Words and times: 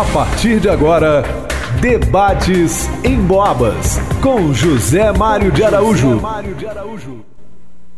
A 0.00 0.04
partir 0.14 0.60
de 0.60 0.68
agora, 0.70 1.22
debates 1.78 2.88
em 3.04 3.16
Boabas 3.16 4.00
com 4.22 4.50
José 4.50 5.12
Mário 5.12 5.52
de 5.52 5.62
Araújo. 5.62 6.22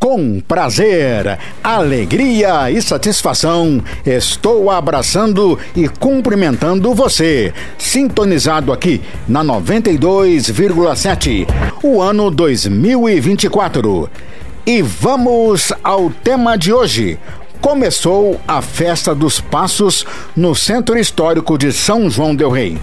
Com 0.01 0.41
prazer, 0.41 1.39
alegria 1.63 2.73
e 2.73 2.83
satisfação, 2.83 3.81
estou 4.05 4.69
abraçando 4.69 5.57
e 5.77 5.89
cumprimentando 5.89 6.93
você, 6.93 7.55
sintonizado 7.79 8.73
aqui 8.73 9.01
na 9.29 9.45
92,7, 9.45 11.47
o 11.85 12.03
ano 12.03 12.33
2024. 12.33 14.11
E 14.67 14.83
vamos 14.83 15.73
ao 15.85 16.11
tema 16.11 16.57
de 16.57 16.73
hoje 16.73 17.17
começou 17.63 18.41
a 18.47 18.61
Festa 18.61 19.15
dos 19.15 19.41
Passos 19.41 20.05
no 20.37 20.53
Centro 20.53 20.99
Histórico 20.99 21.57
de 21.57 21.73
São 21.73 22.11
João 22.11 22.35
Del 22.35 22.51
Rei. 22.51 22.77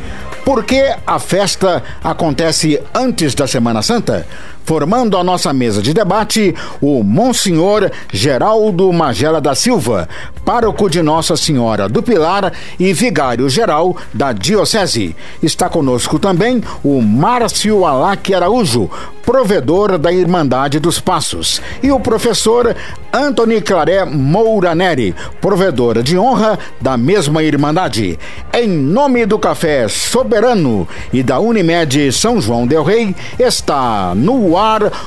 Por 0.45 0.63
que 0.63 0.95
a 1.05 1.19
festa 1.19 1.83
acontece 2.01 2.81
antes 2.95 3.35
da 3.35 3.45
Semana 3.45 3.81
Santa? 3.81 4.25
Formando 4.69 5.17
a 5.17 5.23
nossa 5.23 5.51
mesa 5.51 5.81
de 5.81 5.95
debate, 5.95 6.53
o 6.79 7.01
Monsenhor 7.01 7.89
Geraldo 8.13 8.93
Magela 8.93 9.41
da 9.41 9.55
Silva, 9.55 10.07
pároco 10.45 10.87
de 10.87 11.01
Nossa 11.01 11.35
Senhora 11.35 11.89
do 11.89 12.03
Pilar 12.03 12.53
e 12.79 12.93
vigário-geral 12.93 13.97
da 14.13 14.31
Diocese. 14.31 15.15
Está 15.41 15.69
conosco 15.69 16.19
também 16.19 16.61
o 16.83 17.01
Márcio 17.01 17.83
Alac 17.83 18.31
Araújo, 18.31 18.91
provedor 19.25 19.97
da 19.97 20.11
Irmandade 20.11 20.79
dos 20.79 20.99
Passos, 20.99 21.59
e 21.81 21.91
o 21.91 21.99
professor 21.99 22.75
Antony 23.11 23.61
Claré 23.61 24.05
Moura 24.05 24.75
Neri, 24.75 25.15
provedor 25.41 26.03
de 26.03 26.15
honra 26.15 26.59
da 26.79 26.95
mesma 26.95 27.41
Irmandade. 27.41 28.19
Em 28.53 28.67
nome 28.67 29.25
do 29.25 29.39
Café 29.39 29.87
Soberano 29.87 30.87
e 31.11 31.23
da 31.23 31.39
Unimed 31.39 32.11
São 32.11 32.39
João 32.39 32.67
Del 32.67 32.83
Rei, 32.83 33.15
está 33.39 34.13
no 34.15 34.55
ar 34.55 34.58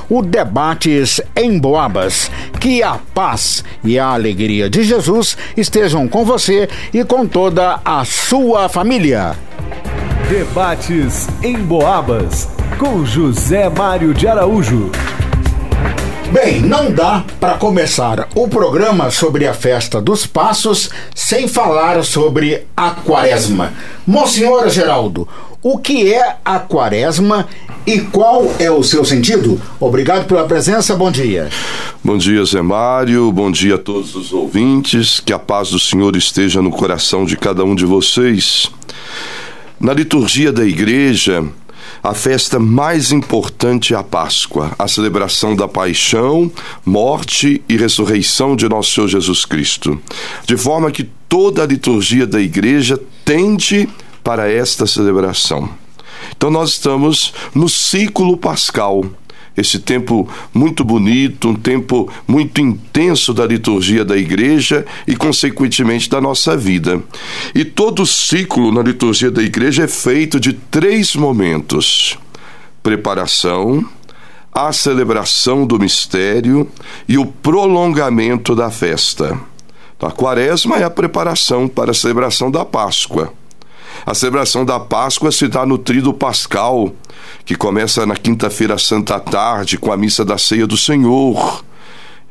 o 0.09 0.21
Debates 0.21 1.21
em 1.35 1.59
Boabas. 1.59 2.31
Que 2.59 2.81
a 2.81 2.99
paz 3.13 3.63
e 3.83 3.99
a 3.99 4.07
alegria 4.07 4.69
de 4.69 4.83
Jesus 4.83 5.37
estejam 5.55 6.07
com 6.07 6.25
você 6.25 6.67
e 6.93 7.03
com 7.03 7.27
toda 7.27 7.79
a 7.85 8.03
sua 8.03 8.67
família. 8.67 9.35
Debates 10.29 11.27
em 11.43 11.57
Boabas 11.57 12.47
com 12.79 13.05
José 13.05 13.69
Mário 13.69 14.13
de 14.13 14.27
Araújo. 14.27 14.91
Bem, 16.33 16.61
não 16.61 16.91
dá 16.91 17.23
para 17.39 17.59
começar 17.59 18.27
o 18.33 18.47
programa 18.47 19.11
sobre 19.11 19.47
a 19.47 19.53
festa 19.53 20.01
dos 20.01 20.25
passos 20.25 20.89
sem 21.13 21.47
falar 21.47 22.03
sobre 22.03 22.65
a 22.75 22.89
quaresma. 22.89 23.71
Monsenhor 24.07 24.67
Geraldo, 24.67 25.27
o 25.63 25.77
que 25.77 26.13
é 26.13 26.35
a 26.43 26.59
quaresma 26.59 27.47
e 27.87 28.01
qual 28.01 28.53
é 28.59 28.69
o 28.69 28.83
seu 28.83 29.05
sentido? 29.05 29.59
Obrigado 29.79 30.27
pela 30.27 30.45
presença, 30.45 30.93
bom 30.93 31.09
dia. 31.09 31.49
Bom 32.03 32.17
dia, 32.17 32.43
Zé 32.43 32.61
Mário, 32.61 33.31
bom 33.31 33.49
dia 33.49 33.75
a 33.75 33.77
todos 33.77 34.13
os 34.13 34.33
ouvintes, 34.33 35.21
que 35.21 35.31
a 35.31 35.39
paz 35.39 35.69
do 35.69 35.79
Senhor 35.79 36.17
esteja 36.17 36.61
no 36.61 36.69
coração 36.69 37.23
de 37.23 37.37
cada 37.37 37.63
um 37.63 37.73
de 37.73 37.85
vocês. 37.85 38.69
Na 39.79 39.93
liturgia 39.93 40.51
da 40.51 40.65
igreja, 40.65 41.45
a 42.03 42.13
festa 42.13 42.59
mais 42.59 43.13
importante 43.13 43.93
é 43.93 43.97
a 43.97 44.03
Páscoa, 44.03 44.71
a 44.77 44.87
celebração 44.89 45.55
da 45.55 45.67
paixão, 45.69 46.51
morte 46.85 47.63
e 47.69 47.77
ressurreição 47.77 48.57
de 48.57 48.67
nosso 48.67 48.93
Senhor 48.93 49.07
Jesus 49.07 49.45
Cristo. 49.45 49.97
De 50.45 50.57
forma 50.57 50.91
que 50.91 51.09
toda 51.29 51.63
a 51.63 51.65
liturgia 51.65 52.27
da 52.27 52.41
igreja 52.41 52.99
tende 53.23 53.87
para 54.23 54.51
esta 54.51 54.87
celebração. 54.87 55.69
Então, 56.35 56.49
nós 56.49 56.71
estamos 56.71 57.33
no 57.53 57.67
ciclo 57.67 58.37
pascal 58.37 59.05
esse 59.55 59.79
tempo 59.79 60.27
muito 60.51 60.83
bonito, 60.83 61.49
um 61.49 61.55
tempo 61.55 62.11
muito 62.27 62.59
intenso 62.59 63.33
da 63.33 63.45
liturgia 63.45 64.03
da 64.03 64.17
igreja 64.17 64.83
e, 65.07 65.15
consequentemente, 65.15 66.09
da 66.09 66.19
nossa 66.19 66.57
vida. 66.57 67.01
E 67.53 67.63
todo 67.63 68.05
ciclo 68.05 68.71
na 68.71 68.81
liturgia 68.81 69.29
da 69.29 69.43
igreja 69.43 69.83
é 69.83 69.87
feito 69.87 70.39
de 70.39 70.53
três 70.53 71.15
momentos: 71.15 72.17
preparação, 72.81 73.87
a 74.51 74.73
celebração 74.73 75.67
do 75.67 75.77
mistério 75.77 76.67
e 77.07 77.17
o 77.17 77.25
prolongamento 77.25 78.55
da 78.55 78.71
festa. 78.71 79.39
A 80.01 80.11
quaresma 80.11 80.77
é 80.77 80.83
a 80.83 80.89
preparação 80.89 81.65
para 81.65 81.91
a 81.91 81.93
celebração 81.93 82.51
da 82.51 82.65
Páscoa. 82.65 83.31
A 84.05 84.13
celebração 84.13 84.65
da 84.65 84.79
Páscoa 84.79 85.31
se 85.31 85.47
dá 85.47 85.65
no 85.65 85.77
trido 85.77 86.13
pascal, 86.13 86.93
que 87.45 87.55
começa 87.55 88.05
na 88.05 88.15
quinta-feira 88.15 88.77
santa 88.77 89.19
tarde 89.19 89.77
com 89.77 89.91
a 89.91 89.97
missa 89.97 90.25
da 90.25 90.37
ceia 90.37 90.67
do 90.67 90.77
Senhor. 90.77 91.63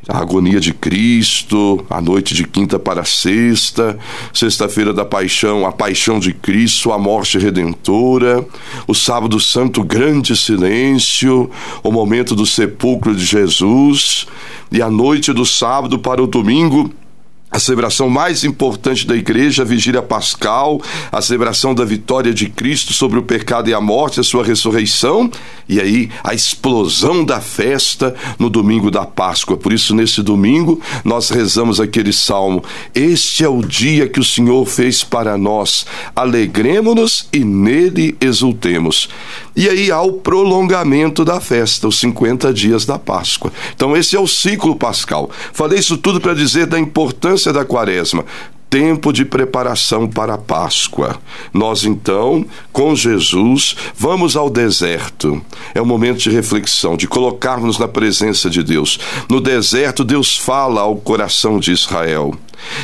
A 0.08 0.18
agonia 0.18 0.58
de 0.58 0.74
Cristo, 0.74 1.86
a 1.88 2.00
noite 2.00 2.34
de 2.34 2.42
quinta 2.42 2.76
para 2.76 3.04
sexta, 3.04 3.96
sexta-feira 4.34 4.92
da 4.92 5.04
paixão, 5.04 5.64
a 5.64 5.70
paixão 5.70 6.18
de 6.18 6.32
Cristo, 6.32 6.90
a 6.90 6.98
morte 6.98 7.38
redentora, 7.38 8.44
o 8.88 8.94
sábado 8.94 9.38
santo, 9.38 9.84
grande 9.84 10.36
silêncio, 10.36 11.48
o 11.84 11.92
momento 11.92 12.34
do 12.34 12.44
sepulcro 12.44 13.14
de 13.14 13.24
Jesus, 13.24 14.26
e 14.72 14.82
a 14.82 14.90
noite 14.90 15.32
do 15.32 15.46
sábado 15.46 16.00
para 16.00 16.20
o 16.20 16.26
domingo, 16.26 16.90
a 17.52 17.58
celebração 17.58 18.08
mais 18.08 18.44
importante 18.44 19.06
da 19.06 19.14
igreja, 19.14 19.62
a 19.62 19.66
vigília 19.66 20.00
pascal, 20.00 20.80
a 21.12 21.20
celebração 21.20 21.74
da 21.74 21.84
vitória 21.84 22.32
de 22.32 22.48
Cristo 22.48 22.94
sobre 22.94 23.18
o 23.18 23.22
pecado 23.22 23.68
e 23.68 23.74
a 23.74 23.80
morte, 23.80 24.18
a 24.18 24.22
sua 24.22 24.42
ressurreição, 24.42 25.30
e 25.68 25.78
aí 25.78 26.10
a 26.24 26.32
explosão 26.32 27.22
da 27.22 27.40
festa 27.42 28.14
no 28.38 28.48
domingo 28.48 28.90
da 28.90 29.04
Páscoa. 29.04 29.56
Por 29.56 29.70
isso, 29.70 29.94
nesse 29.94 30.22
domingo, 30.22 30.80
nós 31.04 31.28
rezamos 31.28 31.78
aquele 31.78 32.12
salmo: 32.12 32.64
Este 32.94 33.44
é 33.44 33.48
o 33.48 33.60
dia 33.60 34.08
que 34.08 34.20
o 34.20 34.24
Senhor 34.24 34.64
fez 34.64 35.04
para 35.04 35.36
nós, 35.36 35.84
alegremos-nos 36.16 37.28
e 37.32 37.44
nele 37.44 38.16
exultemos. 38.18 39.10
E 39.54 39.68
aí 39.68 39.90
há 39.90 40.00
o 40.00 40.14
prolongamento 40.14 41.22
da 41.22 41.38
festa, 41.38 41.86
os 41.86 41.98
50 41.98 42.52
dias 42.54 42.86
da 42.86 42.98
Páscoa. 42.98 43.52
Então, 43.74 43.94
esse 43.94 44.16
é 44.16 44.20
o 44.20 44.26
ciclo 44.26 44.74
pascal. 44.74 45.30
Falei 45.52 45.78
isso 45.78 45.98
tudo 45.98 46.18
para 46.18 46.32
dizer 46.32 46.66
da 46.66 46.78
importância 46.78 47.41
da 47.50 47.64
quaresma 47.64 48.26
tempo 48.72 49.12
de 49.12 49.26
preparação 49.26 50.08
para 50.08 50.32
a 50.32 50.38
Páscoa. 50.38 51.20
Nós 51.52 51.84
então, 51.84 52.42
com 52.72 52.96
Jesus, 52.96 53.76
vamos 53.94 54.34
ao 54.34 54.48
deserto. 54.48 55.42
É 55.74 55.82
um 55.82 55.84
momento 55.84 56.20
de 56.20 56.30
reflexão, 56.30 56.96
de 56.96 57.06
colocarmos 57.06 57.78
na 57.78 57.86
presença 57.86 58.48
de 58.48 58.62
Deus. 58.62 58.98
No 59.28 59.42
deserto, 59.42 60.02
Deus 60.02 60.38
fala 60.38 60.80
ao 60.80 60.96
coração 60.96 61.60
de 61.60 61.70
Israel. 61.70 62.34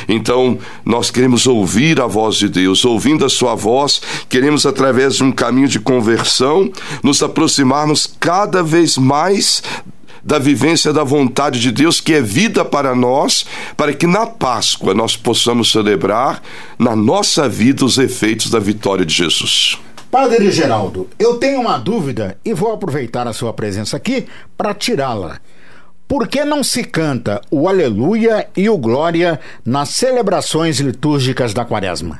Então, 0.07 0.59
nós 0.85 1.09
queremos 1.09 1.47
ouvir 1.47 1.99
a 1.99 2.05
voz 2.05 2.35
de 2.35 2.47
Deus. 2.47 2.85
Ouvindo 2.85 3.25
a 3.25 3.29
sua 3.29 3.55
voz, 3.55 3.99
queremos, 4.29 4.67
através 4.67 5.15
de 5.15 5.23
um 5.23 5.31
caminho 5.31 5.67
de 5.67 5.79
conversão, 5.79 6.71
nos 7.01 7.23
aproximarmos 7.23 8.05
cada 8.19 8.61
vez 8.61 8.95
mais 8.95 9.63
da 10.23 10.39
vivência 10.39 10.91
da 10.91 11.03
vontade 11.03 11.59
de 11.59 11.71
Deus, 11.71 12.01
que 12.01 12.13
é 12.13 12.21
vida 12.21 12.63
para 12.65 12.95
nós, 12.95 13.45
para 13.75 13.93
que 13.93 14.07
na 14.07 14.25
Páscoa 14.25 14.93
nós 14.93 15.15
possamos 15.15 15.71
celebrar 15.71 16.41
na 16.77 16.95
nossa 16.95 17.47
vida 17.47 17.85
os 17.85 17.97
efeitos 17.97 18.49
da 18.49 18.59
vitória 18.59 19.05
de 19.05 19.13
Jesus. 19.13 19.77
Padre 20.11 20.51
Geraldo, 20.51 21.07
eu 21.19 21.35
tenho 21.35 21.61
uma 21.61 21.77
dúvida 21.77 22.37
e 22.43 22.53
vou 22.53 22.71
aproveitar 22.71 23.27
a 23.27 23.33
sua 23.33 23.53
presença 23.53 23.95
aqui 23.95 24.25
para 24.57 24.73
tirá-la. 24.73 25.39
Por 26.07 26.27
que 26.27 26.43
não 26.43 26.63
se 26.63 26.83
canta 26.83 27.39
o 27.51 27.69
Aleluia 27.69 28.47
e 28.57 28.67
o 28.67 28.75
Glória 28.75 29.39
nas 29.63 29.89
celebrações 29.89 30.79
litúrgicas 30.79 31.53
da 31.53 31.63
Quaresma? 31.63 32.19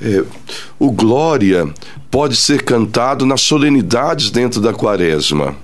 É, 0.00 0.24
o 0.78 0.90
Glória 0.90 1.68
pode 2.10 2.34
ser 2.34 2.62
cantado 2.62 3.26
nas 3.26 3.42
solenidades 3.42 4.30
dentro 4.30 4.58
da 4.58 4.72
Quaresma. 4.72 5.54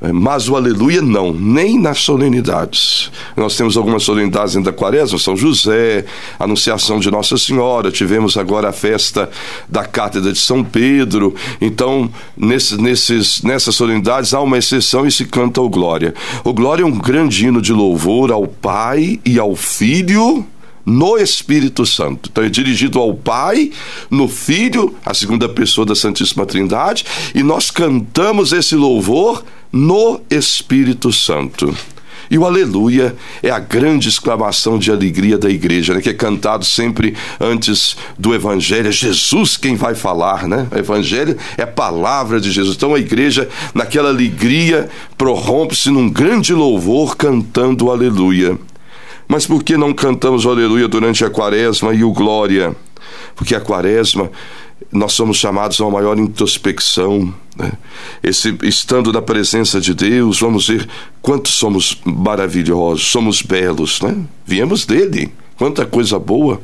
Mas 0.00 0.48
o 0.48 0.54
aleluia 0.54 1.02
não, 1.02 1.32
nem 1.32 1.78
nas 1.78 1.98
solenidades. 1.98 3.10
Nós 3.36 3.56
temos 3.56 3.76
algumas 3.76 4.04
solenidades 4.04 4.54
dentro 4.54 4.70
da 4.70 4.76
quaresma, 4.76 5.18
São 5.18 5.36
José, 5.36 6.04
Anunciação 6.38 7.00
de 7.00 7.10
Nossa 7.10 7.36
Senhora, 7.36 7.90
tivemos 7.90 8.36
agora 8.36 8.68
a 8.68 8.72
festa 8.72 9.28
da 9.68 9.84
Cátedra 9.84 10.32
de 10.32 10.38
São 10.38 10.62
Pedro. 10.62 11.34
Então, 11.60 12.08
nesse, 12.36 12.80
nesses, 12.80 13.42
nessas 13.42 13.74
solenidades 13.74 14.32
há 14.32 14.40
uma 14.40 14.58
exceção 14.58 15.04
e 15.04 15.10
se 15.10 15.24
canta 15.24 15.60
o 15.60 15.68
Glória. 15.68 16.14
O 16.44 16.52
Glória 16.52 16.84
é 16.84 16.86
um 16.86 16.98
grande 16.98 17.46
hino 17.46 17.60
de 17.60 17.72
louvor 17.72 18.30
ao 18.30 18.46
Pai 18.46 19.18
e 19.24 19.36
ao 19.36 19.56
Filho 19.56 20.46
no 20.88 21.18
Espírito 21.18 21.84
Santo. 21.84 22.30
Então 22.30 22.42
é 22.42 22.48
dirigido 22.48 22.98
ao 22.98 23.12
Pai, 23.12 23.70
no 24.10 24.26
Filho, 24.26 24.94
a 25.04 25.12
segunda 25.12 25.46
pessoa 25.48 25.84
da 25.84 25.94
Santíssima 25.94 26.46
Trindade, 26.46 27.04
e 27.34 27.42
nós 27.42 27.70
cantamos 27.70 28.52
esse 28.52 28.74
louvor 28.74 29.44
no 29.72 30.20
Espírito 30.30 31.12
Santo. 31.12 31.74
E 32.30 32.36
o 32.36 32.44
aleluia 32.44 33.16
é 33.42 33.50
a 33.50 33.58
grande 33.58 34.08
exclamação 34.08 34.78
de 34.78 34.90
alegria 34.90 35.38
da 35.38 35.48
igreja, 35.48 35.94
né? 35.94 36.00
que 36.00 36.10
é 36.10 36.14
cantado 36.14 36.64
sempre 36.64 37.16
antes 37.40 37.96
do 38.18 38.34
evangelho. 38.34 38.88
É 38.88 38.92
Jesus 38.92 39.56
quem 39.56 39.76
vai 39.76 39.94
falar, 39.94 40.46
né? 40.46 40.66
O 40.70 40.76
evangelho 40.76 41.36
é 41.56 41.62
a 41.62 41.66
palavra 41.66 42.38
de 42.38 42.52
Jesus. 42.52 42.76
Então 42.76 42.94
a 42.94 42.98
igreja, 42.98 43.48
naquela 43.72 44.10
alegria, 44.10 44.90
prorrompe-se 45.16 45.90
num 45.90 46.10
grande 46.10 46.52
louvor 46.52 47.16
cantando 47.16 47.86
o 47.86 47.90
aleluia. 47.90 48.58
Mas 49.26 49.46
por 49.46 49.62
que 49.62 49.76
não 49.76 49.94
cantamos 49.94 50.44
o 50.44 50.50
aleluia 50.50 50.88
durante 50.88 51.24
a 51.24 51.30
quaresma 51.30 51.94
e 51.94 52.04
o 52.04 52.12
glória? 52.12 52.76
Porque 53.34 53.54
a 53.54 53.60
quaresma 53.60 54.30
nós 54.92 55.12
somos 55.12 55.36
chamados 55.36 55.80
a 55.80 55.84
uma 55.84 55.92
maior 55.92 56.18
introspecção. 56.18 57.32
Né? 57.56 57.72
Esse, 58.22 58.56
estando 58.62 59.12
na 59.12 59.20
presença 59.20 59.80
de 59.80 59.94
Deus, 59.94 60.40
vamos 60.40 60.68
ver 60.68 60.88
quanto 61.20 61.48
somos 61.48 62.00
maravilhosos, 62.04 63.06
somos 63.08 63.42
belos, 63.42 64.00
né? 64.00 64.16
Viemos 64.46 64.86
dele, 64.86 65.32
quanta 65.56 65.84
coisa 65.84 66.18
boa, 66.18 66.60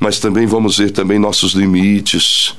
mas 0.00 0.18
também 0.18 0.46
vamos 0.46 0.78
ver 0.78 0.90
também 0.90 1.18
nossos 1.18 1.52
limites, 1.52 2.54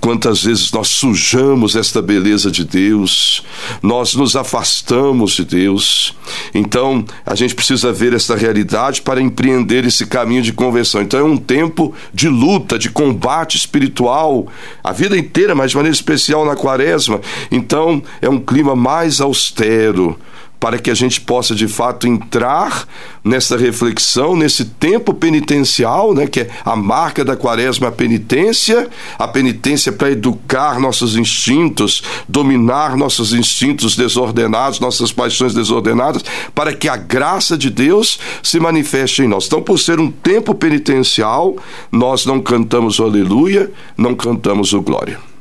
Quantas 0.00 0.42
vezes 0.42 0.72
nós 0.72 0.88
sujamos 0.88 1.76
esta 1.76 2.02
beleza 2.02 2.50
de 2.50 2.64
Deus, 2.64 3.42
nós 3.80 4.14
nos 4.14 4.34
afastamos 4.34 5.32
de 5.32 5.44
Deus. 5.44 6.14
Então, 6.52 7.04
a 7.24 7.34
gente 7.34 7.54
precisa 7.54 7.92
ver 7.92 8.12
essa 8.12 8.34
realidade 8.34 9.02
para 9.02 9.20
empreender 9.20 9.84
esse 9.84 10.06
caminho 10.06 10.42
de 10.42 10.52
conversão. 10.52 11.02
Então, 11.02 11.20
é 11.20 11.22
um 11.22 11.36
tempo 11.36 11.94
de 12.12 12.28
luta, 12.28 12.78
de 12.78 12.90
combate 12.90 13.56
espiritual, 13.56 14.48
a 14.82 14.92
vida 14.92 15.16
inteira, 15.16 15.54
mas 15.54 15.70
de 15.70 15.76
maneira 15.76 15.94
especial 15.94 16.44
na 16.44 16.56
quaresma. 16.56 17.20
Então, 17.50 18.02
é 18.20 18.28
um 18.28 18.40
clima 18.40 18.74
mais 18.74 19.20
austero, 19.20 20.18
para 20.62 20.78
que 20.78 20.92
a 20.92 20.94
gente 20.94 21.20
possa 21.20 21.56
de 21.56 21.66
fato 21.66 22.06
entrar 22.06 22.86
nessa 23.24 23.56
reflexão, 23.56 24.36
nesse 24.36 24.64
tempo 24.64 25.12
penitencial, 25.12 26.14
né, 26.14 26.28
que 26.28 26.42
é 26.42 26.50
a 26.64 26.76
marca 26.76 27.24
da 27.24 27.34
quaresma, 27.34 27.88
a 27.88 27.90
penitência, 27.90 28.88
a 29.18 29.26
penitência 29.26 29.90
para 29.90 30.12
educar 30.12 30.78
nossos 30.78 31.16
instintos, 31.16 32.04
dominar 32.28 32.96
nossos 32.96 33.32
instintos 33.32 33.96
desordenados, 33.96 34.78
nossas 34.78 35.10
paixões 35.10 35.52
desordenadas, 35.52 36.24
para 36.54 36.72
que 36.72 36.88
a 36.88 36.96
graça 36.96 37.58
de 37.58 37.68
Deus 37.68 38.20
se 38.40 38.60
manifeste 38.60 39.22
em 39.22 39.26
nós. 39.26 39.46
Então, 39.46 39.60
por 39.60 39.80
ser 39.80 39.98
um 39.98 40.12
tempo 40.12 40.54
penitencial, 40.54 41.56
nós 41.90 42.24
não 42.24 42.40
cantamos 42.40 43.00
o 43.00 43.02
aleluia, 43.02 43.68
não 43.96 44.14
cantamos 44.14 44.72
o 44.72 44.80
glória. 44.80 45.31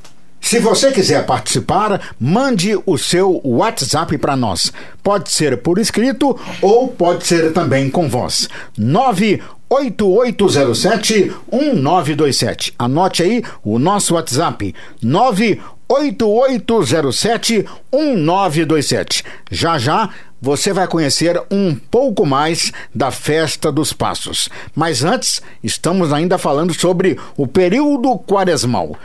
Se 0.41 0.59
você 0.59 0.91
quiser 0.91 1.25
participar, 1.25 2.13
mande 2.19 2.77
o 2.85 2.97
seu 2.97 3.39
WhatsApp 3.45 4.17
para 4.17 4.35
nós. 4.35 4.73
Pode 5.01 5.31
ser 5.31 5.61
por 5.61 5.77
escrito 5.77 6.37
ou 6.61 6.89
pode 6.89 7.25
ser 7.25 7.53
também 7.53 7.89
com 7.89 8.09
voz. 8.09 8.49
98807 8.77 11.33
1927. 11.53 12.73
Anote 12.77 13.23
aí 13.23 13.41
o 13.63 13.79
nosso 13.79 14.15
WhatsApp. 14.15 14.75
98807 15.01 17.65
1927. 17.93 19.23
Já 19.49 19.77
já 19.77 20.09
você 20.41 20.73
vai 20.73 20.87
conhecer 20.87 21.39
um 21.51 21.75
pouco 21.75 22.25
mais 22.25 22.71
da 22.93 23.11
Festa 23.11 23.71
dos 23.71 23.93
Passos. 23.93 24.49
Mas 24.75 25.03
antes, 25.03 25.39
estamos 25.63 26.11
ainda 26.11 26.39
falando 26.39 26.73
sobre 26.73 27.17
o 27.37 27.47
período 27.47 28.17
quaresmal. 28.17 28.97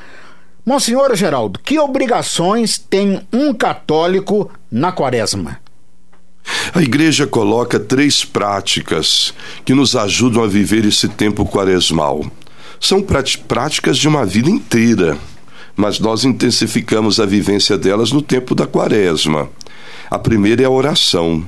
Monsenhor 0.68 1.14
Geraldo, 1.14 1.60
que 1.60 1.78
obrigações 1.78 2.76
tem 2.76 3.24
um 3.32 3.54
católico 3.54 4.50
na 4.68 4.90
quaresma? 4.90 5.60
A 6.74 6.82
igreja 6.82 7.24
coloca 7.24 7.78
três 7.78 8.24
práticas 8.24 9.32
que 9.64 9.72
nos 9.72 9.94
ajudam 9.94 10.42
a 10.42 10.48
viver 10.48 10.84
esse 10.84 11.08
tempo 11.08 11.46
quaresmal. 11.46 12.26
São 12.80 13.00
práticas 13.00 13.96
de 13.96 14.08
uma 14.08 14.26
vida 14.26 14.50
inteira, 14.50 15.16
mas 15.76 16.00
nós 16.00 16.24
intensificamos 16.24 17.20
a 17.20 17.26
vivência 17.26 17.78
delas 17.78 18.10
no 18.10 18.20
tempo 18.20 18.52
da 18.52 18.66
quaresma. 18.66 19.48
A 20.10 20.18
primeira 20.18 20.62
é 20.62 20.64
a 20.64 20.70
oração. 20.70 21.46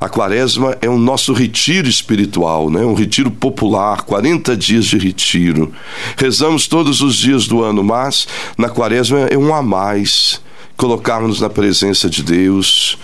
A 0.00 0.08
quaresma 0.08 0.76
é 0.80 0.88
o 0.88 0.96
nosso 0.96 1.32
retiro 1.32 1.88
espiritual, 1.88 2.70
né? 2.70 2.80
um 2.80 2.94
retiro 2.94 3.30
popular, 3.30 4.02
40 4.02 4.56
dias 4.56 4.84
de 4.84 4.98
retiro. 4.98 5.72
Rezamos 6.16 6.66
todos 6.66 7.00
os 7.00 7.16
dias 7.16 7.46
do 7.46 7.62
ano, 7.62 7.82
mas 7.82 8.28
na 8.56 8.68
quaresma 8.68 9.20
é 9.20 9.36
um 9.36 9.54
a 9.54 9.62
mais. 9.62 10.40
Colocarmos 10.76 11.40
na 11.40 11.50
presença 11.50 12.08
de 12.08 12.22
Deus, 12.22 12.96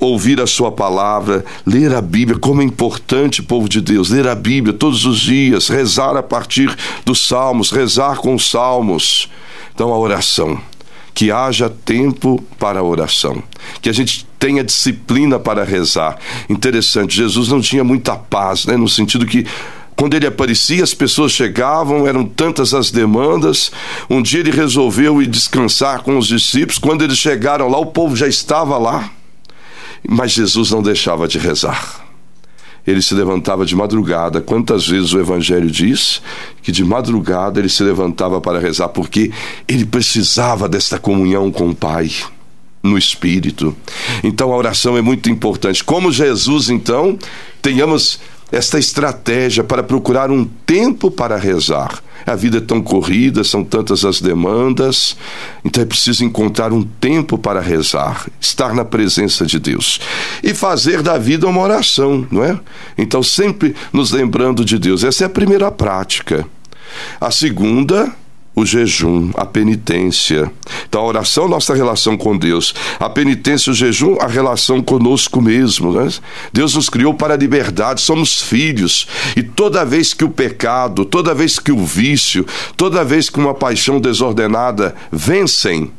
ouvir 0.00 0.40
a 0.40 0.46
sua 0.46 0.72
palavra, 0.72 1.44
ler 1.64 1.94
a 1.94 2.00
Bíblia, 2.00 2.38
como 2.38 2.60
é 2.60 2.64
importante, 2.64 3.42
povo 3.42 3.68
de 3.68 3.80
Deus, 3.80 4.10
ler 4.10 4.26
a 4.26 4.34
Bíblia 4.34 4.74
todos 4.74 5.04
os 5.04 5.20
dias, 5.20 5.68
rezar 5.68 6.16
a 6.16 6.22
partir 6.22 6.76
dos 7.04 7.26
salmos, 7.26 7.70
rezar 7.70 8.16
com 8.16 8.34
os 8.34 8.50
salmos. 8.50 9.28
Então, 9.72 9.92
a 9.92 9.98
oração 9.98 10.60
que 11.14 11.30
haja 11.30 11.70
tempo 11.70 12.42
para 12.58 12.82
oração, 12.82 13.42
que 13.80 13.88
a 13.88 13.92
gente 13.92 14.26
tenha 14.38 14.64
disciplina 14.64 15.38
para 15.38 15.64
rezar. 15.64 16.18
Interessante, 16.50 17.16
Jesus 17.16 17.48
não 17.48 17.60
tinha 17.60 17.84
muita 17.84 18.16
paz, 18.16 18.66
né, 18.66 18.76
no 18.76 18.88
sentido 18.88 19.24
que 19.24 19.46
quando 19.96 20.14
ele 20.14 20.26
aparecia, 20.26 20.82
as 20.82 20.92
pessoas 20.92 21.30
chegavam, 21.30 22.04
eram 22.04 22.24
tantas 22.26 22.74
as 22.74 22.90
demandas. 22.90 23.70
Um 24.10 24.20
dia 24.20 24.40
ele 24.40 24.50
resolveu 24.50 25.22
ir 25.22 25.28
descansar 25.28 26.02
com 26.02 26.18
os 26.18 26.26
discípulos. 26.26 26.78
Quando 26.78 27.04
eles 27.04 27.16
chegaram 27.16 27.68
lá, 27.68 27.78
o 27.78 27.86
povo 27.86 28.16
já 28.16 28.26
estava 28.26 28.76
lá. 28.76 29.08
Mas 30.06 30.32
Jesus 30.32 30.72
não 30.72 30.82
deixava 30.82 31.28
de 31.28 31.38
rezar 31.38 32.03
ele 32.86 33.00
se 33.00 33.14
levantava 33.14 33.64
de 33.64 33.74
madrugada. 33.74 34.40
Quantas 34.40 34.86
vezes 34.86 35.12
o 35.12 35.20
Evangelho 35.20 35.70
diz 35.70 36.20
que 36.62 36.70
de 36.70 36.84
madrugada 36.84 37.60
ele 37.60 37.68
se 37.68 37.82
levantava 37.82 38.40
para 38.40 38.58
rezar, 38.58 38.88
porque 38.88 39.30
ele 39.66 39.84
precisava 39.84 40.68
desta 40.68 40.98
comunhão 40.98 41.50
com 41.50 41.70
o 41.70 41.74
Pai 41.74 42.10
no 42.82 42.98
Espírito. 42.98 43.74
Então 44.22 44.52
a 44.52 44.56
oração 44.56 44.96
é 44.96 45.00
muito 45.00 45.30
importante. 45.30 45.82
Como 45.82 46.12
Jesus, 46.12 46.68
então, 46.68 47.18
tenhamos 47.62 48.20
esta 48.54 48.78
estratégia 48.78 49.64
para 49.64 49.82
procurar 49.82 50.30
um 50.30 50.44
tempo 50.44 51.10
para 51.10 51.36
rezar. 51.36 52.02
A 52.24 52.34
vida 52.34 52.58
é 52.58 52.60
tão 52.60 52.80
corrida, 52.80 53.44
são 53.44 53.64
tantas 53.64 54.04
as 54.04 54.20
demandas, 54.20 55.16
então 55.64 55.82
é 55.82 55.86
preciso 55.86 56.24
encontrar 56.24 56.72
um 56.72 56.82
tempo 56.82 57.36
para 57.36 57.60
rezar, 57.60 58.26
estar 58.40 58.72
na 58.72 58.84
presença 58.84 59.44
de 59.44 59.58
Deus 59.58 60.00
e 60.42 60.54
fazer 60.54 61.02
da 61.02 61.18
vida 61.18 61.46
uma 61.46 61.60
oração, 61.60 62.26
não 62.30 62.42
é? 62.42 62.58
Então, 62.96 63.22
sempre 63.22 63.74
nos 63.92 64.12
lembrando 64.12 64.64
de 64.64 64.78
Deus. 64.78 65.04
Essa 65.04 65.24
é 65.24 65.26
a 65.26 65.30
primeira 65.30 65.70
prática. 65.70 66.46
A 67.20 67.30
segunda 67.30 68.14
o 68.54 68.64
jejum, 68.64 69.30
a 69.34 69.44
penitência. 69.44 70.50
Então, 70.88 71.02
a 71.02 71.06
oração, 71.06 71.48
nossa 71.48 71.74
relação 71.74 72.16
com 72.16 72.36
Deus. 72.36 72.74
A 73.00 73.08
penitência, 73.08 73.70
o 73.70 73.74
jejum, 73.74 74.16
a 74.20 74.26
relação 74.26 74.80
conosco 74.80 75.40
mesmo. 75.40 75.92
Né? 75.92 76.08
Deus 76.52 76.74
nos 76.74 76.88
criou 76.88 77.14
para 77.14 77.34
a 77.34 77.36
liberdade, 77.36 78.00
somos 78.00 78.40
filhos. 78.40 79.06
E 79.36 79.42
toda 79.42 79.84
vez 79.84 80.14
que 80.14 80.24
o 80.24 80.30
pecado, 80.30 81.04
toda 81.04 81.34
vez 81.34 81.58
que 81.58 81.72
o 81.72 81.84
vício, 81.84 82.46
toda 82.76 83.04
vez 83.04 83.28
que 83.28 83.40
uma 83.40 83.54
paixão 83.54 84.00
desordenada 84.00 84.94
vencem, 85.10 85.90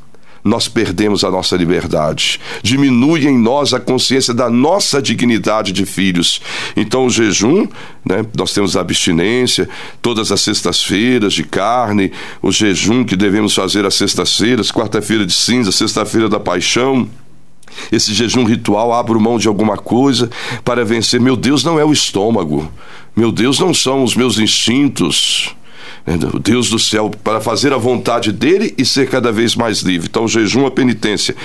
nós 0.45 0.67
perdemos 0.67 1.23
a 1.23 1.31
nossa 1.31 1.57
liberdade. 1.57 2.39
Diminui 2.61 3.25
em 3.25 3.35
nós 3.35 3.73
a 3.73 3.79
consciência 3.79 4.31
da 4.31 4.47
nossa 4.47 5.01
dignidade 5.01 5.71
de 5.71 5.87
filhos. 5.87 6.39
Então, 6.77 7.07
o 7.07 7.09
jejum, 7.09 7.67
né, 8.07 8.23
nós 8.37 8.53
temos 8.53 8.77
a 8.77 8.81
abstinência, 8.81 9.67
todas 10.03 10.31
as 10.31 10.41
sextas-feiras 10.41 11.33
de 11.33 11.43
carne, 11.43 12.11
o 12.43 12.51
jejum 12.51 13.03
que 13.03 13.15
devemos 13.15 13.55
fazer 13.55 13.85
às 13.85 13.95
sextas-feiras, 13.95 14.71
quarta-feira 14.71 15.25
de 15.25 15.33
cinza, 15.33 15.71
sexta-feira 15.71 16.29
da 16.29 16.39
paixão. 16.39 17.09
Esse 17.91 18.13
jejum 18.13 18.43
ritual 18.43 18.93
abro 18.93 19.19
mão 19.19 19.39
de 19.39 19.47
alguma 19.47 19.77
coisa 19.77 20.29
para 20.63 20.85
vencer. 20.85 21.19
Meu 21.19 21.35
Deus 21.35 21.63
não 21.63 21.79
é 21.79 21.83
o 21.83 21.91
estômago. 21.91 22.71
Meu 23.15 23.31
Deus 23.31 23.57
não 23.57 23.73
são 23.73 24.03
os 24.03 24.15
meus 24.15 24.37
instintos 24.37 25.55
o 26.33 26.39
Deus 26.39 26.69
do 26.69 26.77
céu, 26.77 27.09
para 27.23 27.41
fazer 27.41 27.73
a 27.73 27.77
vontade 27.77 28.31
dele 28.31 28.73
e 28.77 28.85
ser 28.85 29.09
cada 29.09 29.31
vez 29.31 29.55
mais 29.55 29.79
livre. 29.79 30.07
Então, 30.09 30.25
o 30.25 30.27
jejum, 30.27 30.65
a 30.65 30.71
penitência. 30.71 31.35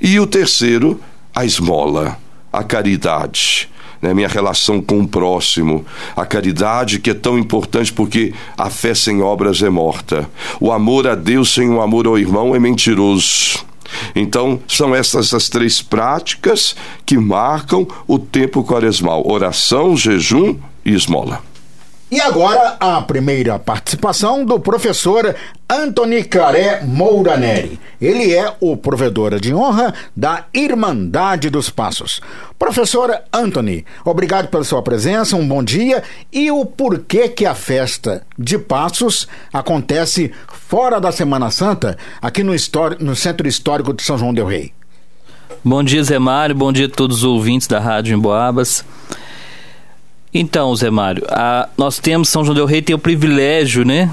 E 0.00 0.18
o 0.18 0.26
terceiro, 0.26 1.00
a 1.34 1.44
esmola, 1.44 2.18
a 2.52 2.64
caridade. 2.64 3.68
Né, 4.00 4.14
minha 4.14 4.28
relação 4.28 4.80
com 4.80 5.00
o 5.00 5.08
próximo, 5.08 5.84
a 6.14 6.24
caridade 6.24 7.00
que 7.00 7.10
é 7.10 7.14
tão 7.14 7.36
importante 7.36 7.92
porque 7.92 8.32
a 8.56 8.70
fé 8.70 8.94
sem 8.94 9.20
obras 9.20 9.60
é 9.60 9.68
morta. 9.68 10.28
O 10.60 10.70
amor 10.70 11.08
a 11.08 11.16
Deus 11.16 11.52
sem 11.52 11.68
o 11.68 11.80
amor 11.80 12.06
ao 12.06 12.16
irmão 12.16 12.54
é 12.54 12.60
mentiroso. 12.60 13.66
Então, 14.14 14.60
são 14.68 14.94
essas 14.94 15.34
as 15.34 15.48
três 15.48 15.82
práticas 15.82 16.76
que 17.04 17.18
marcam 17.18 17.86
o 18.06 18.18
tempo 18.18 18.62
quaresmal: 18.62 19.26
oração, 19.26 19.96
jejum 19.96 20.56
e 20.84 20.94
esmola. 20.94 21.42
E 22.10 22.22
agora 22.22 22.78
a 22.80 23.02
primeira 23.02 23.58
participação 23.58 24.42
do 24.42 24.58
professor 24.58 25.36
Antony 25.68 26.24
Claré 26.24 26.82
Moura 26.82 27.36
Neri. 27.36 27.78
Ele 28.00 28.34
é 28.34 28.50
o 28.60 28.78
provedor 28.78 29.38
de 29.38 29.52
honra 29.52 29.92
da 30.16 30.46
Irmandade 30.54 31.50
dos 31.50 31.68
Passos. 31.68 32.22
Professor 32.58 33.14
Antony, 33.30 33.84
obrigado 34.06 34.48
pela 34.48 34.64
sua 34.64 34.80
presença, 34.80 35.36
um 35.36 35.46
bom 35.46 35.62
dia. 35.62 36.02
E 36.32 36.50
o 36.50 36.64
porquê 36.64 37.28
que 37.28 37.44
a 37.44 37.54
festa 37.54 38.22
de 38.38 38.56
Passos 38.56 39.28
acontece 39.52 40.32
fora 40.48 40.98
da 40.98 41.12
Semana 41.12 41.50
Santa, 41.50 41.98
aqui 42.22 42.42
no, 42.42 42.54
no 43.00 43.14
Centro 43.14 43.46
Histórico 43.46 43.92
de 43.92 44.02
São 44.02 44.16
João 44.16 44.32
del 44.32 44.46
Rei? 44.46 44.72
Bom 45.62 45.84
dia, 45.84 46.02
Zé 46.02 46.18
Mário, 46.18 46.54
bom 46.54 46.72
dia 46.72 46.86
a 46.86 46.90
todos 46.90 47.18
os 47.18 47.24
ouvintes 47.24 47.68
da 47.68 47.78
Rádio 47.78 48.16
Emboabas. 48.16 48.82
Então, 50.32 50.74
Zé 50.76 50.90
Mário, 50.90 51.24
a, 51.28 51.68
nós 51.76 51.98
temos, 51.98 52.28
São 52.28 52.44
João 52.44 52.54
del 52.54 52.66
Rei 52.66 52.82
tem 52.82 52.94
o 52.94 52.98
privilégio, 52.98 53.84
né, 53.84 54.12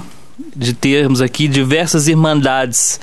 de 0.54 0.72
termos 0.72 1.20
aqui 1.20 1.46
diversas 1.46 2.08
irmandades. 2.08 2.98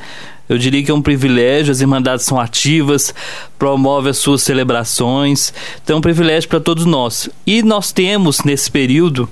Eu 0.49 0.57
diria 0.57 0.83
que 0.83 0.91
é 0.91 0.93
um 0.93 1.01
privilégio, 1.01 1.71
as 1.71 1.79
irmandades 1.79 2.25
são 2.25 2.39
ativas, 2.39 3.13
promovem 3.57 4.09
as 4.11 4.17
suas 4.17 4.41
celebrações, 4.41 5.53
então 5.81 5.95
é 5.95 5.99
um 5.99 6.01
privilégio 6.01 6.49
para 6.49 6.59
todos 6.59 6.85
nós. 6.85 7.29
E 7.45 7.63
nós 7.63 7.91
temos, 7.91 8.43
nesse 8.43 8.69
período, 8.69 9.29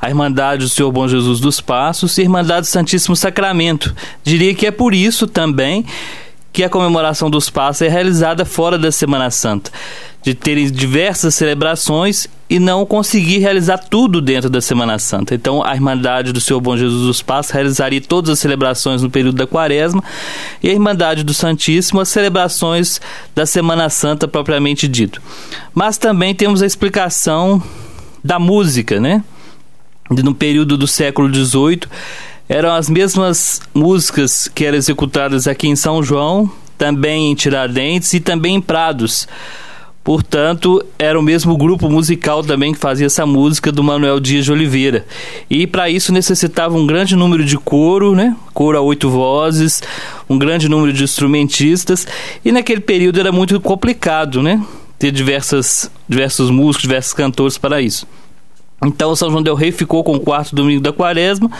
a 0.00 0.08
Irmandade 0.08 0.62
do 0.62 0.68
Senhor 0.68 0.90
Bom 0.92 1.08
Jesus 1.08 1.40
dos 1.40 1.60
Passos 1.60 2.16
e 2.16 2.20
a 2.20 2.24
Irmandade 2.24 2.62
do 2.62 2.70
Santíssimo 2.70 3.16
Sacramento. 3.16 3.94
Diria 4.22 4.54
que 4.54 4.66
é 4.66 4.70
por 4.70 4.94
isso 4.94 5.26
também 5.26 5.84
que 6.52 6.64
a 6.64 6.68
comemoração 6.68 7.30
dos 7.30 7.50
passos 7.50 7.82
é 7.82 7.88
realizada 7.88 8.44
fora 8.44 8.78
da 8.78 8.90
Semana 8.90 9.30
Santa, 9.30 9.70
de 10.22 10.34
terem 10.34 10.70
diversas 10.70 11.34
celebrações 11.34 12.26
e 12.50 12.58
não 12.58 12.84
conseguir 12.84 13.38
realizar 13.38 13.78
tudo 13.78 14.20
dentro 14.20 14.48
da 14.48 14.60
Semana 14.60 14.98
Santa. 14.98 15.34
Então, 15.34 15.62
a 15.64 15.74
Irmandade 15.74 16.32
do 16.32 16.40
Senhor 16.40 16.60
Bom 16.60 16.76
Jesus 16.76 17.06
dos 17.06 17.22
Passos 17.22 17.52
realizaria 17.52 18.00
todas 18.00 18.30
as 18.30 18.38
celebrações 18.38 19.02
no 19.02 19.10
período 19.10 19.36
da 19.36 19.46
Quaresma 19.46 20.02
e 20.62 20.68
a 20.68 20.72
Irmandade 20.72 21.22
do 21.22 21.34
Santíssimo 21.34 22.00
as 22.00 22.08
celebrações 22.08 23.00
da 23.34 23.46
Semana 23.46 23.88
Santa 23.88 24.26
propriamente 24.26 24.88
dito. 24.88 25.20
Mas 25.74 25.98
também 25.98 26.34
temos 26.34 26.62
a 26.62 26.66
explicação 26.66 27.62
da 28.24 28.38
música, 28.38 28.98
né? 28.98 29.22
No 30.10 30.34
período 30.34 30.78
do 30.78 30.86
século 30.86 31.32
XVIII, 31.32 31.82
eram 32.48 32.72
as 32.72 32.88
mesmas 32.88 33.60
músicas 33.74 34.48
que 34.48 34.64
eram 34.64 34.78
executadas 34.78 35.46
aqui 35.46 35.68
em 35.68 35.76
São 35.76 36.02
João, 36.02 36.50
também 36.78 37.30
em 37.30 37.34
Tiradentes 37.34 38.14
e 38.14 38.20
também 38.20 38.56
em 38.56 38.60
Prados. 38.60 39.28
Portanto, 40.02 40.82
era 40.98 41.20
o 41.20 41.22
mesmo 41.22 41.54
grupo 41.54 41.90
musical 41.90 42.42
também 42.42 42.72
que 42.72 42.78
fazia 42.78 43.04
essa 43.04 43.26
música 43.26 43.70
do 43.70 43.84
Manuel 43.84 44.18
Dias 44.18 44.46
de 44.46 44.50
Oliveira. 44.50 45.04
E 45.50 45.66
para 45.66 45.90
isso 45.90 46.14
necessitava 46.14 46.74
um 46.74 46.86
grande 46.86 47.14
número 47.14 47.44
de 47.44 47.58
coro, 47.58 48.14
né? 48.14 48.34
Coro 48.54 48.78
a 48.78 48.80
oito 48.80 49.10
vozes, 49.10 49.82
um 50.26 50.38
grande 50.38 50.66
número 50.66 50.94
de 50.94 51.04
instrumentistas. 51.04 52.06
E 52.42 52.50
naquele 52.50 52.80
período 52.80 53.20
era 53.20 53.30
muito 53.30 53.60
complicado, 53.60 54.42
né? 54.42 54.64
Ter 54.98 55.10
diversas, 55.10 55.90
diversos 56.08 56.48
músicos, 56.48 56.82
diversos 56.82 57.12
cantores 57.12 57.58
para 57.58 57.82
isso. 57.82 58.06
Então, 58.82 59.14
São 59.16 59.30
João 59.30 59.42
del 59.42 59.56
Rei 59.56 59.72
ficou 59.72 60.04
com 60.04 60.14
o 60.14 60.20
quarto 60.20 60.54
domingo 60.54 60.80
da 60.80 60.92
quaresma, 60.92 61.50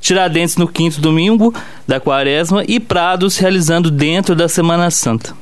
Tiradentes 0.00 0.56
no 0.56 0.68
quinto 0.68 1.00
domingo 1.00 1.52
da 1.86 1.98
quaresma 1.98 2.62
e 2.66 2.78
Prados 2.78 3.38
realizando 3.38 3.90
dentro 3.90 4.36
da 4.36 4.48
Semana 4.48 4.90
Santa. 4.90 5.34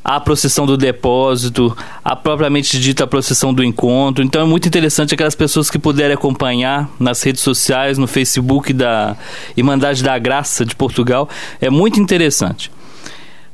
a 0.03 0.19
procissão 0.19 0.65
do 0.65 0.75
depósito, 0.75 1.75
a 2.03 2.15
propriamente 2.15 2.79
dita 2.79 3.07
procissão 3.07 3.53
do 3.53 3.63
encontro. 3.63 4.23
Então 4.23 4.41
é 4.41 4.45
muito 4.45 4.67
interessante 4.67 5.13
aquelas 5.13 5.35
pessoas 5.35 5.69
que 5.69 5.79
puderem 5.79 6.13
acompanhar 6.13 6.89
nas 6.99 7.23
redes 7.23 7.41
sociais, 7.41 7.97
no 7.97 8.07
Facebook 8.07 8.73
da 8.73 9.15
Irmandade 9.55 10.03
da 10.03 10.17
Graça 10.19 10.65
de 10.65 10.75
Portugal. 10.75 11.29
É 11.61 11.69
muito 11.69 11.99
interessante. 11.99 12.69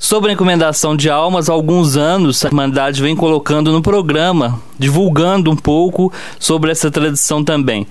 Sobre 0.02 0.30
a 0.30 0.34
encomendação 0.34 0.96
de 0.96 1.10
almas, 1.10 1.50
há 1.50 1.54
alguns 1.54 1.98
anos 1.98 2.44
a 2.46 2.48
Irmandade 2.48 3.02
vem 3.02 3.18
colocando 3.18 3.72
no 3.72 3.82
programa, 3.82 4.60
divulgando 4.80 5.52
um 5.52 5.58
pouco 5.58 6.12
sobre 6.40 6.72
essa 6.72 6.90
tradição 6.90 7.44
também. 7.44 7.86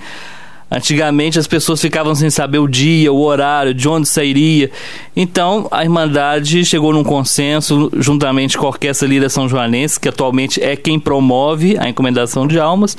Antigamente 0.71 1.39
as 1.39 1.47
pessoas 1.47 1.81
ficavam 1.81 2.15
sem 2.15 2.29
saber 2.29 2.59
o 2.59 2.69
dia, 2.69 3.11
o 3.13 3.23
horário, 3.23 3.73
de 3.73 3.89
onde 3.89 4.07
sairia. 4.07 4.71
Então 5.17 5.67
a 5.71 5.83
Irmandade 5.83 6.65
chegou 6.65 6.93
num 6.93 7.03
consenso, 7.03 7.91
juntamente 7.97 8.59
com 8.59 8.67
a 8.67 8.69
Orquestra 8.69 9.09
Lira 9.09 9.31
São 9.31 9.49
Joanense, 9.49 9.99
que 9.99 10.09
atualmente 10.09 10.63
é 10.63 10.77
quem 10.77 11.01
promove 11.01 11.77
a 11.79 11.89
encomendação 11.89 12.47
de 12.47 12.61
almas, 12.61 12.97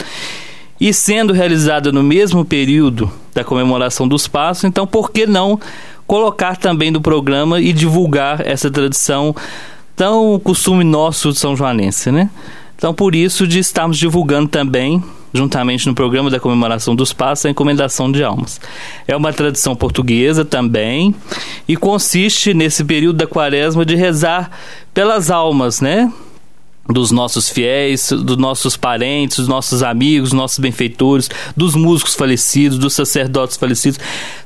e 0.81 0.93
sendo 0.93 1.31
realizada 1.31 1.91
no 1.91 2.01
mesmo 2.01 2.43
período 2.43 3.11
da 3.33 3.43
comemoração 3.43 4.07
dos 4.07 4.27
passos, 4.27 4.63
então 4.63 4.87
por 4.87 5.11
que 5.11 5.27
não 5.27 5.59
colocar 6.07 6.57
também 6.57 6.89
no 6.89 7.01
programa 7.01 7.61
e 7.61 7.71
divulgar 7.71 8.41
essa 8.47 8.71
tradição 8.71 9.35
tão 9.95 10.39
costume 10.39 10.83
nosso 10.83 11.31
de 11.31 11.37
São 11.37 11.55
Joanense, 11.55 12.11
né? 12.11 12.31
Então 12.75 12.93
por 12.93 13.13
isso 13.13 13.45
de 13.45 13.59
estarmos 13.59 13.97
divulgando 13.97 14.47
também 14.47 15.03
juntamente 15.33 15.87
no 15.87 15.93
programa 15.93 16.29
da 16.29 16.39
comemoração 16.39 16.95
dos 16.95 17.13
passos, 17.13 17.45
a 17.45 17.49
encomendação 17.49 18.11
de 18.11 18.23
almas. 18.23 18.59
É 19.07 19.15
uma 19.15 19.31
tradição 19.31 19.75
portuguesa 19.75 20.43
também 20.43 21.13
e 21.67 21.75
consiste 21.75 22.53
nesse 22.53 22.83
período 22.83 23.17
da 23.17 23.27
quaresma 23.27 23.85
de 23.85 23.95
rezar 23.95 24.51
pelas 24.93 25.29
almas, 25.29 25.81
né? 25.81 26.11
dos 26.91 27.11
nossos 27.11 27.49
fiéis, 27.49 28.11
dos 28.11 28.35
nossos 28.35 28.75
parentes, 28.75 29.37
dos 29.37 29.47
nossos 29.47 29.83
amigos, 29.83 30.29
dos 30.29 30.37
nossos 30.37 30.57
benfeitores, 30.57 31.29
dos 31.55 31.75
músicos 31.75 32.15
falecidos, 32.15 32.79
dos 32.79 32.93
sacerdotes 32.93 33.57
falecidos, 33.57 33.99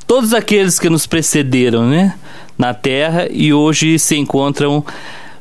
todos 0.06 0.34
aqueles 0.34 0.78
que 0.78 0.90
nos 0.90 1.08
precederam, 1.08 1.88
né, 1.88 2.16
na 2.58 2.74
terra 2.74 3.30
e 3.32 3.54
hoje 3.54 3.98
se 3.98 4.18
encontram 4.18 4.86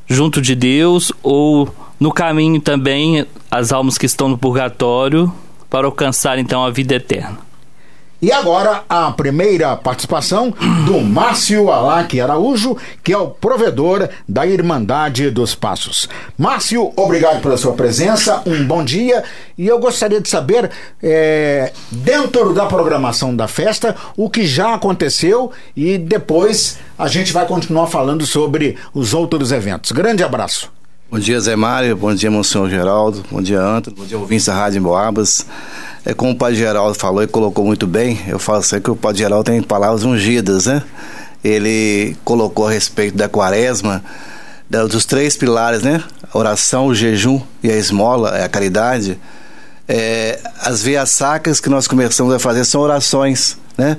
junto 0.07 0.41
de 0.41 0.55
Deus 0.55 1.13
ou 1.23 1.69
no 2.03 2.11
caminho 2.11 2.61
também, 2.61 3.25
as 3.49 3.71
almas 3.71 3.97
que 3.97 4.07
estão 4.07 4.29
no 4.29 4.37
purgatório 4.37 5.33
para 5.71 5.87
alcançar 5.87 6.37
então 6.37 6.65
a 6.65 6.69
vida 6.69 6.97
eterna. 6.97 7.39
E 8.21 8.33
agora 8.33 8.83
a 8.89 9.13
primeira 9.13 9.77
participação 9.77 10.53
do 10.85 11.01
Márcio 11.01 11.71
Alac 11.71 12.21
Araújo, 12.21 12.77
que 13.05 13.13
é 13.13 13.19
o 13.19 13.29
provedor 13.29 14.09
da 14.29 14.45
Irmandade 14.45 15.31
dos 15.31 15.55
Passos. 15.55 16.09
Márcio, 16.37 16.93
obrigado 16.97 17.41
pela 17.41 17.57
sua 17.57 17.73
presença, 17.75 18.43
um 18.47 18.65
bom 18.65 18.85
dia. 18.85 19.23
E 19.57 19.69
eu 19.69 19.79
gostaria 19.79 20.21
de 20.21 20.29
saber, 20.29 20.73
é, 21.01 21.73
dentro 21.89 22.53
da 22.53 22.67
programação 22.67 23.35
da 23.35 23.47
festa, 23.47 23.95
o 24.17 24.29
que 24.29 24.45
já 24.45 24.75
aconteceu 24.75 25.53
e 25.77 25.99
depois 25.99 26.79
a 26.99 27.07
gente 27.07 27.33
vai 27.33 27.47
continuar 27.47 27.87
falando 27.87 28.27
sobre 28.27 28.77
os 28.93 29.15
outros 29.15 29.53
eventos. 29.53 29.93
Grande 29.93 30.25
abraço. 30.25 30.82
Bom 31.13 31.19
dia, 31.19 31.39
Zé 31.39 31.55
Mário. 31.55 31.95
Bom 31.95 32.15
dia, 32.15 32.31
Monsenhor 32.31 32.71
Geraldo. 32.71 33.23
Bom 33.31 33.43
dia, 33.43 33.61
Antônio. 33.61 33.99
Bom 33.99 34.07
dia, 34.07 34.17
ouvintes 34.17 34.47
da 34.47 34.55
Rádio 34.55 34.79
Emboabas. 34.79 35.45
É 36.07 36.15
como 36.15 36.31
o 36.31 36.35
Padre 36.35 36.57
Geraldo 36.57 36.99
falou 36.99 37.23
e 37.23 37.27
colocou 37.27 37.67
muito 37.67 37.87
bem, 37.87 38.19
eu 38.27 38.39
falo 38.39 38.61
assim 38.61 38.81
que 38.81 38.91
o 38.91 38.97
Padre 38.97 39.19
Geraldo 39.19 39.45
tem 39.45 39.63
palavras 39.63 40.05
ungidas, 40.05 40.65
né? 40.65 40.83
Ele 41.45 42.17
colocou 42.25 42.67
a 42.67 42.71
respeito 42.71 43.15
da 43.15 43.29
quaresma, 43.29 44.03
dos 44.71 45.05
três 45.05 45.37
pilares, 45.37 45.83
né? 45.83 46.03
A 46.33 46.39
oração, 46.39 46.87
o 46.87 46.95
jejum 46.95 47.43
e 47.63 47.71
a 47.71 47.77
esmola, 47.77 48.31
é 48.39 48.45
a 48.45 48.49
caridade. 48.49 49.21
É, 49.87 50.41
as 50.63 50.83
vias 50.83 51.11
sacras 51.11 51.61
que 51.61 51.69
nós 51.69 51.87
começamos 51.87 52.33
a 52.33 52.39
fazer 52.39 52.65
são 52.65 52.81
orações, 52.81 53.59
né? 53.77 53.99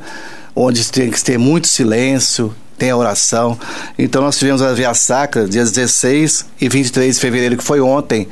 Onde 0.56 0.92
tem 0.92 1.12
que 1.12 1.24
ter 1.24 1.38
muito 1.38 1.68
silêncio, 1.68 2.56
tem 2.84 2.92
a 2.92 2.98
oração. 2.98 3.58
Então 3.98 4.22
nós 4.22 4.38
tivemos 4.38 4.62
a 4.62 4.74
Via 4.74 4.94
Sacra, 4.94 5.48
dias 5.48 5.72
16 5.72 6.46
e 6.60 6.68
23 6.68 7.16
de 7.16 7.22
fevereiro, 7.22 7.56
que 7.56 7.64
foi 7.64 7.80
ontem, 7.80 8.28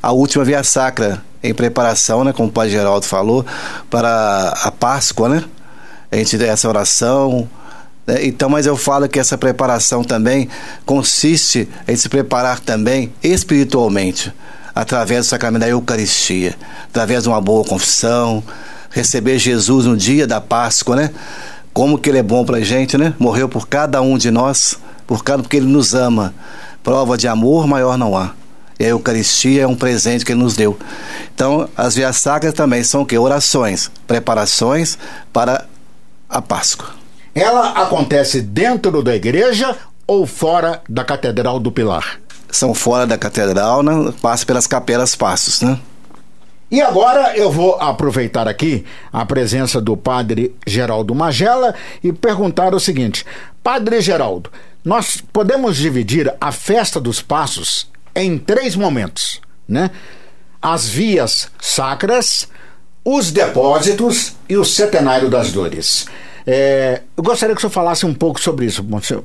a 0.00 0.12
última 0.12 0.44
Via 0.44 0.62
Sacra, 0.62 1.20
em 1.42 1.52
preparação, 1.52 2.22
né, 2.22 2.32
como 2.32 2.48
o 2.48 2.52
Pai 2.52 2.70
Geraldo 2.70 3.04
falou, 3.04 3.44
para 3.90 4.54
a 4.62 4.70
Páscoa, 4.70 5.28
né? 5.28 5.44
A 6.12 6.14
gente 6.14 6.38
tem 6.38 6.48
essa 6.48 6.68
oração. 6.68 7.50
Né? 8.06 8.26
Então, 8.26 8.48
mas 8.48 8.64
eu 8.64 8.76
falo 8.76 9.08
que 9.08 9.18
essa 9.18 9.36
preparação 9.36 10.04
também 10.04 10.48
consiste 10.84 11.68
em 11.88 11.96
se 11.96 12.08
preparar 12.08 12.60
também 12.60 13.12
espiritualmente, 13.24 14.32
através 14.72 15.26
do 15.26 15.30
sacramento 15.30 15.62
da 15.62 15.68
Eucaristia, 15.68 16.54
através 16.88 17.24
de 17.24 17.28
uma 17.28 17.40
boa 17.40 17.64
confissão, 17.64 18.40
receber 18.88 19.40
Jesus 19.40 19.84
no 19.84 19.96
dia 19.96 20.28
da 20.28 20.40
Páscoa, 20.40 20.94
né? 20.94 21.10
Como 21.76 21.98
que 21.98 22.08
ele 22.08 22.16
é 22.16 22.22
bom 22.22 22.42
pra 22.42 22.58
gente, 22.60 22.96
né? 22.96 23.12
Morreu 23.18 23.50
por 23.50 23.68
cada 23.68 24.00
um 24.00 24.16
de 24.16 24.30
nós, 24.30 24.78
por 25.06 25.22
cada 25.22 25.42
porque 25.42 25.58
ele 25.58 25.66
nos 25.66 25.94
ama. 25.94 26.34
Prova 26.82 27.18
de 27.18 27.28
amor 27.28 27.66
maior 27.66 27.98
não 27.98 28.16
há. 28.16 28.30
E 28.80 28.84
a 28.86 28.88
Eucaristia 28.88 29.64
é 29.64 29.66
um 29.66 29.74
presente 29.74 30.24
que 30.24 30.32
ele 30.32 30.40
nos 30.40 30.56
deu. 30.56 30.78
Então, 31.34 31.68
as 31.76 31.94
vias 31.94 32.16
sacras 32.16 32.54
também 32.54 32.82
são 32.82 33.02
o 33.02 33.04
quê? 33.04 33.18
Orações, 33.18 33.90
preparações 34.06 34.96
para 35.34 35.66
a 36.30 36.40
Páscoa. 36.40 36.88
Ela 37.34 37.72
acontece 37.72 38.40
dentro 38.40 39.02
da 39.02 39.14
igreja 39.14 39.76
ou 40.06 40.26
fora 40.26 40.80
da 40.88 41.04
Catedral 41.04 41.60
do 41.60 41.70
Pilar? 41.70 42.18
São 42.50 42.72
fora 42.72 43.06
da 43.06 43.18
catedral, 43.18 43.82
né? 43.82 44.14
passa 44.22 44.46
pelas 44.46 44.66
capelas 44.66 45.14
passos, 45.14 45.60
né? 45.60 45.78
E 46.70 46.80
agora 46.80 47.36
eu 47.36 47.50
vou 47.50 47.76
aproveitar 47.76 48.48
aqui 48.48 48.84
a 49.12 49.24
presença 49.24 49.80
do 49.80 49.96
padre 49.96 50.54
Geraldo 50.66 51.14
Magela 51.14 51.74
e 52.02 52.12
perguntar 52.12 52.74
o 52.74 52.80
seguinte: 52.80 53.24
Padre 53.62 54.00
Geraldo, 54.00 54.50
nós 54.84 55.22
podemos 55.32 55.76
dividir 55.76 56.32
a 56.40 56.50
festa 56.50 57.00
dos 57.00 57.22
passos 57.22 57.88
em 58.14 58.36
três 58.36 58.74
momentos, 58.74 59.40
né? 59.68 59.90
As 60.60 60.88
vias 60.88 61.48
sacras, 61.60 62.48
os 63.04 63.30
depósitos 63.30 64.34
e 64.48 64.56
o 64.56 64.64
centenário 64.64 65.30
das 65.30 65.52
dores. 65.52 66.06
É, 66.44 67.02
eu 67.16 67.22
gostaria 67.22 67.54
que 67.54 67.58
o 67.58 67.60
senhor 67.60 67.72
falasse 67.72 68.04
um 68.04 68.14
pouco 68.14 68.40
sobre 68.40 68.66
isso, 68.66 68.82
Monsenhor. 68.82 69.22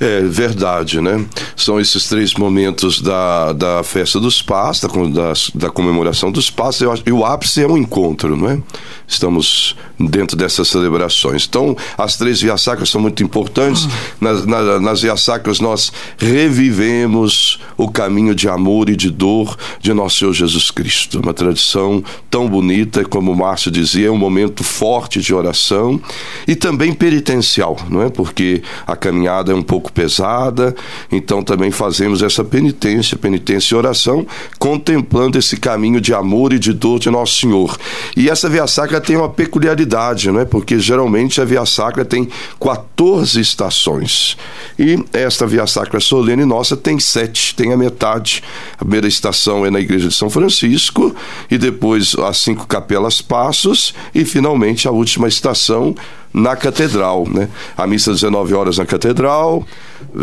É 0.00 0.20
verdade, 0.20 1.00
né? 1.00 1.24
São 1.56 1.80
esses 1.80 2.08
três 2.08 2.34
momentos 2.34 3.00
da, 3.00 3.52
da 3.52 3.82
festa 3.82 4.20
dos 4.20 4.40
pás, 4.40 4.80
da, 4.80 4.88
da, 4.88 5.32
da 5.54 5.70
comemoração 5.70 6.30
dos 6.30 6.50
pás, 6.50 6.80
e 7.04 7.12
o 7.12 7.24
ápice 7.24 7.62
é 7.62 7.66
um 7.66 7.76
encontro, 7.76 8.36
não 8.36 8.48
é? 8.48 8.62
Estamos 9.08 9.74
dentro 9.98 10.36
dessas 10.36 10.68
celebrações. 10.68 11.46
Então, 11.48 11.76
as 11.96 12.16
três 12.16 12.40
vias 12.40 12.62
sacras 12.62 12.90
são 12.90 13.00
muito 13.00 13.22
importantes. 13.22 13.88
Nas, 14.20 14.46
na, 14.46 14.78
nas 14.78 15.00
sacras, 15.20 15.60
nós 15.60 15.90
revivemos 16.16 17.58
o 17.76 17.88
caminho 17.88 18.34
de 18.34 18.48
amor 18.48 18.88
e 18.88 18.96
de 18.96 19.10
dor 19.10 19.56
de 19.80 19.92
nosso 19.92 20.18
Senhor 20.18 20.32
Jesus 20.32 20.70
Cristo. 20.70 21.20
Uma 21.20 21.34
tradição 21.34 22.04
tão 22.30 22.48
bonita, 22.48 23.04
como 23.04 23.32
o 23.32 23.36
Márcio 23.36 23.70
dizia, 23.70 24.08
é 24.08 24.10
um 24.10 24.18
momento 24.18 24.62
forte 24.62 25.20
de 25.20 25.34
oração 25.34 26.00
e 26.46 26.54
também 26.54 26.92
penitencial, 26.92 27.76
não 27.88 28.02
é? 28.02 28.10
Porque 28.10 28.62
a 28.86 28.94
caminhada 28.94 29.52
é 29.52 29.54
um 29.54 29.62
pouco 29.62 29.87
pesada, 29.92 30.74
então 31.10 31.42
também 31.42 31.70
fazemos 31.70 32.22
essa 32.22 32.44
penitência, 32.44 33.16
penitência 33.16 33.74
e 33.74 33.78
oração, 33.78 34.26
contemplando 34.58 35.38
esse 35.38 35.56
caminho 35.56 36.00
de 36.00 36.14
amor 36.14 36.52
e 36.52 36.58
de 36.58 36.72
dor 36.72 36.98
de 36.98 37.10
nosso 37.10 37.40
Senhor. 37.40 37.76
E 38.16 38.28
essa 38.28 38.48
via 38.48 38.66
sacra 38.66 39.00
tem 39.00 39.16
uma 39.16 39.28
peculiaridade, 39.28 40.30
não 40.30 40.40
é? 40.40 40.44
Porque 40.44 40.78
geralmente 40.78 41.40
a 41.40 41.44
via 41.44 41.64
sacra 41.66 42.04
tem 42.04 42.28
14 42.60 43.40
estações. 43.40 44.36
E 44.78 45.02
esta 45.12 45.46
via 45.46 45.66
sacra 45.66 46.00
solene 46.00 46.44
nossa 46.44 46.76
tem 46.76 46.98
sete, 46.98 47.54
tem 47.54 47.72
a 47.72 47.76
metade. 47.76 48.42
A 48.74 48.78
primeira 48.78 49.08
estação 49.08 49.64
é 49.64 49.70
na 49.70 49.80
igreja 49.80 50.08
de 50.08 50.14
São 50.14 50.30
Francisco, 50.30 51.14
e 51.50 51.58
depois 51.58 52.14
as 52.14 52.38
cinco 52.38 52.66
capelas 52.66 53.20
passos, 53.20 53.94
e 54.14 54.24
finalmente 54.24 54.86
a 54.86 54.90
última 54.90 55.28
estação 55.28 55.94
na 56.38 56.56
catedral, 56.56 57.26
né? 57.28 57.48
A 57.76 57.86
missa 57.86 58.12
19 58.12 58.54
horas 58.54 58.78
na 58.78 58.86
catedral, 58.86 59.66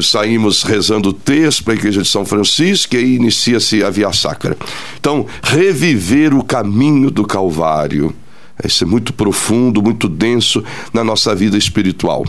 saímos 0.01 0.63
rezando 0.63 1.10
o 1.10 1.13
texto 1.13 1.63
para 1.63 1.73
a 1.73 1.75
igreja 1.75 2.01
de 2.01 2.08
São 2.08 2.25
Francisco 2.25 2.95
e 2.95 2.97
aí 2.97 3.15
inicia-se 3.15 3.84
a 3.84 3.89
via 3.89 4.12
sacra. 4.13 4.58
Então, 4.99 5.25
reviver 5.43 6.34
o 6.34 6.43
caminho 6.43 7.12
do 7.12 7.25
Calvário. 7.25 8.13
Isso 8.63 8.83
é 8.83 8.87
muito 8.87 9.11
profundo, 9.13 9.81
muito 9.81 10.07
denso 10.07 10.63
na 10.93 11.03
nossa 11.03 11.35
vida 11.35 11.57
espiritual. 11.57 12.23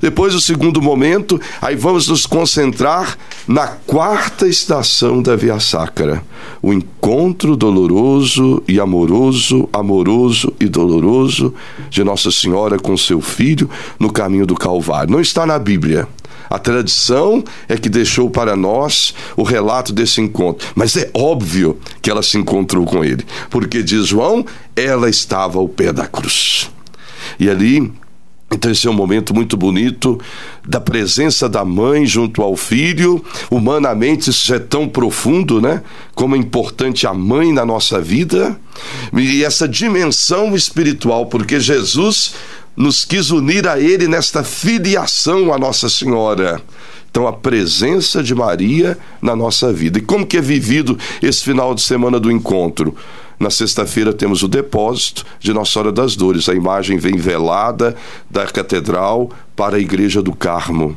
Depois, 0.00 0.34
o 0.34 0.40
segundo 0.40 0.82
momento, 0.82 1.40
aí 1.60 1.74
vamos 1.74 2.08
nos 2.08 2.26
concentrar 2.26 3.16
na 3.48 3.66
quarta 3.66 4.46
estação 4.46 5.22
da 5.22 5.34
Via 5.34 5.58
Sacra: 5.58 6.22
o 6.60 6.72
encontro 6.72 7.56
doloroso 7.56 8.62
e 8.68 8.78
amoroso, 8.78 9.68
amoroso 9.72 10.52
e 10.60 10.66
doloroso 10.66 11.54
de 11.88 12.04
Nossa 12.04 12.30
Senhora 12.30 12.78
com 12.78 12.96
seu 12.96 13.20
filho 13.20 13.68
no 13.98 14.12
caminho 14.12 14.46
do 14.46 14.54
Calvário. 14.54 15.10
Não 15.10 15.20
está 15.20 15.46
na 15.46 15.58
Bíblia. 15.58 16.06
A 16.52 16.58
tradição 16.58 17.42
é 17.66 17.78
que 17.78 17.88
deixou 17.88 18.28
para 18.28 18.54
nós 18.54 19.14
o 19.38 19.42
relato 19.42 19.90
desse 19.90 20.20
encontro. 20.20 20.68
Mas 20.74 20.94
é 20.98 21.10
óbvio 21.14 21.78
que 22.02 22.10
ela 22.10 22.22
se 22.22 22.36
encontrou 22.36 22.84
com 22.84 23.02
ele, 23.02 23.24
porque 23.48 23.82
diz 23.82 24.08
João, 24.08 24.44
ela 24.76 25.08
estava 25.08 25.58
ao 25.58 25.66
pé 25.66 25.94
da 25.94 26.06
cruz. 26.06 26.70
E 27.40 27.48
ali 27.48 27.90
então, 28.52 28.70
esse 28.70 28.86
é 28.86 28.90
um 28.90 28.94
momento 28.94 29.32
muito 29.32 29.56
bonito 29.56 30.20
da 30.68 30.78
presença 30.78 31.48
da 31.48 31.64
mãe 31.64 32.04
junto 32.04 32.42
ao 32.42 32.54
filho. 32.54 33.24
Humanamente, 33.50 34.28
isso 34.28 34.52
é 34.52 34.58
tão 34.58 34.86
profundo, 34.86 35.58
né? 35.58 35.82
Como 36.14 36.36
é 36.36 36.38
importante 36.38 37.06
a 37.06 37.14
mãe 37.14 37.50
na 37.50 37.64
nossa 37.64 37.98
vida. 37.98 38.60
E 39.16 39.42
essa 39.42 39.66
dimensão 39.66 40.54
espiritual, 40.54 41.26
porque 41.26 41.58
Jesus 41.58 42.34
nos 42.76 43.04
quis 43.04 43.30
unir 43.30 43.66
a 43.68 43.78
Ele 43.78 44.08
nesta 44.08 44.42
filiação 44.42 45.52
a 45.52 45.58
Nossa 45.58 45.88
Senhora. 45.88 46.60
Então, 47.10 47.26
a 47.26 47.32
presença 47.32 48.22
de 48.22 48.34
Maria 48.34 48.96
na 49.20 49.36
nossa 49.36 49.70
vida. 49.70 49.98
E 49.98 50.02
como 50.02 50.26
que 50.26 50.38
é 50.38 50.40
vivido 50.40 50.98
esse 51.20 51.44
final 51.44 51.74
de 51.74 51.82
semana 51.82 52.18
do 52.18 52.30
encontro? 52.30 52.96
Na 53.38 53.50
sexta-feira 53.50 54.14
temos 54.14 54.42
o 54.42 54.48
depósito 54.48 55.26
de 55.38 55.52
Nossa 55.52 55.72
Senhora 55.72 55.92
das 55.92 56.16
Dores. 56.16 56.48
A 56.48 56.54
imagem 56.54 56.96
vem 56.96 57.16
velada 57.16 57.94
da 58.30 58.46
catedral 58.46 59.30
para 59.54 59.76
a 59.76 59.80
Igreja 59.80 60.22
do 60.22 60.32
Carmo. 60.32 60.96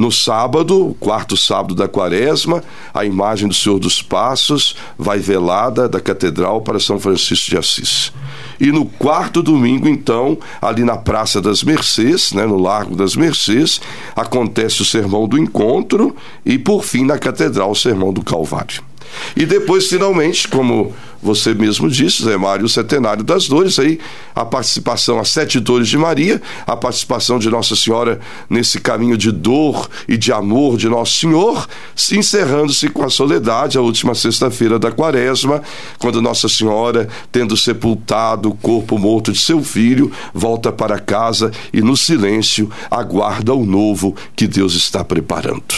No 0.00 0.10
sábado, 0.10 0.96
quarto 0.98 1.36
sábado 1.36 1.74
da 1.74 1.86
quaresma, 1.86 2.64
a 2.94 3.04
imagem 3.04 3.46
do 3.46 3.52
Senhor 3.52 3.78
dos 3.78 4.00
Passos 4.00 4.74
vai 4.96 5.18
velada 5.18 5.86
da 5.90 6.00
catedral 6.00 6.62
para 6.62 6.80
São 6.80 6.98
Francisco 6.98 7.50
de 7.50 7.58
Assis. 7.58 8.10
E 8.58 8.72
no 8.72 8.86
quarto 8.86 9.42
domingo, 9.42 9.86
então, 9.86 10.38
ali 10.62 10.84
na 10.84 10.96
Praça 10.96 11.38
das 11.38 11.62
Mercês, 11.62 12.32
né, 12.32 12.46
no 12.46 12.56
Largo 12.56 12.96
das 12.96 13.14
Mercês, 13.14 13.78
acontece 14.16 14.80
o 14.80 14.86
Sermão 14.86 15.28
do 15.28 15.36
Encontro 15.36 16.16
e, 16.46 16.58
por 16.58 16.82
fim, 16.82 17.04
na 17.04 17.18
Catedral, 17.18 17.70
o 17.70 17.76
Sermão 17.76 18.10
do 18.10 18.24
Calvário. 18.24 18.89
E 19.36 19.46
depois, 19.46 19.86
finalmente, 19.86 20.48
como 20.48 20.94
você 21.22 21.52
mesmo 21.52 21.88
disse, 21.88 22.22
Zé 22.22 22.36
Mário, 22.36 22.64
o 22.64 22.68
centenário 22.68 23.22
das 23.22 23.46
dores, 23.46 23.78
aí 23.78 23.98
a 24.34 24.44
participação, 24.44 25.18
as 25.18 25.28
sete 25.28 25.60
dores 25.60 25.88
de 25.88 25.98
Maria, 25.98 26.40
a 26.66 26.76
participação 26.76 27.38
de 27.38 27.50
Nossa 27.50 27.76
Senhora 27.76 28.20
nesse 28.48 28.80
caminho 28.80 29.16
de 29.16 29.30
dor 29.30 29.88
e 30.08 30.16
de 30.16 30.32
amor 30.32 30.76
de 30.76 30.88
Nosso 30.88 31.18
Senhor, 31.18 31.68
encerrando-se 32.12 32.88
com 32.88 33.04
a 33.04 33.10
soledade, 33.10 33.76
a 33.76 33.82
última 33.82 34.14
sexta-feira 34.14 34.78
da 34.78 34.90
quaresma, 34.90 35.62
quando 35.98 36.22
Nossa 36.22 36.48
Senhora, 36.48 37.08
tendo 37.30 37.56
sepultado 37.56 38.48
o 38.48 38.54
corpo 38.54 38.98
morto 38.98 39.32
de 39.32 39.40
seu 39.40 39.62
filho, 39.62 40.10
volta 40.32 40.72
para 40.72 40.98
casa 40.98 41.50
e 41.72 41.82
no 41.82 41.96
silêncio 41.96 42.70
aguarda 42.90 43.52
o 43.52 43.66
novo 43.66 44.16
que 44.34 44.46
Deus 44.46 44.74
está 44.74 45.04
preparando. 45.04 45.74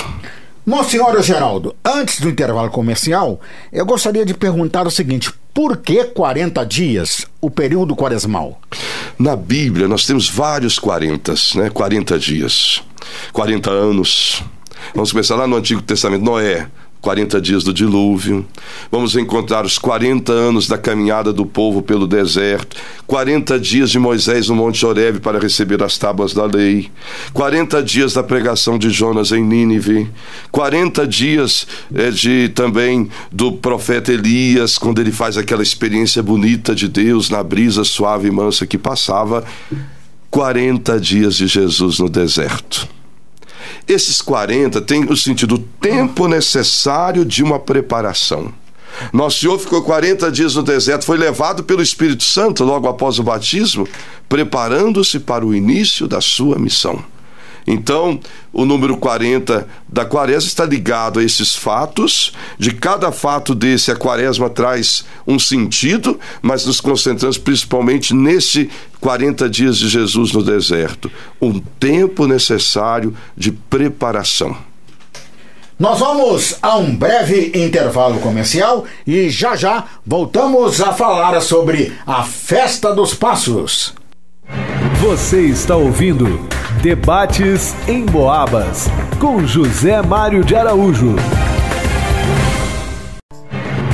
Monsenhor 0.64 1.20
Geraldo, 1.22 1.74
antes 1.84 2.20
do 2.20 2.28
intervalo 2.28 2.70
comercial, 2.70 3.40
eu 3.72 3.84
gostaria 3.84 4.24
de 4.24 4.32
perguntar 4.32 4.86
o 4.86 4.90
seguinte: 4.92 5.32
por 5.52 5.78
que 5.78 6.04
40 6.04 6.64
dias, 6.64 7.26
o 7.40 7.50
período 7.50 7.96
quaresmal? 7.96 8.60
Na 9.18 9.34
Bíblia 9.34 9.88
nós 9.88 10.06
temos 10.06 10.28
vários 10.30 10.78
40, 10.78 11.34
né? 11.56 11.68
40 11.68 12.16
dias, 12.16 12.80
40 13.32 13.70
anos. 13.70 14.42
Vamos 14.94 15.10
começar 15.10 15.34
lá 15.34 15.48
no 15.48 15.56
Antigo 15.56 15.82
Testamento. 15.82 16.24
Noé, 16.24 16.68
40 17.02 17.40
dias 17.40 17.64
do 17.64 17.74
dilúvio. 17.74 18.46
Vamos 18.90 19.16
encontrar 19.16 19.66
os 19.66 19.76
40 19.76 20.32
anos 20.32 20.68
da 20.68 20.78
caminhada 20.78 21.32
do 21.32 21.44
povo 21.44 21.82
pelo 21.82 22.06
deserto, 22.06 22.76
40 23.08 23.58
dias 23.58 23.90
de 23.90 23.98
Moisés 23.98 24.48
no 24.48 24.54
Monte 24.54 24.86
Horebe 24.86 25.18
para 25.18 25.40
receber 25.40 25.82
as 25.82 25.98
tábuas 25.98 26.32
da 26.32 26.44
lei, 26.44 26.88
40 27.32 27.82
dias 27.82 28.12
da 28.12 28.22
pregação 28.22 28.78
de 28.78 28.88
Jonas 28.88 29.32
em 29.32 29.42
Nínive, 29.42 30.08
40 30.52 31.04
dias 31.04 31.66
é, 31.92 32.10
de 32.10 32.48
também 32.50 33.10
do 33.32 33.50
profeta 33.50 34.12
Elias, 34.12 34.78
quando 34.78 35.00
ele 35.00 35.10
faz 35.10 35.36
aquela 35.36 35.62
experiência 35.62 36.22
bonita 36.22 36.72
de 36.72 36.86
Deus 36.86 37.28
na 37.28 37.42
brisa 37.42 37.82
suave 37.82 38.28
e 38.28 38.30
mansa 38.30 38.64
que 38.64 38.78
passava, 38.78 39.44
40 40.30 41.00
dias 41.00 41.34
de 41.34 41.48
Jesus 41.48 41.98
no 41.98 42.08
deserto. 42.08 43.01
Esses 43.86 44.20
40 44.20 44.80
têm 44.80 45.04
o 45.04 45.16
sentido 45.16 45.58
tempo 45.80 46.28
necessário 46.28 47.24
de 47.24 47.42
uma 47.42 47.58
preparação. 47.58 48.52
Nosso 49.12 49.40
Senhor 49.40 49.58
ficou 49.58 49.82
40 49.82 50.30
dias 50.30 50.54
no 50.54 50.62
deserto, 50.62 51.04
foi 51.04 51.16
levado 51.16 51.64
pelo 51.64 51.82
Espírito 51.82 52.24
Santo 52.24 52.62
logo 52.62 52.86
após 52.86 53.18
o 53.18 53.22
batismo, 53.22 53.88
preparando-se 54.28 55.18
para 55.18 55.46
o 55.46 55.54
início 55.54 56.06
da 56.06 56.20
sua 56.20 56.58
missão. 56.58 57.02
Então, 57.66 58.18
o 58.52 58.64
número 58.64 58.96
40 58.96 59.66
da 59.88 60.04
quaresma 60.04 60.48
está 60.48 60.64
ligado 60.64 61.20
a 61.20 61.24
esses 61.24 61.54
fatos. 61.54 62.32
De 62.58 62.72
cada 62.72 63.12
fato 63.12 63.54
desse, 63.54 63.90
a 63.90 63.96
quaresma 63.96 64.50
traz 64.50 65.04
um 65.26 65.38
sentido, 65.38 66.18
mas 66.40 66.66
nos 66.66 66.80
concentramos 66.80 67.38
principalmente 67.38 68.14
nesse 68.14 68.70
40 69.00 69.48
dias 69.48 69.78
de 69.78 69.88
Jesus 69.88 70.32
no 70.32 70.42
deserto 70.42 71.10
um 71.40 71.58
tempo 71.58 72.26
necessário 72.26 73.14
de 73.36 73.50
preparação. 73.52 74.56
Nós 75.78 75.98
vamos 75.98 76.56
a 76.62 76.76
um 76.76 76.94
breve 76.94 77.50
intervalo 77.54 78.20
comercial 78.20 78.84
e 79.04 79.28
já 79.28 79.56
já 79.56 79.84
voltamos 80.06 80.80
a 80.80 80.92
falar 80.92 81.40
sobre 81.40 81.92
a 82.06 82.22
Festa 82.22 82.94
dos 82.94 83.14
Passos. 83.14 83.92
Você 85.00 85.42
está 85.42 85.76
ouvindo 85.76 86.40
Debates 86.82 87.74
em 87.86 88.04
Boabas 88.04 88.88
com 89.20 89.46
José 89.46 90.02
Mário 90.02 90.44
de 90.44 90.56
Araújo. 90.56 91.14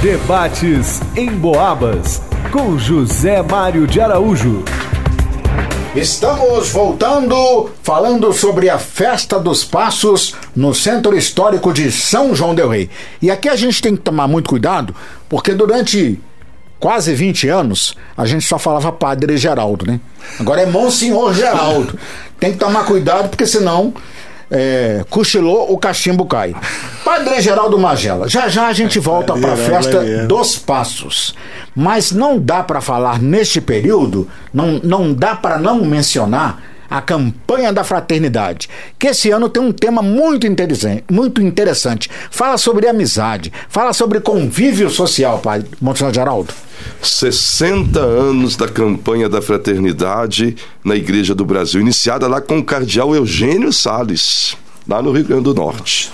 Debates 0.02 1.02
em 1.14 1.30
Boabas 1.30 2.22
com 2.50 2.78
José 2.78 3.42
Mário 3.42 3.86
de 3.86 4.00
Araújo. 4.00 4.64
Estamos 5.94 6.70
voltando 6.70 7.70
falando 7.82 8.32
sobre 8.32 8.70
a 8.70 8.78
Festa 8.78 9.38
dos 9.38 9.64
Passos 9.64 10.34
no 10.56 10.74
Centro 10.74 11.14
Histórico 11.14 11.70
de 11.70 11.92
São 11.92 12.34
João 12.34 12.54
del 12.54 12.70
Rei. 12.70 12.88
E 13.20 13.30
aqui 13.30 13.50
a 13.50 13.56
gente 13.56 13.82
tem 13.82 13.94
que 13.94 14.02
tomar 14.02 14.26
muito 14.26 14.48
cuidado, 14.48 14.94
porque 15.28 15.52
durante 15.52 16.18
quase 16.78 17.14
20 17.14 17.48
anos, 17.48 17.94
a 18.16 18.26
gente 18.26 18.44
só 18.44 18.58
falava 18.58 18.92
Padre 18.92 19.36
Geraldo, 19.36 19.86
né? 19.86 20.00
Agora 20.38 20.62
é 20.62 20.66
Monsenhor 20.66 21.34
Geraldo. 21.34 21.98
Tem 22.38 22.52
que 22.52 22.58
tomar 22.58 22.84
cuidado, 22.84 23.28
porque 23.28 23.46
senão 23.46 23.92
é, 24.50 25.04
cochilou, 25.10 25.72
o 25.72 25.78
cachimbo 25.78 26.24
cai. 26.24 26.54
Padre 27.04 27.40
Geraldo 27.40 27.78
Magela, 27.78 28.28
já 28.28 28.48
já 28.48 28.68
a 28.68 28.72
gente 28.72 28.98
volta 28.98 29.34
para 29.34 29.52
a 29.52 29.56
festa 29.56 30.26
dos 30.26 30.56
Passos. 30.56 31.34
Mas 31.74 32.12
não 32.12 32.38
dá 32.38 32.62
para 32.62 32.80
falar 32.80 33.20
neste 33.20 33.60
período, 33.60 34.28
não, 34.52 34.80
não 34.82 35.12
dá 35.12 35.34
para 35.34 35.58
não 35.58 35.84
mencionar 35.84 36.62
a 36.90 37.00
campanha 37.00 37.72
da 37.72 37.84
fraternidade, 37.84 38.68
que 38.98 39.08
esse 39.08 39.30
ano 39.30 39.48
tem 39.48 39.62
um 39.62 39.72
tema 39.72 40.02
muito 40.02 40.46
interessante, 40.46 41.04
muito 41.10 41.42
interessante. 41.42 42.08
Fala 42.30 42.56
sobre 42.56 42.88
amizade, 42.88 43.52
fala 43.68 43.92
sobre 43.92 44.20
convívio 44.20 44.88
social, 44.88 45.38
pai 45.38 45.64
Monsenhor 45.80 46.12
Geraldo. 46.12 46.54
60 47.02 47.98
anos 47.98 48.56
da 48.56 48.68
campanha 48.68 49.28
da 49.28 49.42
fraternidade 49.42 50.56
na 50.84 50.96
Igreja 50.96 51.34
do 51.34 51.44
Brasil, 51.44 51.80
iniciada 51.80 52.26
lá 52.26 52.40
com 52.40 52.58
o 52.58 52.64
cardeal 52.64 53.14
Eugênio 53.14 53.72
Sales, 53.72 54.56
lá 54.86 55.02
no 55.02 55.12
Rio 55.12 55.24
Grande 55.24 55.44
do 55.44 55.54
Norte. 55.54 56.10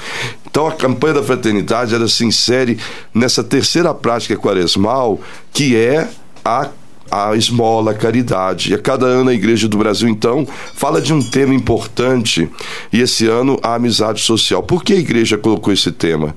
Então 0.50 0.66
a 0.66 0.72
campanha 0.72 1.14
da 1.14 1.22
fraternidade 1.22 1.94
ela 1.94 2.08
se 2.08 2.24
insere 2.24 2.78
nessa 3.12 3.44
terceira 3.44 3.92
prática 3.94 4.36
quaresmal, 4.36 5.20
que 5.52 5.76
é 5.76 6.08
a 6.44 6.68
a 7.10 7.34
esmola, 7.36 7.92
a 7.92 7.94
caridade. 7.94 8.72
E 8.72 8.74
a 8.74 8.78
cada 8.78 9.06
ano 9.06 9.30
a 9.30 9.34
Igreja 9.34 9.68
do 9.68 9.78
Brasil, 9.78 10.08
então, 10.08 10.46
fala 10.74 11.00
de 11.00 11.12
um 11.12 11.22
tema 11.22 11.54
importante. 11.54 12.48
E 12.92 13.00
esse 13.00 13.26
ano, 13.26 13.58
a 13.62 13.74
amizade 13.74 14.20
social. 14.22 14.62
Por 14.62 14.82
que 14.82 14.92
a 14.92 14.98
Igreja 14.98 15.38
colocou 15.38 15.72
esse 15.72 15.92
tema? 15.92 16.34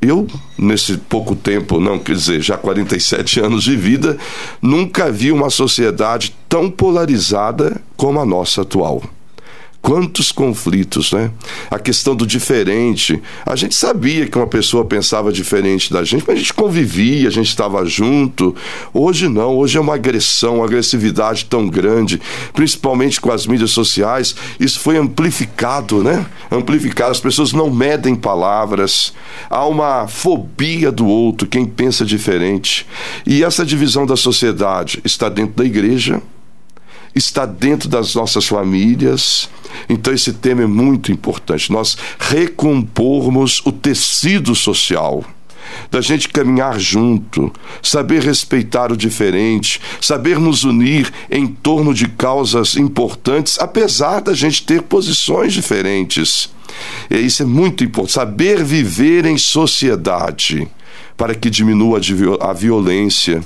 Eu, 0.00 0.26
nesse 0.58 0.96
pouco 0.96 1.36
tempo, 1.36 1.78
não 1.78 1.98
quer 1.98 2.16
dizer, 2.16 2.40
já 2.40 2.56
47 2.56 3.38
anos 3.38 3.62
de 3.62 3.76
vida, 3.76 4.18
nunca 4.60 5.12
vi 5.12 5.30
uma 5.30 5.48
sociedade 5.48 6.34
tão 6.48 6.68
polarizada 6.68 7.80
como 7.96 8.18
a 8.18 8.26
nossa 8.26 8.62
atual. 8.62 9.00
Quantos 9.82 10.30
conflitos, 10.30 11.10
né? 11.10 11.32
A 11.68 11.76
questão 11.76 12.14
do 12.14 12.24
diferente. 12.24 13.20
A 13.44 13.56
gente 13.56 13.74
sabia 13.74 14.28
que 14.28 14.38
uma 14.38 14.46
pessoa 14.46 14.84
pensava 14.84 15.32
diferente 15.32 15.92
da 15.92 16.04
gente, 16.04 16.22
mas 16.24 16.36
a 16.36 16.38
gente 16.38 16.54
convivia, 16.54 17.26
a 17.26 17.32
gente 17.32 17.48
estava 17.48 17.84
junto. 17.84 18.54
Hoje 18.94 19.28
não, 19.28 19.56
hoje 19.56 19.76
é 19.76 19.80
uma 19.80 19.96
agressão, 19.96 20.58
uma 20.58 20.66
agressividade 20.66 21.46
tão 21.46 21.68
grande, 21.68 22.20
principalmente 22.52 23.20
com 23.20 23.32
as 23.32 23.44
mídias 23.44 23.72
sociais. 23.72 24.36
Isso 24.60 24.78
foi 24.78 24.96
amplificado, 24.96 26.00
né? 26.00 26.24
Amplificado. 26.48 27.10
As 27.10 27.20
pessoas 27.20 27.52
não 27.52 27.68
medem 27.68 28.14
palavras. 28.14 29.12
Há 29.50 29.66
uma 29.66 30.06
fobia 30.06 30.92
do 30.92 31.08
outro, 31.08 31.48
quem 31.48 31.66
pensa 31.66 32.04
diferente. 32.04 32.86
E 33.26 33.42
essa 33.42 33.64
divisão 33.64 34.06
da 34.06 34.16
sociedade 34.16 35.00
está 35.04 35.28
dentro 35.28 35.56
da 35.56 35.64
igreja, 35.64 36.22
está 37.14 37.44
dentro 37.46 37.88
das 37.88 38.14
nossas 38.14 38.46
famílias. 38.46 39.48
Então, 39.88 40.12
esse 40.12 40.32
tema 40.32 40.62
é 40.62 40.66
muito 40.66 41.12
importante. 41.12 41.72
Nós 41.72 41.96
recompormos 42.18 43.60
o 43.64 43.72
tecido 43.72 44.54
social 44.54 45.24
da 45.90 46.00
gente 46.00 46.28
caminhar 46.28 46.78
junto, 46.78 47.52
saber 47.82 48.22
respeitar 48.22 48.92
o 48.92 48.96
diferente, 48.96 49.80
saber 50.00 50.38
nos 50.38 50.64
unir 50.64 51.12
em 51.30 51.46
torno 51.46 51.94
de 51.94 52.08
causas 52.08 52.76
importantes, 52.76 53.58
apesar 53.58 54.20
da 54.20 54.34
gente 54.34 54.64
ter 54.64 54.82
posições 54.82 55.52
diferentes. 55.52 56.50
E 57.10 57.18
isso 57.18 57.42
é 57.42 57.46
muito 57.46 57.84
importante, 57.84 58.14
saber 58.14 58.64
viver 58.64 59.26
em 59.26 59.38
sociedade 59.38 60.68
para 61.16 61.34
que 61.34 61.50
diminua 61.50 62.00
a 62.40 62.52
violência. 62.52 63.42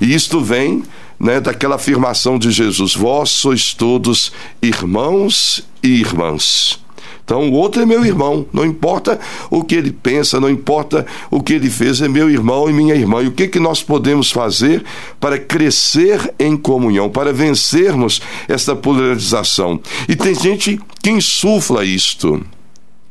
E 0.00 0.14
isto 0.14 0.40
vem 0.40 0.82
né, 1.18 1.40
daquela 1.40 1.76
afirmação 1.76 2.38
de 2.38 2.50
Jesus: 2.50 2.94
Vós 2.94 3.30
sois 3.30 3.74
todos 3.74 4.32
irmãos 4.62 5.66
e 5.82 6.00
irmãs. 6.00 6.78
Então, 7.26 7.50
o 7.50 7.54
outro 7.54 7.82
é 7.82 7.84
meu 7.84 8.04
irmão, 8.04 8.46
não 8.52 8.64
importa 8.64 9.18
o 9.50 9.64
que 9.64 9.74
ele 9.74 9.90
pensa, 9.90 10.38
não 10.38 10.48
importa 10.48 11.04
o 11.28 11.42
que 11.42 11.54
ele 11.54 11.68
fez, 11.68 12.00
é 12.00 12.06
meu 12.06 12.30
irmão 12.30 12.70
e 12.70 12.72
minha 12.72 12.94
irmã. 12.94 13.20
E 13.20 13.26
o 13.26 13.32
que, 13.32 13.48
que 13.48 13.58
nós 13.58 13.82
podemos 13.82 14.30
fazer 14.30 14.84
para 15.18 15.36
crescer 15.36 16.32
em 16.38 16.56
comunhão, 16.56 17.10
para 17.10 17.32
vencermos 17.32 18.22
essa 18.46 18.76
polarização? 18.76 19.80
E 20.08 20.14
tem 20.14 20.36
gente 20.36 20.80
que 21.02 21.10
insufla 21.10 21.84
isto. 21.84 22.40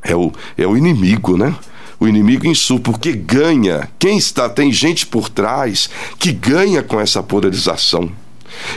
É 0.02 0.16
o, 0.16 0.32
é 0.56 0.66
o 0.66 0.78
inimigo, 0.78 1.36
né? 1.36 1.54
O 1.98 2.06
inimigo 2.06 2.46
insulta, 2.46 2.90
porque 2.90 3.12
ganha. 3.12 3.88
Quem 3.98 4.18
está, 4.18 4.48
tem 4.48 4.72
gente 4.72 5.06
por 5.06 5.28
trás 5.28 5.88
que 6.18 6.32
ganha 6.32 6.82
com 6.82 7.00
essa 7.00 7.22
polarização. 7.22 8.10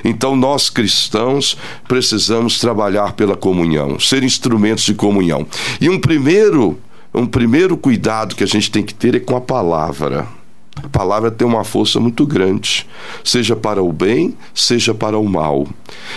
Então, 0.03 0.35
nós 0.35 0.69
cristãos 0.69 1.57
precisamos 1.87 2.59
trabalhar 2.59 3.13
pela 3.13 3.35
comunhão, 3.35 3.99
ser 3.99 4.23
instrumentos 4.23 4.83
de 4.83 4.93
comunhão. 4.93 5.45
E 5.79 5.89
um 5.89 5.99
primeiro, 5.99 6.79
um 7.13 7.25
primeiro 7.25 7.77
cuidado 7.77 8.35
que 8.35 8.43
a 8.43 8.47
gente 8.47 8.71
tem 8.71 8.83
que 8.83 8.93
ter 8.93 9.15
é 9.15 9.19
com 9.19 9.35
a 9.35 9.41
palavra. 9.41 10.38
A 10.83 10.89
palavra 10.89 11.29
tem 11.29 11.47
uma 11.47 11.63
força 11.63 11.99
muito 11.99 12.25
grande, 12.25 12.87
seja 13.23 13.55
para 13.55 13.81
o 13.83 13.91
bem, 13.91 14.35
seja 14.53 14.93
para 14.93 15.17
o 15.17 15.27
mal. 15.27 15.67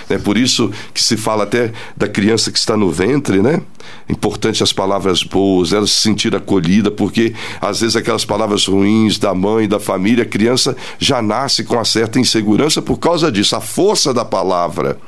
É 0.09 0.19
por 0.19 0.37
isso 0.37 0.71
que 0.93 1.03
se 1.03 1.17
fala 1.17 1.45
até 1.45 1.73
da 1.97 2.09
criança 2.09 2.51
que 2.51 2.59
está 2.59 2.77
no 2.77 2.91
ventre, 2.91 3.43
né? 3.43 3.61
Importante 4.09 4.63
as 4.63 4.73
palavras 4.73 5.23
boas, 5.23 5.73
ela 5.73 5.87
se 5.87 6.01
sentir 6.01 6.35
acolhida, 6.35 6.91
porque 6.91 7.35
às 7.61 7.81
vezes 7.81 7.97
aquelas 7.97 8.25
palavras 8.25 8.67
ruins 8.67 9.19
da 9.19 9.35
mãe, 9.35 9.69
da 9.69 9.81
família, 9.81 10.25
a 10.25 10.29
criança 10.29 10.77
já 10.99 11.21
nasce 11.21 11.65
com 11.65 11.75
uma 11.75 11.85
certa 11.85 12.21
insegurança 12.21 12.81
por 12.81 12.99
causa 12.99 13.31
disso, 13.31 13.57
a 13.57 13.61
força 13.61 14.15
da 14.15 14.25
palavra. 14.25 14.99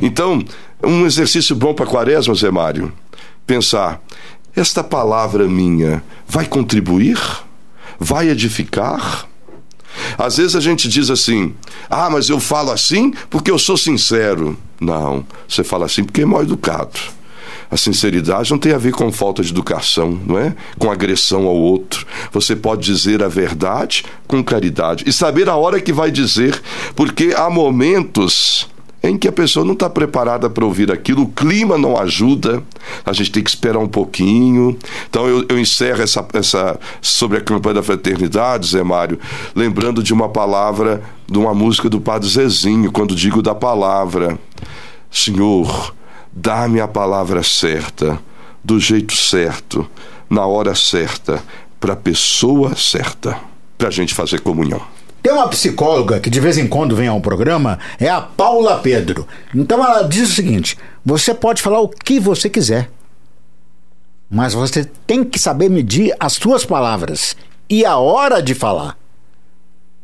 Então, 0.00 0.42
um 0.82 1.04
exercício 1.06 1.54
bom 1.54 1.74
para 1.74 1.86
quaresma, 1.86 2.34
Zé 2.34 2.50
Mário, 2.50 2.92
pensar: 3.46 4.00
esta 4.54 4.82
palavra 4.82 5.46
minha 5.48 6.02
vai 6.26 6.46
contribuir? 6.46 7.18
Vai 8.02 8.28
edificar? 8.28 9.26
Às 10.18 10.36
vezes 10.36 10.56
a 10.56 10.60
gente 10.60 10.88
diz 10.88 11.08
assim: 11.10 11.54
ah, 11.88 12.10
mas 12.10 12.28
eu 12.28 12.40
falo 12.40 12.70
assim 12.70 13.12
porque 13.30 13.50
eu 13.50 13.58
sou 13.58 13.76
sincero. 13.76 14.58
Não, 14.80 15.24
você 15.48 15.62
fala 15.62 15.86
assim 15.86 16.04
porque 16.04 16.22
é 16.22 16.26
mal 16.26 16.42
educado. 16.42 16.98
A 17.70 17.76
sinceridade 17.76 18.50
não 18.50 18.58
tem 18.58 18.72
a 18.72 18.78
ver 18.78 18.92
com 18.92 19.10
falta 19.10 19.42
de 19.42 19.50
educação, 19.50 20.20
não 20.26 20.38
é? 20.38 20.54
Com 20.78 20.90
agressão 20.90 21.46
ao 21.46 21.56
outro. 21.56 22.06
Você 22.30 22.54
pode 22.54 22.82
dizer 22.82 23.22
a 23.22 23.28
verdade 23.28 24.04
com 24.26 24.44
caridade 24.44 25.04
e 25.06 25.12
saber 25.12 25.48
a 25.48 25.56
hora 25.56 25.80
que 25.80 25.92
vai 25.92 26.10
dizer, 26.10 26.60
porque 26.94 27.32
há 27.34 27.48
momentos 27.48 28.68
em 29.02 29.18
que 29.18 29.26
a 29.26 29.32
pessoa 29.32 29.64
não 29.64 29.72
está 29.72 29.90
preparada 29.90 30.48
para 30.48 30.64
ouvir 30.64 30.92
aquilo, 30.92 31.22
o 31.22 31.28
clima 31.28 31.76
não 31.76 31.98
ajuda, 31.98 32.62
a 33.04 33.12
gente 33.12 33.32
tem 33.32 33.42
que 33.42 33.50
esperar 33.50 33.78
um 33.78 33.88
pouquinho. 33.88 34.78
Então 35.10 35.26
eu, 35.26 35.44
eu 35.48 35.58
encerro 35.58 36.02
essa, 36.02 36.24
essa 36.32 36.78
sobre 37.00 37.38
a 37.38 37.40
campanha 37.40 37.76
da 37.76 37.82
fraternidade, 37.82 38.68
Zé 38.68 38.82
Mário, 38.82 39.18
lembrando 39.54 40.02
de 40.02 40.12
uma 40.12 40.28
palavra, 40.28 41.02
de 41.28 41.36
uma 41.36 41.52
música 41.52 41.90
do 41.90 42.00
Padre 42.00 42.28
Zezinho, 42.28 42.92
quando 42.92 43.14
digo 43.14 43.42
da 43.42 43.54
palavra, 43.54 44.38
Senhor, 45.10 45.92
dá-me 46.32 46.80
a 46.80 46.86
palavra 46.86 47.42
certa, 47.42 48.20
do 48.62 48.78
jeito 48.78 49.16
certo, 49.16 49.84
na 50.30 50.46
hora 50.46 50.74
certa, 50.76 51.42
para 51.80 51.94
a 51.94 51.96
pessoa 51.96 52.76
certa, 52.76 53.36
para 53.76 53.88
a 53.88 53.90
gente 53.90 54.14
fazer 54.14 54.40
comunhão. 54.40 54.80
Tem 55.22 55.32
uma 55.32 55.48
psicóloga 55.48 56.18
que 56.18 56.28
de 56.28 56.40
vez 56.40 56.58
em 56.58 56.66
quando 56.66 56.96
vem 56.96 57.06
ao 57.06 57.20
programa, 57.20 57.78
é 58.00 58.08
a 58.08 58.20
Paula 58.20 58.80
Pedro. 58.80 59.26
Então 59.54 59.78
ela 59.84 60.02
diz 60.02 60.30
o 60.30 60.34
seguinte: 60.34 60.76
você 61.04 61.32
pode 61.32 61.62
falar 61.62 61.80
o 61.80 61.88
que 61.88 62.18
você 62.18 62.50
quiser, 62.50 62.90
mas 64.28 64.52
você 64.52 64.84
tem 65.06 65.22
que 65.22 65.38
saber 65.38 65.70
medir 65.70 66.14
as 66.18 66.32
suas 66.32 66.64
palavras 66.64 67.36
e 67.70 67.84
a 67.84 67.96
hora 67.96 68.42
de 68.42 68.54
falar. 68.54 69.01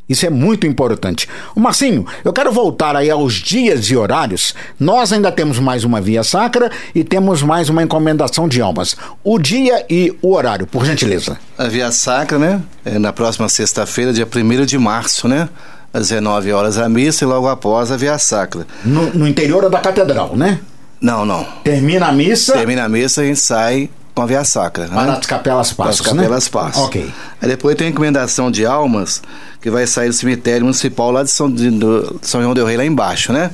Isso 0.09 0.25
é 0.25 0.29
muito 0.29 0.65
importante. 0.65 1.29
O 1.55 1.59
Marcinho, 1.59 2.05
eu 2.25 2.33
quero 2.33 2.51
voltar 2.51 2.95
aí 2.95 3.11
aos 3.11 3.35
dias 3.35 3.85
e 3.85 3.95
horários. 3.95 4.55
Nós 4.79 5.13
ainda 5.13 5.31
temos 5.31 5.59
mais 5.59 5.83
uma 5.83 6.01
via 6.01 6.23
sacra 6.23 6.71
e 6.95 7.03
temos 7.03 7.43
mais 7.43 7.69
uma 7.69 7.83
encomendação 7.83 8.47
de 8.47 8.59
almas. 8.59 8.97
O 9.23 9.37
dia 9.37 9.85
e 9.87 10.17
o 10.21 10.33
horário, 10.33 10.65
por 10.65 10.83
gentileza. 10.83 11.37
A 11.55 11.65
via 11.67 11.91
sacra, 11.91 12.39
né? 12.39 12.61
É 12.83 12.97
na 12.97 13.13
próxima 13.13 13.47
sexta-feira, 13.47 14.11
dia 14.11 14.27
1 14.27 14.65
de 14.65 14.79
março, 14.79 15.27
né? 15.27 15.47
Às 15.93 16.09
19 16.09 16.51
horas 16.51 16.77
a 16.77 16.89
missa 16.89 17.23
e 17.23 17.27
logo 17.27 17.47
após 17.47 17.91
a 17.91 17.97
via 17.97 18.17
sacra. 18.17 18.65
No, 18.83 19.11
no 19.13 19.27
interior 19.27 19.69
da 19.69 19.79
catedral, 19.79 20.35
né? 20.35 20.59
Não, 20.99 21.25
não. 21.25 21.45
Termina 21.63 22.07
a 22.07 22.11
missa. 22.11 22.53
Termina 22.53 22.83
a 22.83 22.89
missa, 22.89 23.21
a 23.21 23.25
gente 23.25 23.39
sai 23.39 23.89
com 24.13 24.23
a 24.23 24.25
via 24.25 24.43
sacra. 24.43 24.85
Né? 24.87 24.93
Para 24.93 25.13
as 25.13 25.25
capelas 25.25 25.73
passos, 25.73 26.01
Para 26.01 26.11
as 26.11 26.17
capelas 26.17 26.45
né? 26.45 26.49
passos. 26.51 26.83
Ok. 26.83 27.13
Aí 27.41 27.47
depois 27.47 27.75
tem 27.75 27.87
a 27.87 27.89
encomendação 27.89 28.51
de 28.51 28.65
almas, 28.65 29.21
que 29.61 29.69
vai 29.69 29.85
sair 29.85 30.09
do 30.09 30.13
cemitério 30.13 30.63
municipal 30.63 31.11
lá 31.11 31.23
de 31.23 31.31
São, 31.31 31.51
de, 31.51 31.69
do, 31.69 32.19
São 32.21 32.41
João 32.41 32.53
del 32.53 32.65
Rei, 32.65 32.77
lá 32.77 32.85
embaixo, 32.85 33.33
né? 33.33 33.51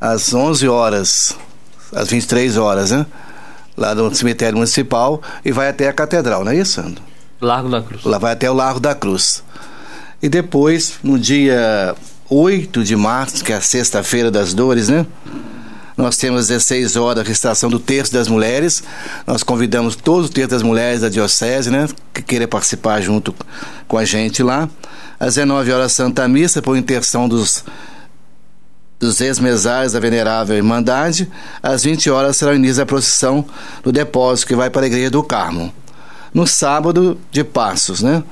Às 0.00 0.32
11 0.32 0.66
horas, 0.68 1.36
às 1.94 2.08
23 2.08 2.56
horas, 2.56 2.90
né? 2.90 3.06
Lá 3.76 3.94
do 3.94 4.14
cemitério 4.14 4.56
municipal 4.56 5.22
e 5.44 5.52
vai 5.52 5.68
até 5.68 5.88
a 5.88 5.92
catedral, 5.92 6.44
não 6.44 6.52
é 6.52 6.56
isso, 6.56 6.82
Sandro? 6.82 7.02
Largo 7.40 7.68
da 7.68 7.82
Cruz. 7.82 8.04
Lá 8.04 8.18
vai 8.18 8.32
até 8.32 8.50
o 8.50 8.54
Largo 8.54 8.80
da 8.80 8.94
Cruz. 8.94 9.42
E 10.22 10.28
depois, 10.28 10.94
no 11.02 11.18
dia 11.18 11.96
8 12.30 12.84
de 12.84 12.94
março, 12.94 13.44
que 13.44 13.52
é 13.52 13.56
a 13.56 13.60
sexta-feira 13.60 14.30
das 14.30 14.54
dores, 14.54 14.88
né? 14.88 15.04
Nós 15.96 16.16
temos 16.16 16.48
16 16.48 16.96
horas 16.96 17.24
a 17.24 17.28
recitação 17.28 17.68
do 17.68 17.78
Terço 17.78 18.12
das 18.12 18.28
Mulheres. 18.28 18.82
Nós 19.26 19.42
convidamos 19.42 19.96
todos 19.96 20.26
os 20.26 20.30
Terço 20.30 20.50
das 20.50 20.62
Mulheres 20.62 21.02
da 21.02 21.08
Diocese, 21.08 21.70
né? 21.70 21.88
Que 22.14 22.22
queiram 22.22 22.46
participar 22.46 23.00
junto 23.00 23.34
com 23.86 23.98
a 23.98 24.04
gente 24.04 24.42
lá. 24.42 24.68
Às 25.22 25.36
19 25.36 25.70
horas, 25.70 25.92
Santa 25.92 26.26
Missa, 26.26 26.60
por 26.60 26.76
intercessão 26.76 27.28
dos, 27.28 27.64
dos 28.98 29.20
ex-mesários 29.20 29.92
da 29.92 30.00
Venerável 30.00 30.56
Irmandade. 30.56 31.30
Às 31.62 31.84
20 31.84 32.10
horas 32.10 32.36
será 32.36 32.50
o 32.50 32.56
início 32.56 32.78
da 32.78 32.86
procissão 32.86 33.44
do 33.84 33.92
depósito 33.92 34.48
que 34.48 34.56
vai 34.56 34.68
para 34.68 34.82
a 34.82 34.86
Igreja 34.88 35.10
do 35.10 35.22
Carmo. 35.22 35.72
No 36.34 36.44
sábado 36.44 37.16
de 37.30 37.44
Passos, 37.44 38.02
né? 38.02 38.24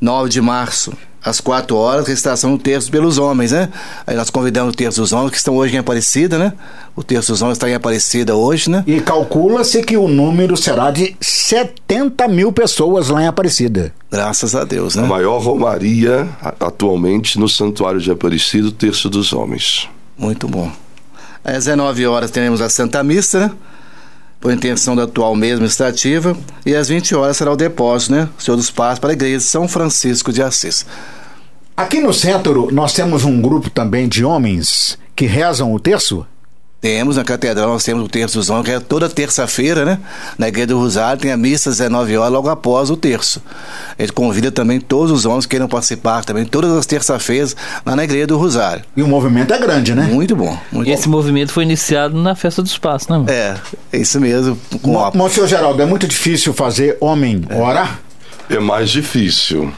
9 0.00 0.30
de 0.30 0.40
março, 0.40 0.94
às 1.24 1.40
quatro 1.40 1.76
horas, 1.76 2.06
recitação 2.06 2.56
do 2.56 2.62
terço 2.62 2.90
pelos 2.90 3.16
homens, 3.16 3.52
né? 3.52 3.70
Aí 4.06 4.14
nós 4.14 4.28
convidamos 4.28 4.74
o 4.74 4.76
terço 4.76 5.00
dos 5.00 5.12
homens, 5.12 5.30
que 5.30 5.38
estão 5.38 5.56
hoje 5.56 5.74
em 5.74 5.78
Aparecida, 5.78 6.38
né? 6.38 6.52
O 6.94 7.02
terço 7.02 7.32
dos 7.32 7.40
homens 7.40 7.56
está 7.56 7.68
em 7.68 7.74
Aparecida 7.74 8.36
hoje, 8.36 8.68
né? 8.68 8.84
E 8.86 9.00
calcula-se 9.00 9.82
que 9.82 9.96
o 9.96 10.06
número 10.06 10.56
será 10.56 10.90
de 10.90 11.16
70 11.20 12.28
mil 12.28 12.52
pessoas 12.52 13.08
lá 13.08 13.22
em 13.22 13.26
Aparecida. 13.26 13.92
Graças 14.10 14.54
a 14.54 14.64
Deus, 14.64 14.94
né? 14.94 15.02
A 15.02 15.06
maior 15.06 15.38
romaria 15.38 16.28
atualmente 16.60 17.38
no 17.38 17.48
Santuário 17.48 18.00
de 18.00 18.10
Aparecida, 18.10 18.68
o 18.68 18.72
terço 18.72 19.08
dos 19.08 19.32
homens. 19.32 19.88
Muito 20.16 20.46
bom. 20.46 20.70
Às 21.42 21.64
19 21.64 22.06
horas 22.06 22.30
teremos 22.30 22.60
a 22.60 22.68
Santa 22.68 23.02
Missa, 23.02 23.40
né? 23.40 23.50
Por 24.44 24.52
intenção 24.52 24.94
da 24.94 25.04
atual 25.04 25.34
mesa 25.34 25.54
administrativa, 25.54 26.36
e 26.66 26.74
às 26.76 26.88
20 26.88 27.14
horas 27.14 27.38
será 27.38 27.50
o 27.50 27.56
depósito, 27.56 28.12
né, 28.12 28.28
Senhor 28.38 28.58
dos 28.58 28.70
Passos, 28.70 28.98
para 28.98 29.08
a 29.08 29.12
igreja 29.14 29.38
de 29.38 29.42
São 29.42 29.66
Francisco 29.66 30.30
de 30.30 30.42
Assis. 30.42 30.84
Aqui 31.74 31.98
no 31.98 32.12
centro, 32.12 32.68
nós 32.70 32.92
temos 32.92 33.24
um 33.24 33.40
grupo 33.40 33.70
também 33.70 34.06
de 34.06 34.22
homens 34.22 34.98
que 35.16 35.24
rezam 35.24 35.72
o 35.72 35.80
terço? 35.80 36.26
Temos 36.84 37.16
na 37.16 37.24
catedral, 37.24 37.70
nós 37.70 37.82
temos 37.82 38.04
o 38.04 38.08
terço 38.08 38.36
dos 38.36 38.50
homens, 38.50 38.66
que 38.66 38.70
é 38.72 38.78
toda 38.78 39.08
terça-feira, 39.08 39.86
né? 39.86 39.98
Na 40.36 40.48
igreja 40.48 40.66
do 40.66 40.78
Rosário 40.78 41.18
tem 41.18 41.32
a 41.32 41.36
missa 41.36 41.70
às 41.70 41.78
19 41.78 42.14
horas, 42.18 42.30
logo 42.30 42.50
após 42.50 42.90
o 42.90 42.96
terço. 42.96 43.40
A 43.98 44.02
gente 44.02 44.12
convida 44.12 44.52
também 44.52 44.78
todos 44.78 45.10
os 45.10 45.24
homens 45.24 45.46
que 45.46 45.52
queiram 45.52 45.66
participar 45.66 46.26
também, 46.26 46.44
todas 46.44 46.70
as 46.72 46.84
terça-feiras, 46.84 47.56
lá 47.86 47.96
na 47.96 48.04
igreja 48.04 48.26
do 48.26 48.36
Rosário. 48.36 48.84
E 48.94 49.02
o 49.02 49.08
movimento 49.08 49.54
é 49.54 49.58
grande, 49.58 49.94
né? 49.94 50.02
Muito 50.12 50.36
bom. 50.36 50.58
Muito 50.70 50.86
e 50.86 50.92
esse 50.92 51.06
bom. 51.08 51.12
movimento 51.12 51.52
foi 51.52 51.62
iniciado 51.62 52.20
na 52.20 52.34
Festa 52.34 52.60
dos 52.60 52.76
Passos, 52.76 53.08
né? 53.08 53.24
É, 53.28 53.54
é 53.90 53.98
isso 53.98 54.20
mesmo. 54.20 54.60
Com 54.82 54.90
Mo, 54.90 55.04
a... 55.06 55.10
Monsenhor 55.14 55.48
Geraldo, 55.48 55.80
é 55.80 55.86
muito 55.86 56.06
difícil 56.06 56.52
fazer 56.52 56.98
homem 57.00 57.46
orar? 57.50 57.98
É 58.50 58.58
mais 58.58 58.90
difícil. 58.90 59.72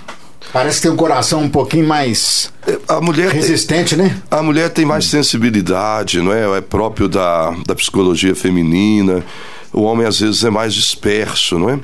Parece 0.57 0.79
que 0.79 0.83
tem 0.85 0.91
um 0.91 0.97
coração 0.97 1.43
um 1.43 1.51
pouquinho 1.51 1.87
mais 1.87 2.51
a 2.89 2.99
mulher 2.99 3.31
resistente, 3.31 3.95
tem, 3.95 4.07
né? 4.07 4.23
A 4.31 4.43
mulher 4.43 4.71
tem 4.71 4.87
mais 4.87 5.05
sensibilidade, 5.05 6.23
não 6.23 6.33
é? 6.33 6.57
É 6.57 6.63
próprio 6.63 7.11
da, 7.11 7.51
da 7.67 7.75
psicologia 7.75 8.35
feminina. 8.35 9.23
O 9.71 9.83
homem 9.83 10.07
às 10.07 10.19
vezes 10.19 10.43
é 10.45 10.49
mais 10.49 10.73
disperso, 10.73 11.59
não 11.59 11.69
é? 11.69 11.79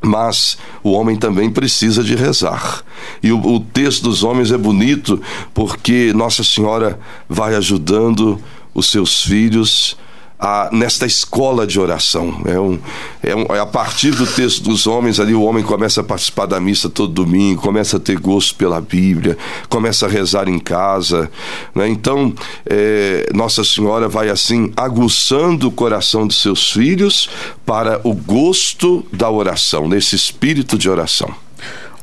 Mas 0.00 0.56
o 0.80 0.92
homem 0.92 1.16
também 1.16 1.50
precisa 1.50 2.04
de 2.04 2.14
rezar. 2.14 2.84
E 3.20 3.32
o, 3.32 3.44
o 3.44 3.58
texto 3.58 4.04
dos 4.04 4.22
homens 4.22 4.52
é 4.52 4.56
bonito 4.56 5.20
porque 5.52 6.12
Nossa 6.14 6.44
Senhora 6.44 7.00
vai 7.28 7.56
ajudando 7.56 8.40
os 8.72 8.92
seus 8.92 9.24
filhos 9.24 9.96
a, 10.44 10.68
nesta 10.70 11.06
escola 11.06 11.66
de 11.66 11.80
oração. 11.80 12.42
É, 12.44 12.60
um, 12.60 12.78
é, 13.22 13.34
um, 13.34 13.46
é 13.56 13.58
a 13.58 13.64
partir 13.64 14.10
do 14.10 14.26
texto 14.26 14.62
dos 14.62 14.86
homens 14.86 15.18
ali, 15.18 15.34
o 15.34 15.42
homem 15.42 15.64
começa 15.64 16.02
a 16.02 16.04
participar 16.04 16.44
da 16.44 16.60
missa 16.60 16.90
todo 16.90 17.14
domingo, 17.14 17.62
começa 17.62 17.96
a 17.96 18.00
ter 18.00 18.18
gosto 18.18 18.54
pela 18.56 18.78
Bíblia, 18.78 19.38
começa 19.70 20.04
a 20.04 20.08
rezar 20.08 20.46
em 20.46 20.58
casa. 20.58 21.30
Né? 21.74 21.88
Então, 21.88 22.34
é, 22.66 23.26
Nossa 23.32 23.64
Senhora 23.64 24.06
vai 24.06 24.28
assim 24.28 24.70
aguçando 24.76 25.68
o 25.68 25.72
coração 25.72 26.28
de 26.28 26.34
seus 26.34 26.70
filhos 26.70 27.30
para 27.64 27.98
o 28.04 28.12
gosto 28.12 29.06
da 29.10 29.30
oração, 29.30 29.88
nesse 29.88 30.14
espírito 30.14 30.76
de 30.76 30.90
oração. 30.90 31.34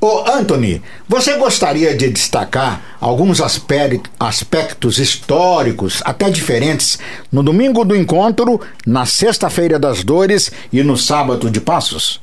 Ô 0.03 0.23
Anthony, 0.27 0.81
você 1.07 1.37
gostaria 1.37 1.95
de 1.95 2.09
destacar 2.09 2.97
alguns 2.99 3.39
aspectos 3.39 4.97
históricos, 4.97 6.01
até 6.03 6.27
diferentes, 6.27 6.97
no 7.31 7.43
domingo 7.43 7.85
do 7.85 7.95
encontro, 7.95 8.59
na 8.83 9.05
sexta-feira 9.05 9.77
das 9.77 10.03
dores 10.03 10.51
e 10.73 10.81
no 10.81 10.97
sábado 10.97 11.51
de 11.51 11.61
passos? 11.61 12.19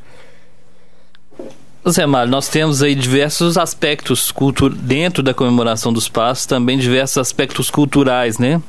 Zé 1.89 2.05
Mário, 2.05 2.33
nós 2.33 2.49
temos 2.49 2.83
aí 2.83 2.97
diversos 2.97 3.57
aspectos 3.57 4.35
dentro 4.81 5.23
da 5.23 5.33
comemoração 5.33 5.93
dos 5.93 6.09
passos, 6.09 6.47
também 6.47 6.77
diversos 6.79 7.19
aspectos 7.19 7.71
culturais, 7.71 8.39
né? 8.39 8.61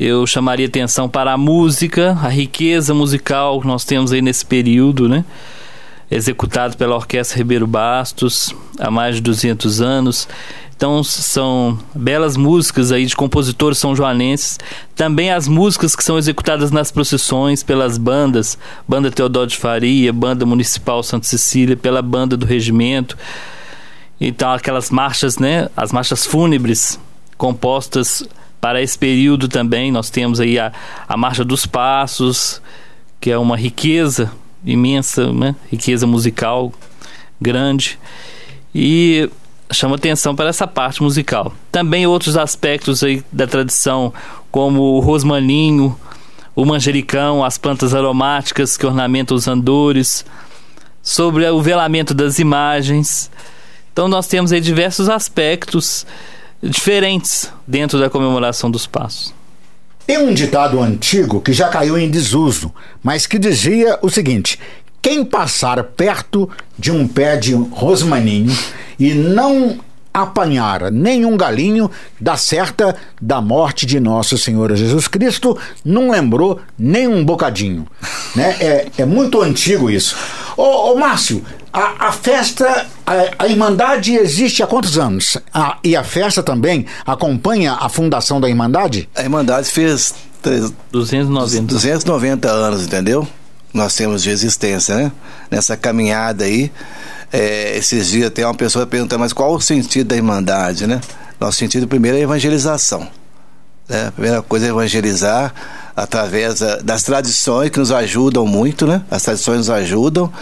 Eu 0.00 0.26
chamaria 0.26 0.66
atenção 0.66 1.10
para 1.10 1.34
a 1.34 1.36
música, 1.36 2.18
a 2.22 2.28
riqueza 2.28 2.94
musical 2.94 3.60
que 3.60 3.66
nós 3.66 3.84
temos 3.84 4.12
aí 4.12 4.22
nesse 4.22 4.46
período, 4.46 5.10
né? 5.10 5.26
Executado 6.10 6.76
pela 6.76 6.94
Orquestra 6.94 7.38
Ribeiro 7.38 7.66
Bastos 7.66 8.54
há 8.78 8.90
mais 8.90 9.16
de 9.16 9.22
200 9.22 9.80
anos. 9.80 10.28
Então 10.76 11.02
são 11.04 11.78
belas 11.94 12.36
músicas 12.36 12.90
aí 12.90 13.06
de 13.06 13.14
compositores 13.14 13.78
são 13.78 13.94
joanenses. 13.94 14.58
Também 14.94 15.30
as 15.30 15.46
músicas 15.46 15.94
que 15.94 16.02
são 16.02 16.18
executadas 16.18 16.70
nas 16.70 16.90
procissões 16.90 17.62
pelas 17.62 17.96
bandas, 17.96 18.58
Banda 18.86 19.10
Teodoro 19.10 19.46
de 19.46 19.56
Faria, 19.56 20.12
Banda 20.12 20.44
Municipal 20.44 21.02
Santa 21.02 21.26
Cecília, 21.26 21.76
pela 21.76 22.02
Banda 22.02 22.36
do 22.36 22.44
Regimento. 22.44 23.16
Então 24.20 24.52
aquelas 24.52 24.90
marchas, 24.90 25.38
né, 25.38 25.68
as 25.76 25.92
marchas 25.92 26.26
fúnebres 26.26 26.98
compostas 27.36 28.24
para 28.60 28.82
esse 28.82 28.98
período 28.98 29.48
também. 29.48 29.92
Nós 29.92 30.10
temos 30.10 30.40
aí 30.40 30.58
a, 30.58 30.72
a 31.08 31.16
Marcha 31.16 31.44
dos 31.44 31.66
Passos, 31.66 32.60
que 33.20 33.30
é 33.30 33.38
uma 33.38 33.56
riqueza 33.56 34.30
imensa 34.64 35.32
né? 35.32 35.54
riqueza 35.70 36.06
musical 36.06 36.72
grande 37.40 37.98
e 38.74 39.28
chama 39.70 39.96
atenção 39.96 40.34
para 40.34 40.48
essa 40.48 40.66
parte 40.66 41.02
musical. 41.02 41.52
Também 41.70 42.06
outros 42.06 42.36
aspectos 42.36 43.02
aí 43.02 43.22
da 43.30 43.46
tradição, 43.46 44.12
como 44.50 44.82
o 44.82 45.00
rosmaninho, 45.00 45.98
o 46.54 46.64
manjericão, 46.64 47.44
as 47.44 47.58
plantas 47.58 47.94
aromáticas 47.94 48.76
que 48.76 48.86
ornamentam 48.86 49.36
os 49.36 49.48
andores, 49.48 50.24
sobre 51.02 51.48
o 51.48 51.60
velamento 51.60 52.14
das 52.14 52.38
imagens. 52.38 53.30
Então 53.92 54.08
nós 54.08 54.26
temos 54.26 54.52
aí 54.52 54.60
diversos 54.60 55.08
aspectos 55.08 56.06
diferentes 56.62 57.52
dentro 57.66 57.98
da 57.98 58.08
comemoração 58.08 58.70
dos 58.70 58.86
passos. 58.86 59.34
Tem 60.06 60.18
um 60.18 60.34
ditado 60.34 60.80
antigo 60.80 61.40
que 61.40 61.52
já 61.52 61.68
caiu 61.68 61.96
em 61.96 62.10
desuso, 62.10 62.72
mas 63.02 63.26
que 63.26 63.38
dizia 63.38 63.98
o 64.02 64.10
seguinte: 64.10 64.58
quem 65.00 65.24
passar 65.24 65.82
perto 65.82 66.48
de 66.78 66.90
um 66.90 67.08
pé 67.08 67.36
de 67.36 67.54
rosmaninho 67.54 68.54
e 68.98 69.14
não 69.14 69.78
apanhar 70.12 70.92
nenhum 70.92 71.36
galinho 71.36 71.90
da 72.20 72.36
certa 72.36 72.94
da 73.20 73.40
morte 73.40 73.84
de 73.84 73.98
nosso 73.98 74.38
Senhor 74.38 74.76
Jesus 74.76 75.08
Cristo, 75.08 75.58
não 75.84 76.10
lembrou 76.10 76.60
nem 76.78 77.08
um 77.08 77.24
bocadinho. 77.24 77.86
Né? 78.34 78.56
É, 78.58 78.88
é 78.98 79.04
muito 79.04 79.40
antigo 79.40 79.88
isso. 79.88 80.16
Ô, 80.56 80.90
ô 80.90 80.98
Márcio, 80.98 81.44
a, 81.74 82.08
a 82.08 82.12
festa, 82.12 82.86
a, 83.04 83.44
a, 83.44 83.48
Irmandade 83.48 84.14
existe 84.14 84.62
há 84.62 84.66
quantos 84.66 84.96
anos? 84.96 85.36
A, 85.52 85.76
e 85.82 85.96
a 85.96 86.04
festa 86.04 86.40
também 86.40 86.86
acompanha 87.04 87.72
a 87.72 87.88
fundação 87.88 88.40
da 88.40 88.48
Irmandade? 88.48 89.08
A 89.12 89.22
Irmandade 89.22 89.68
fez 89.68 90.14
290. 90.92 91.74
290 91.74 92.48
anos, 92.48 92.84
entendeu? 92.84 93.26
Nós 93.72 93.92
temos 93.96 94.22
de 94.22 94.30
existência, 94.30 94.94
né? 94.94 95.12
Nessa 95.50 95.76
caminhada 95.76 96.44
aí. 96.44 96.70
É, 97.32 97.76
esses 97.76 98.06
dias 98.06 98.30
tem 98.30 98.44
uma 98.44 98.54
pessoa 98.54 98.86
perguntando, 98.86 99.18
mas 99.18 99.32
qual 99.32 99.52
o 99.52 99.60
sentido 99.60 100.06
da 100.06 100.16
Irmandade, 100.16 100.86
né? 100.86 101.00
Nosso 101.40 101.58
sentido 101.58 101.88
primeiro 101.88 102.16
é 102.16 102.20
evangelização. 102.20 103.08
Né? 103.88 104.06
A 104.06 104.12
primeira 104.12 104.42
coisa 104.42 104.66
é 104.66 104.68
evangelizar 104.68 105.52
através 105.96 106.60
das 106.84 107.02
tradições 107.02 107.70
que 107.70 107.80
nos 107.80 107.90
ajudam 107.90 108.46
muito, 108.46 108.86
né? 108.86 109.02
As 109.10 109.24
tradições 109.24 109.58
nos 109.58 109.70
ajudam, 109.70 110.32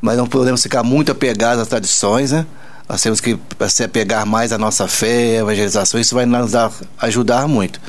mas 0.00 0.16
não 0.16 0.26
podemos 0.26 0.62
ficar 0.62 0.82
muito 0.82 1.12
apegados 1.12 1.62
às 1.62 1.68
tradições, 1.68 2.32
né? 2.32 2.46
Nós 2.88 3.02
temos 3.02 3.20
que 3.20 3.36
se 3.68 3.82
apegar 3.82 4.24
mais 4.24 4.52
à 4.52 4.58
nossa 4.58 4.86
fé, 4.86 5.38
à 5.38 5.40
evangelização, 5.40 6.00
isso 6.00 6.14
vai 6.14 6.24
nos 6.24 6.52
ajudar 7.00 7.48
muito. 7.48 7.80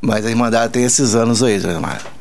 Mas 0.00 0.24
a 0.24 0.30
Irmandade 0.30 0.72
tem 0.72 0.84
esses 0.84 1.14
anos 1.14 1.42
aí, 1.42 1.58
Zé 1.58 1.78
Mário. 1.78 2.14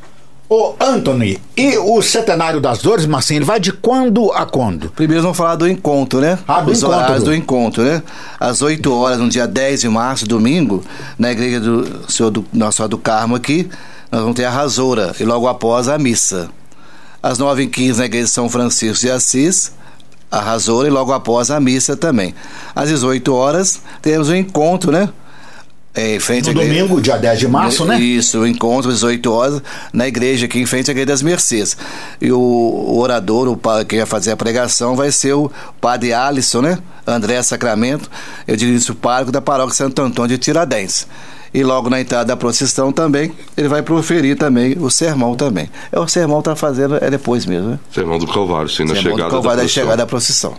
Ô, 0.50 0.76
Anthony, 0.80 1.40
e 1.58 1.78
o 1.78 2.02
Centenário 2.02 2.60
das 2.60 2.80
Dores, 2.80 3.06
Marcinho, 3.06 3.40
ele 3.40 3.46
vai 3.46 3.60
de 3.60 3.72
quando 3.72 4.32
a 4.34 4.46
quando? 4.46 4.90
Primeiro 4.92 5.24
vamos 5.24 5.38
falar 5.38 5.56
do 5.56 5.68
encontro, 5.68 6.20
né? 6.20 6.38
Ah, 6.48 6.62
do 6.62 6.72
Os 6.72 6.80
encontro. 6.80 6.98
horários 6.98 7.24
do 7.24 7.34
encontro, 7.34 7.84
né? 7.84 8.04
Às 8.40 8.62
8 8.62 8.94
horas, 8.94 9.18
no 9.20 9.30
dia 9.30 9.48
10 9.48 9.82
de 9.82 9.90
março, 9.90 10.28
domingo, 10.28 10.84
na 11.18 11.32
igreja 11.32 11.60
do 11.60 12.12
Senhor 12.12 12.30
do 12.30 12.46
Nosso 12.54 12.78
Senhor 12.78 12.88
do 12.88 12.98
Carmo 12.98 13.36
aqui, 13.36 13.68
nós 14.12 14.22
vamos 14.22 14.36
ter 14.36 14.46
a 14.46 14.52
rasoura 14.52 15.16
e 15.20 15.24
logo 15.24 15.48
após 15.48 15.88
a 15.88 15.98
missa. 15.98 16.50
Às 17.24 17.40
9h15, 17.40 17.96
na 17.96 18.06
igreja 18.06 18.26
de 18.26 18.32
São 18.32 18.50
Francisco 18.50 19.00
de 19.00 19.10
Assis, 19.10 19.72
a 20.30 20.42
rasoura 20.42 20.88
e 20.90 20.92
logo 20.92 21.14
após 21.14 21.50
a 21.50 21.60
missa 21.60 21.96
também. 21.96 22.36
Às 22.76 22.90
18 22.90 23.34
horas, 23.34 23.80
temos 24.02 24.28
o 24.28 24.36
encontro, 24.36 24.92
né? 24.92 25.08
É, 25.96 26.16
em 26.16 26.20
frente 26.20 26.48
no 26.48 26.56
domingo, 26.56 27.00
dia 27.00 27.18
10 27.18 27.40
de 27.40 27.48
março, 27.48 27.86
né? 27.86 28.00
Isso, 28.02 28.40
o 28.40 28.48
encontro 28.48 28.90
às 28.90 29.04
8 29.04 29.32
horas 29.32 29.62
na 29.94 30.08
igreja 30.08 30.48
aqui 30.48 30.60
em 30.60 30.66
frente 30.66 30.90
à 30.90 30.92
Igreja 30.92 31.06
das 31.06 31.22
Mercês. 31.22 31.78
E 32.20 32.32
o, 32.32 32.40
o 32.40 32.98
orador, 32.98 33.48
o 33.48 33.86
que 33.86 33.98
vai 33.98 34.06
fazer 34.08 34.32
a 34.32 34.36
pregação, 34.36 34.96
vai 34.96 35.12
ser 35.12 35.34
o 35.34 35.52
padre 35.80 36.12
Alisson, 36.12 36.62
né? 36.62 36.80
André 37.06 37.42
Sacramento, 37.44 38.10
eu 38.48 38.56
digo 38.56 38.72
isso, 38.72 38.96
pároco 38.96 39.32
da 39.32 39.40
paróquia 39.42 39.76
Santo 39.76 40.02
Antônio 40.02 40.36
de 40.36 40.44
Tiradentes. 40.44 41.06
E 41.54 41.64
logo 41.64 41.90
na 41.90 42.02
entrada 42.02 42.26
da 42.26 42.38
procissão 42.38 42.92
também, 42.92 43.32
ele 43.56 43.68
vai 43.68 43.82
proferir 43.84 44.36
também 44.38 44.76
o 44.80 44.90
sermão 44.90 45.36
também. 45.36 45.70
É 45.92 46.00
o 46.00 46.08
sermão 46.08 46.42
que 46.42 46.46
tá 46.46 46.56
fazendo, 46.56 46.98
é 47.00 47.10
depois 47.10 47.46
mesmo, 47.46 47.70
né? 47.70 47.80
Sermão 47.92 48.18
do 48.18 48.26
Calvário, 48.26 48.70
sim, 48.70 48.84
na 48.84 48.96
sermão 48.96 49.12
chegada 49.12 49.30
do 49.30 49.32
Calvário, 49.32 49.58
da 49.58 49.64
da 49.64 49.70
chegada 49.70 49.98
da 49.98 50.06
procissão. 50.08 50.56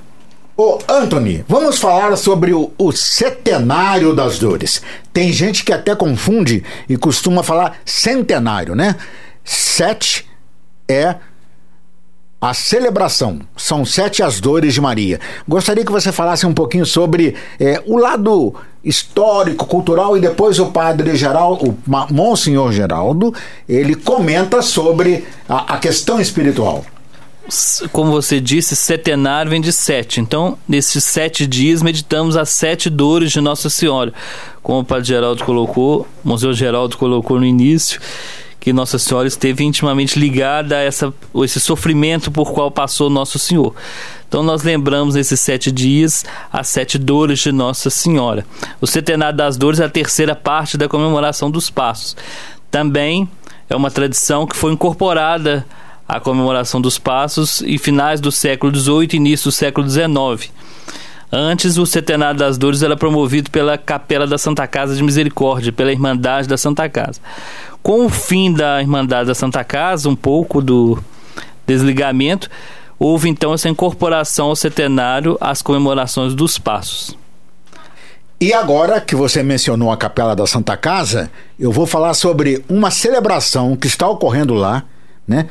Ô, 0.56 0.78
Anthony, 0.88 1.44
vamos 1.48 1.78
falar 1.78 2.14
sobre 2.16 2.54
o, 2.54 2.70
o, 2.78 2.92
Setenário 2.92 4.14
das 4.14 4.38
Dores. 4.38 4.80
Tem 5.12 5.32
gente 5.32 5.64
que 5.64 5.72
até 5.72 5.96
confunde 5.96 6.62
e 6.88 6.96
costuma 6.96 7.42
falar 7.42 7.78
centenário, 7.84 8.76
né? 8.76 8.94
Sete 9.42 10.24
é 10.88 11.16
a 12.44 12.52
celebração. 12.52 13.40
São 13.56 13.86
sete 13.86 14.22
as 14.22 14.38
dores 14.38 14.74
de 14.74 14.80
Maria. 14.80 15.18
Gostaria 15.48 15.82
que 15.82 15.90
você 15.90 16.12
falasse 16.12 16.46
um 16.46 16.52
pouquinho 16.52 16.84
sobre 16.84 17.34
é, 17.58 17.82
o 17.86 17.96
lado 17.96 18.54
histórico, 18.84 19.64
cultural 19.64 20.14
e 20.14 20.20
depois 20.20 20.58
o 20.58 20.66
padre 20.66 21.16
Geraldo, 21.16 21.70
o 21.70 22.12
Monsenhor 22.12 22.70
Geraldo, 22.70 23.32
ele 23.66 23.94
comenta 23.94 24.60
sobre 24.60 25.24
a, 25.48 25.74
a 25.74 25.78
questão 25.78 26.20
espiritual 26.20 26.84
como 27.92 28.10
você 28.10 28.40
disse, 28.40 28.74
setenário 28.74 29.50
vem 29.50 29.60
de 29.60 29.70
sete. 29.70 30.18
Então, 30.18 30.56
nesses 30.66 31.04
sete 31.04 31.46
dias, 31.46 31.82
meditamos 31.82 32.38
as 32.38 32.48
sete 32.48 32.88
dores 32.88 33.32
de 33.32 33.40
Nossa 33.40 33.68
Senhora. 33.68 34.14
Como 34.62 34.80
o 34.80 34.84
Padre 34.84 35.08
Geraldo 35.08 35.44
colocou, 35.44 36.08
o 36.24 36.28
Museu 36.28 36.54
Geraldo 36.54 36.96
colocou 36.96 37.38
no 37.38 37.44
início, 37.44 38.00
que 38.64 38.72
Nossa 38.72 38.98
Senhora 38.98 39.28
esteve 39.28 39.62
intimamente 39.62 40.18
ligada 40.18 40.78
a 40.78 40.80
essa, 40.80 41.12
esse 41.44 41.60
sofrimento 41.60 42.30
por 42.30 42.50
qual 42.50 42.70
passou 42.70 43.10
Nosso 43.10 43.38
Senhor. 43.38 43.74
Então, 44.26 44.42
nós 44.42 44.62
lembramos 44.62 45.16
nesses 45.16 45.38
sete 45.38 45.70
dias 45.70 46.24
as 46.50 46.66
sete 46.68 46.96
dores 46.96 47.40
de 47.40 47.52
Nossa 47.52 47.90
Senhora. 47.90 48.46
O 48.80 48.86
Setenário 48.86 49.36
das 49.36 49.58
Dores 49.58 49.80
é 49.80 49.84
a 49.84 49.88
terceira 49.90 50.34
parte 50.34 50.78
da 50.78 50.88
comemoração 50.88 51.50
dos 51.50 51.68
Passos. 51.68 52.16
Também 52.70 53.28
é 53.68 53.76
uma 53.76 53.90
tradição 53.90 54.46
que 54.46 54.56
foi 54.56 54.72
incorporada 54.72 55.66
a 56.08 56.18
comemoração 56.18 56.80
dos 56.80 56.98
passos 56.98 57.60
em 57.60 57.76
finais 57.76 58.18
do 58.18 58.32
século 58.32 58.74
XVIII 58.74 59.10
e 59.12 59.16
início 59.16 59.50
do 59.50 59.52
século 59.52 59.86
XIX. 59.86 60.50
Antes, 61.32 61.78
o 61.78 61.86
Centenário 61.86 62.38
das 62.38 62.56
Dores 62.56 62.82
era 62.82 62.96
promovido 62.96 63.50
pela 63.50 63.76
Capela 63.76 64.26
da 64.26 64.38
Santa 64.38 64.66
Casa 64.66 64.94
de 64.94 65.02
Misericórdia, 65.02 65.72
pela 65.72 65.92
Irmandade 65.92 66.48
da 66.48 66.56
Santa 66.56 66.88
Casa. 66.88 67.20
Com 67.82 68.06
o 68.06 68.08
fim 68.08 68.52
da 68.52 68.80
Irmandade 68.80 69.26
da 69.28 69.34
Santa 69.34 69.64
Casa, 69.64 70.08
um 70.08 70.16
pouco 70.16 70.62
do 70.62 71.02
desligamento, 71.66 72.48
houve 72.98 73.28
então 73.28 73.52
essa 73.52 73.68
incorporação 73.68 74.46
ao 74.46 74.56
centenário 74.56 75.36
às 75.40 75.60
comemorações 75.60 76.34
dos 76.34 76.58
passos. 76.58 77.16
E 78.40 78.52
agora 78.52 79.00
que 79.00 79.14
você 79.14 79.42
mencionou 79.42 79.90
a 79.90 79.96
Capela 79.96 80.36
da 80.36 80.46
Santa 80.46 80.76
Casa, 80.76 81.30
eu 81.58 81.72
vou 81.72 81.86
falar 81.86 82.14
sobre 82.14 82.64
uma 82.68 82.90
celebração 82.90 83.76
que 83.76 83.86
está 83.86 84.08
ocorrendo 84.08 84.54
lá, 84.54 84.84
né? 85.26 85.48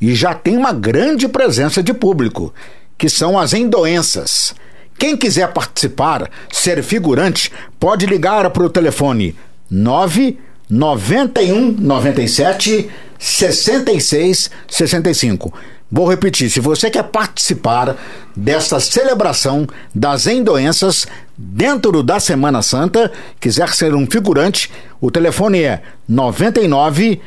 e 0.00 0.14
já 0.14 0.34
tem 0.34 0.56
uma 0.56 0.72
grande 0.72 1.28
presença 1.28 1.82
de 1.82 1.94
público, 1.94 2.52
que 2.98 3.08
são 3.08 3.38
as 3.38 3.52
endoenças. 3.52 4.54
Quem 4.98 5.16
quiser 5.16 5.52
participar, 5.52 6.28
ser 6.50 6.82
figurante, 6.82 7.52
pode 7.78 8.06
ligar 8.06 8.48
para 8.50 8.64
o 8.64 8.70
telefone 8.70 9.36
991 9.70 11.72
97 11.72 12.90
66 13.18 14.50
65. 14.68 15.52
Vou 15.90 16.08
repetir, 16.08 16.48
se 16.50 16.58
você 16.58 16.90
quer 16.90 17.04
participar 17.04 17.96
desta 18.34 18.80
celebração 18.80 19.68
das 19.94 20.26
endoenças 20.26 21.06
dentro 21.38 22.02
da 22.02 22.18
Semana 22.18 22.60
Santa, 22.60 23.12
quiser 23.38 23.68
ser 23.68 23.94
um 23.94 24.04
figurante, 24.04 24.68
o 25.00 25.12
telefone 25.12 25.62
é 25.62 25.80
99 26.08 27.20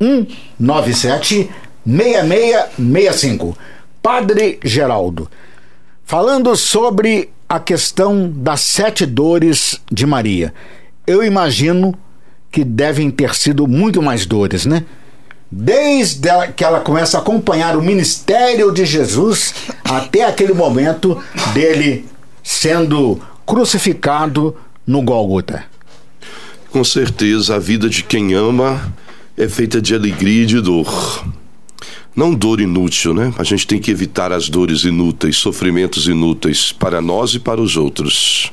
197 0.00 1.48
6665. 1.86 3.56
Padre 4.02 4.58
Geraldo, 4.64 5.30
falando 6.04 6.54
sobre 6.56 7.30
a 7.48 7.60
questão 7.60 8.30
das 8.34 8.60
sete 8.60 9.04
dores 9.04 9.80
de 9.90 10.06
Maria, 10.06 10.54
eu 11.06 11.22
imagino 11.22 11.94
que 12.50 12.64
devem 12.64 13.10
ter 13.10 13.34
sido 13.34 13.66
muito 13.66 14.00
mais 14.02 14.26
dores, 14.26 14.66
né? 14.66 14.84
Desde 15.50 16.28
que 16.56 16.64
ela 16.64 16.80
começa 16.80 17.18
a 17.18 17.20
acompanhar 17.20 17.76
o 17.76 17.82
ministério 17.82 18.72
de 18.72 18.86
Jesus 18.86 19.54
até 19.84 20.24
aquele 20.24 20.54
momento 20.54 21.22
dele 21.52 22.06
sendo 22.42 23.20
crucificado 23.44 24.56
no 24.86 25.02
Gólgota. 25.02 25.64
Com 26.70 26.82
certeza, 26.82 27.56
a 27.56 27.58
vida 27.58 27.88
de 27.88 28.02
quem 28.02 28.32
ama 28.32 28.94
é 29.36 29.46
feita 29.46 29.80
de 29.80 29.94
alegria 29.94 30.44
e 30.44 30.46
de 30.46 30.60
dor 30.60 31.22
não 32.14 32.34
dor 32.34 32.60
inútil, 32.60 33.14
né? 33.14 33.32
A 33.38 33.44
gente 33.44 33.66
tem 33.66 33.78
que 33.80 33.90
evitar 33.90 34.32
as 34.32 34.48
dores 34.48 34.84
inúteis, 34.84 35.36
sofrimentos 35.36 36.06
inúteis 36.06 36.72
para 36.72 37.00
nós 37.00 37.34
e 37.34 37.40
para 37.40 37.60
os 37.60 37.76
outros. 37.76 38.52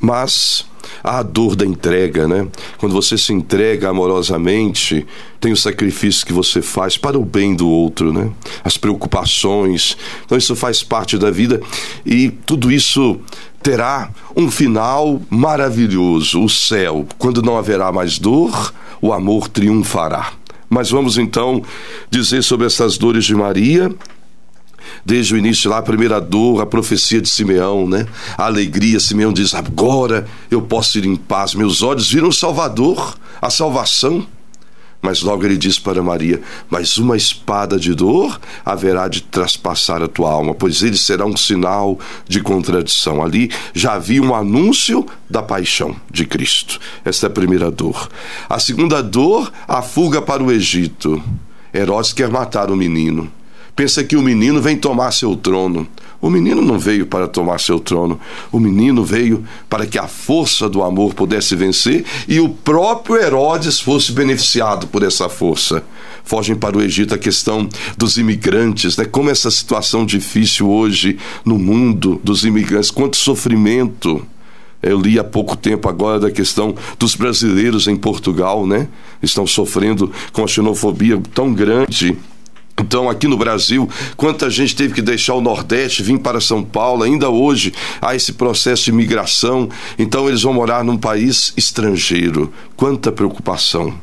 Mas 0.00 0.66
a 1.02 1.22
dor 1.22 1.56
da 1.56 1.64
entrega, 1.64 2.28
né? 2.28 2.46
Quando 2.78 2.92
você 2.92 3.18
se 3.18 3.32
entrega 3.32 3.88
amorosamente, 3.88 5.06
tem 5.40 5.52
o 5.52 5.56
sacrifício 5.56 6.26
que 6.26 6.32
você 6.32 6.62
faz 6.62 6.96
para 6.96 7.18
o 7.18 7.24
bem 7.24 7.54
do 7.54 7.68
outro, 7.68 8.12
né? 8.12 8.30
As 8.62 8.76
preocupações. 8.76 9.96
Então 10.24 10.38
isso 10.38 10.54
faz 10.54 10.82
parte 10.82 11.18
da 11.18 11.30
vida 11.30 11.60
e 12.04 12.30
tudo 12.30 12.70
isso 12.70 13.18
terá 13.62 14.10
um 14.36 14.50
final 14.50 15.20
maravilhoso, 15.30 16.42
o 16.42 16.48
céu. 16.48 17.06
Quando 17.18 17.42
não 17.42 17.56
haverá 17.56 17.90
mais 17.90 18.18
dor, 18.18 18.72
o 19.00 19.12
amor 19.12 19.48
triunfará. 19.48 20.32
Mas 20.72 20.90
vamos 20.90 21.18
então 21.18 21.62
dizer 22.10 22.42
sobre 22.42 22.66
essas 22.66 22.96
dores 22.96 23.26
de 23.26 23.34
Maria 23.34 23.94
desde 25.04 25.34
o 25.34 25.36
início 25.36 25.68
lá, 25.68 25.76
a 25.78 25.82
primeira 25.82 26.18
dor, 26.18 26.62
a 26.62 26.66
profecia 26.66 27.20
de 27.20 27.28
Simeão, 27.28 27.86
né? 27.86 28.06
A 28.38 28.46
alegria, 28.46 28.98
Simeão 28.98 29.34
diz: 29.34 29.54
agora 29.54 30.26
eu 30.50 30.62
posso 30.62 30.96
ir 30.96 31.04
em 31.04 31.14
paz, 31.14 31.54
meus 31.54 31.82
olhos 31.82 32.10
viram 32.10 32.28
o 32.28 32.32
Salvador, 32.32 33.18
a 33.40 33.50
salvação. 33.50 34.26
Mas 35.02 35.20
logo 35.20 35.44
ele 35.44 35.56
diz 35.56 35.80
para 35.80 36.00
Maria: 36.00 36.40
Mas 36.70 36.96
uma 36.96 37.16
espada 37.16 37.76
de 37.78 37.92
dor 37.92 38.40
haverá 38.64 39.08
de 39.08 39.20
traspassar 39.20 40.00
a 40.00 40.06
tua 40.06 40.30
alma, 40.30 40.54
pois 40.54 40.82
ele 40.82 40.96
será 40.96 41.26
um 41.26 41.36
sinal 41.36 41.98
de 42.28 42.40
contradição. 42.40 43.22
Ali 43.22 43.50
já 43.74 43.94
havia 43.94 44.22
um 44.22 44.32
anúncio 44.32 45.04
da 45.28 45.42
paixão 45.42 45.96
de 46.08 46.24
Cristo. 46.24 46.78
Esta 47.04 47.26
é 47.26 47.28
a 47.28 47.30
primeira 47.30 47.70
dor. 47.70 48.08
A 48.48 48.60
segunda 48.60 49.02
dor, 49.02 49.52
a 49.66 49.82
fuga 49.82 50.22
para 50.22 50.42
o 50.42 50.52
Egito. 50.52 51.20
Herodes 51.74 52.12
quer 52.12 52.30
matar 52.30 52.70
o 52.70 52.76
menino 52.76 53.30
pensa 53.74 54.04
que 54.04 54.16
o 54.16 54.22
menino 54.22 54.60
vem 54.60 54.76
tomar 54.76 55.12
seu 55.12 55.34
trono. 55.36 55.86
O 56.22 56.30
menino 56.30 56.62
não 56.62 56.78
veio 56.78 57.04
para 57.04 57.26
tomar 57.26 57.58
seu 57.58 57.80
trono. 57.80 58.18
O 58.52 58.60
menino 58.60 59.04
veio 59.04 59.44
para 59.68 59.84
que 59.84 59.98
a 59.98 60.06
força 60.06 60.68
do 60.68 60.80
amor 60.80 61.14
pudesse 61.14 61.56
vencer 61.56 62.04
e 62.28 62.38
o 62.38 62.48
próprio 62.48 63.16
Herodes 63.16 63.80
fosse 63.80 64.12
beneficiado 64.12 64.86
por 64.86 65.02
essa 65.02 65.28
força. 65.28 65.82
Fogem 66.22 66.54
para 66.54 66.78
o 66.78 66.80
Egito 66.80 67.12
a 67.12 67.18
questão 67.18 67.68
dos 67.98 68.18
imigrantes, 68.18 68.96
né? 68.96 69.04
Como 69.04 69.30
essa 69.30 69.50
situação 69.50 70.06
difícil 70.06 70.70
hoje 70.70 71.18
no 71.44 71.58
mundo 71.58 72.20
dos 72.22 72.44
imigrantes, 72.44 72.92
quanto 72.92 73.16
sofrimento. 73.16 74.24
Eu 74.80 75.00
li 75.00 75.18
há 75.18 75.24
pouco 75.24 75.56
tempo 75.56 75.88
agora 75.88 76.20
da 76.20 76.30
questão 76.30 76.72
dos 77.00 77.16
brasileiros 77.16 77.88
em 77.88 77.96
Portugal, 77.96 78.64
né? 78.64 78.86
Estão 79.20 79.44
sofrendo 79.44 80.12
com 80.32 80.44
a 80.44 80.46
xenofobia 80.46 81.20
tão 81.34 81.52
grande 81.52 82.16
então, 82.80 83.08
aqui 83.08 83.28
no 83.28 83.36
Brasil, 83.36 83.88
quanta 84.16 84.48
gente 84.48 84.74
teve 84.74 84.94
que 84.94 85.02
deixar 85.02 85.34
o 85.34 85.40
Nordeste, 85.40 86.02
vir 86.02 86.18
para 86.18 86.40
São 86.40 86.64
Paulo, 86.64 87.02
ainda 87.02 87.28
hoje 87.28 87.72
há 88.00 88.14
esse 88.14 88.32
processo 88.32 88.84
de 88.84 88.92
migração. 88.92 89.68
Então, 89.98 90.28
eles 90.28 90.42
vão 90.42 90.54
morar 90.54 90.82
num 90.82 90.96
país 90.96 91.52
estrangeiro. 91.56 92.52
Quanta 92.76 93.12
preocupação. 93.12 93.94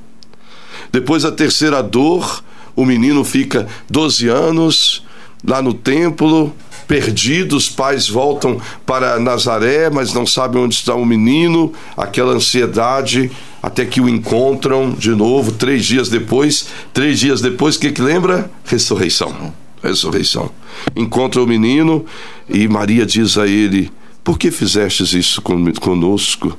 Depois, 0.91 1.25
a 1.25 1.31
terceira 1.31 1.81
dor: 1.81 2.43
o 2.75 2.85
menino 2.85 3.23
fica 3.23 3.67
12 3.89 4.27
anos 4.27 5.03
lá 5.43 5.61
no 5.61 5.73
templo, 5.73 6.53
perdido, 6.87 7.55
os 7.55 7.69
pais 7.69 8.07
voltam 8.07 8.59
para 8.85 9.19
Nazaré, 9.19 9.89
mas 9.89 10.13
não 10.13 10.25
sabem 10.25 10.61
onde 10.61 10.75
está 10.75 10.93
o 10.95 11.05
menino, 11.05 11.71
aquela 11.95 12.33
ansiedade 12.33 13.31
até 13.61 13.85
que 13.85 14.01
o 14.01 14.09
encontram 14.09 14.91
de 14.91 15.11
novo 15.11 15.51
três 15.51 15.85
dias 15.85 16.09
depois. 16.09 16.67
Três 16.93 17.19
dias 17.19 17.41
depois, 17.41 17.75
o 17.75 17.79
que, 17.79 17.91
que 17.91 18.01
lembra? 18.01 18.49
Ressurreição. 18.65 19.53
Ressurreição. 19.83 20.51
Encontra 20.95 21.41
o 21.41 21.47
menino 21.47 22.05
e 22.47 22.67
Maria 22.67 23.05
diz 23.05 23.37
a 23.37 23.47
ele: 23.47 23.91
Por 24.23 24.37
que 24.37 24.51
fizestes 24.51 25.13
isso 25.13 25.41
conosco? 25.41 26.57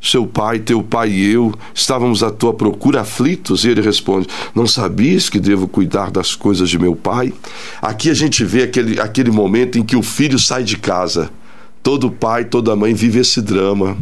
Seu 0.00 0.26
pai, 0.26 0.58
teu 0.58 0.82
pai 0.82 1.10
e 1.10 1.32
eu 1.32 1.54
estávamos 1.72 2.24
à 2.24 2.30
tua 2.30 2.52
procura 2.52 3.02
aflitos. 3.02 3.64
E 3.64 3.68
ele 3.68 3.80
responde: 3.80 4.26
Não 4.54 4.66
sabias 4.66 5.30
que 5.30 5.38
devo 5.38 5.68
cuidar 5.68 6.10
das 6.10 6.34
coisas 6.34 6.68
de 6.68 6.78
meu 6.78 6.96
pai? 6.96 7.32
Aqui 7.80 8.10
a 8.10 8.14
gente 8.14 8.44
vê 8.44 8.64
aquele, 8.64 9.00
aquele 9.00 9.30
momento 9.30 9.78
em 9.78 9.84
que 9.84 9.94
o 9.94 10.02
filho 10.02 10.38
sai 10.38 10.64
de 10.64 10.76
casa. 10.76 11.30
Todo 11.82 12.10
pai, 12.10 12.44
toda 12.44 12.76
mãe 12.76 12.94
vive 12.94 13.20
esse 13.20 13.40
drama 13.40 13.96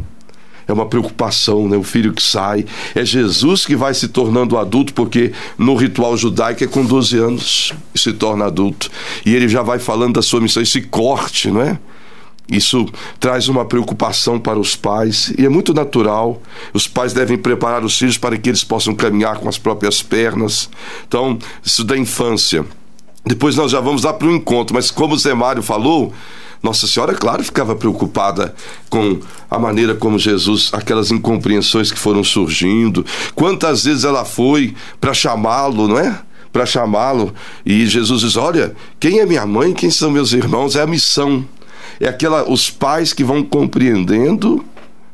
é 0.66 0.72
uma 0.72 0.86
preocupação, 0.86 1.68
né? 1.68 1.76
O 1.76 1.82
filho 1.82 2.12
que 2.12 2.22
sai. 2.22 2.64
É 2.94 3.04
Jesus 3.04 3.66
que 3.66 3.76
vai 3.76 3.94
se 3.94 4.08
tornando 4.08 4.58
adulto, 4.58 4.94
porque 4.94 5.32
no 5.58 5.74
ritual 5.74 6.16
judaico 6.16 6.64
é 6.64 6.66
com 6.66 6.84
12 6.84 7.18
anos 7.18 7.72
se 7.94 8.12
torna 8.12 8.46
adulto. 8.46 8.90
E 9.24 9.34
ele 9.34 9.48
já 9.48 9.62
vai 9.62 9.78
falando 9.78 10.14
da 10.14 10.22
sua 10.22 10.40
missão, 10.40 10.62
esse 10.62 10.82
corte, 10.82 11.50
não 11.50 11.62
é? 11.62 11.78
Isso 12.50 12.84
traz 13.20 13.48
uma 13.48 13.64
preocupação 13.64 14.38
para 14.38 14.58
os 14.58 14.74
pais 14.74 15.32
e 15.38 15.46
é 15.46 15.48
muito 15.48 15.72
natural. 15.72 16.42
Os 16.74 16.88
pais 16.88 17.12
devem 17.12 17.38
preparar 17.38 17.84
os 17.84 17.96
filhos 17.96 18.18
para 18.18 18.36
que 18.36 18.48
eles 18.48 18.64
possam 18.64 18.92
caminhar 18.92 19.38
com 19.38 19.48
as 19.48 19.56
próprias 19.56 20.02
pernas. 20.02 20.68
Então, 21.06 21.38
isso 21.64 21.84
da 21.84 21.96
infância. 21.96 22.64
Depois 23.24 23.54
nós 23.54 23.70
já 23.70 23.80
vamos 23.80 24.02
lá 24.02 24.12
para 24.12 24.26
o 24.26 24.34
encontro, 24.34 24.74
mas 24.74 24.90
como 24.90 25.14
o 25.14 25.18
Zé 25.18 25.32
Mário 25.32 25.62
falou, 25.62 26.12
nossa 26.62 26.86
Senhora, 26.86 27.14
claro, 27.14 27.42
ficava 27.42 27.74
preocupada 27.74 28.54
com 28.90 29.18
a 29.50 29.58
maneira 29.58 29.94
como 29.94 30.18
Jesus, 30.18 30.70
aquelas 30.72 31.10
incompreensões 31.10 31.90
que 31.90 31.98
foram 31.98 32.22
surgindo. 32.22 33.04
Quantas 33.34 33.84
vezes 33.84 34.04
ela 34.04 34.24
foi 34.24 34.74
para 35.00 35.14
chamá-lo, 35.14 35.88
não 35.88 35.98
é? 35.98 36.20
Para 36.52 36.66
chamá-lo. 36.66 37.32
E 37.64 37.86
Jesus 37.86 38.20
diz: 38.20 38.36
Olha, 38.36 38.74
quem 38.98 39.20
é 39.20 39.26
minha 39.26 39.46
mãe, 39.46 39.72
quem 39.72 39.90
são 39.90 40.10
meus 40.10 40.32
irmãos? 40.32 40.76
É 40.76 40.82
a 40.82 40.86
missão. 40.86 41.44
É 41.98 42.08
aquela, 42.08 42.50
os 42.50 42.68
pais 42.68 43.12
que 43.12 43.24
vão 43.24 43.42
compreendendo, 43.42 44.64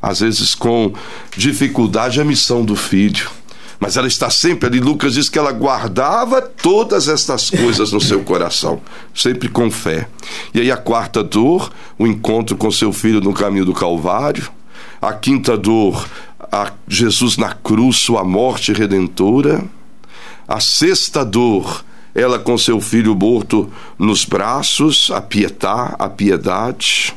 às 0.03 0.21
vezes 0.21 0.55
com 0.55 0.93
dificuldade, 1.37 2.21
a 2.21 2.25
missão 2.25 2.65
do 2.65 2.75
filho 2.75 3.31
mas 3.79 3.97
ela 3.97 4.07
está 4.07 4.31
sempre 4.31 4.69
ali. 4.69 4.81
Lucas 4.81 5.15
diz 5.15 5.29
que 5.29 5.39
ela 5.39 5.53
guardava 5.53 6.41
todas 6.41 7.09
estas 7.09 7.51
coisas 7.51 7.93
no 7.93 8.01
seu 8.01 8.23
coração, 8.23 8.81
sempre 9.15 9.49
com 9.49 9.71
fé. 9.71 10.09
E 10.55 10.61
aí 10.61 10.71
a 10.71 10.77
quarta 10.77 11.23
dor, 11.23 11.71
o 11.99 12.07
encontro 12.07 12.57
com 12.57 12.71
seu 12.71 12.93
filho 12.93 13.21
no 13.21 13.33
caminho 13.33 13.65
do 13.65 13.75
Calvário. 13.75 14.51
A 15.01 15.13
quinta 15.13 15.57
dor, 15.57 16.09
a 16.51 16.73
Jesus 16.89 17.37
na 17.37 17.53
cruz, 17.53 17.97
sua 17.97 18.25
morte 18.25 18.73
redentora. 18.73 19.65
A 20.49 20.61
sexta 20.61 21.25
dor, 21.25 21.85
ela 22.15 22.39
com 22.39 22.57
seu 22.57 22.81
filho 22.81 23.15
morto 23.15 23.71
nos 23.99 24.25
braços, 24.25 25.11
a 25.13 25.21
pietá, 25.21 25.95
a 25.99 26.09
piedade. 26.09 27.15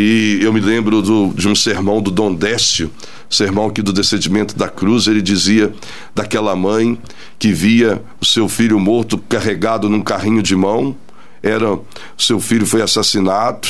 E 0.00 0.38
eu 0.42 0.52
me 0.52 0.60
lembro 0.60 1.02
do, 1.02 1.32
de 1.34 1.48
um 1.48 1.56
sermão 1.56 2.00
do 2.00 2.12
Dom 2.12 2.32
Décio, 2.32 2.88
sermão 3.28 3.66
aqui 3.66 3.82
do 3.82 3.92
descendimento 3.92 4.56
da 4.56 4.68
cruz, 4.68 5.08
ele 5.08 5.20
dizia 5.20 5.74
daquela 6.14 6.54
mãe 6.54 6.96
que 7.36 7.52
via 7.52 8.00
o 8.20 8.24
seu 8.24 8.48
filho 8.48 8.78
morto 8.78 9.18
carregado 9.18 9.88
num 9.88 10.00
carrinho 10.00 10.40
de 10.40 10.54
mão. 10.54 10.94
Era 11.42 11.76
seu 12.16 12.38
filho 12.38 12.64
foi 12.64 12.80
assassinado, 12.80 13.66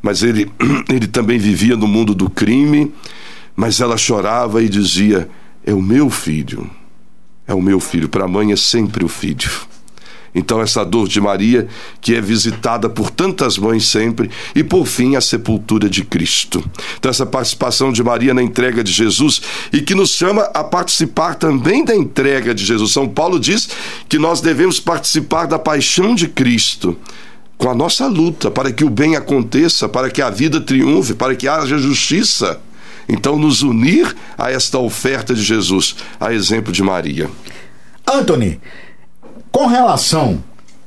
mas 0.00 0.22
ele 0.22 0.48
ele 0.88 1.08
também 1.08 1.36
vivia 1.36 1.76
no 1.76 1.88
mundo 1.88 2.14
do 2.14 2.30
crime, 2.30 2.94
mas 3.56 3.80
ela 3.80 3.96
chorava 3.96 4.62
e 4.62 4.68
dizia: 4.68 5.28
"É 5.66 5.74
o 5.74 5.82
meu 5.82 6.08
filho. 6.08 6.70
É 7.44 7.52
o 7.52 7.60
meu 7.60 7.80
filho. 7.80 8.08
Para 8.08 8.26
a 8.26 8.28
mãe 8.28 8.52
é 8.52 8.56
sempre 8.56 9.04
o 9.04 9.08
filho." 9.08 9.50
Então, 10.34 10.62
essa 10.62 10.82
dor 10.84 11.08
de 11.08 11.20
Maria, 11.20 11.68
que 12.00 12.14
é 12.14 12.20
visitada 12.20 12.88
por 12.88 13.10
tantas 13.10 13.58
mães 13.58 13.86
sempre, 13.86 14.30
e 14.54 14.64
por 14.64 14.86
fim, 14.86 15.14
a 15.14 15.20
sepultura 15.20 15.90
de 15.90 16.04
Cristo. 16.04 16.64
Então, 16.98 17.10
essa 17.10 17.26
participação 17.26 17.92
de 17.92 18.02
Maria 18.02 18.32
na 18.32 18.42
entrega 18.42 18.82
de 18.82 18.90
Jesus 18.90 19.42
e 19.72 19.82
que 19.82 19.94
nos 19.94 20.10
chama 20.10 20.42
a 20.54 20.64
participar 20.64 21.34
também 21.34 21.84
da 21.84 21.94
entrega 21.94 22.54
de 22.54 22.64
Jesus. 22.64 22.92
São 22.92 23.06
Paulo 23.06 23.38
diz 23.38 23.68
que 24.08 24.18
nós 24.18 24.40
devemos 24.40 24.80
participar 24.80 25.46
da 25.46 25.58
paixão 25.58 26.14
de 26.14 26.28
Cristo 26.28 26.96
com 27.58 27.70
a 27.70 27.74
nossa 27.74 28.06
luta 28.06 28.50
para 28.50 28.72
que 28.72 28.84
o 28.84 28.90
bem 28.90 29.14
aconteça, 29.14 29.88
para 29.88 30.10
que 30.10 30.22
a 30.22 30.30
vida 30.30 30.60
triunfe, 30.60 31.14
para 31.14 31.36
que 31.36 31.46
haja 31.46 31.76
justiça. 31.78 32.58
Então, 33.08 33.38
nos 33.38 33.62
unir 33.62 34.16
a 34.38 34.50
esta 34.50 34.78
oferta 34.78 35.34
de 35.34 35.42
Jesus, 35.42 35.94
a 36.18 36.32
exemplo 36.32 36.72
de 36.72 36.82
Maria. 36.82 37.28
Anthony, 38.06 38.60
com 39.52 39.66
relação 39.66 40.42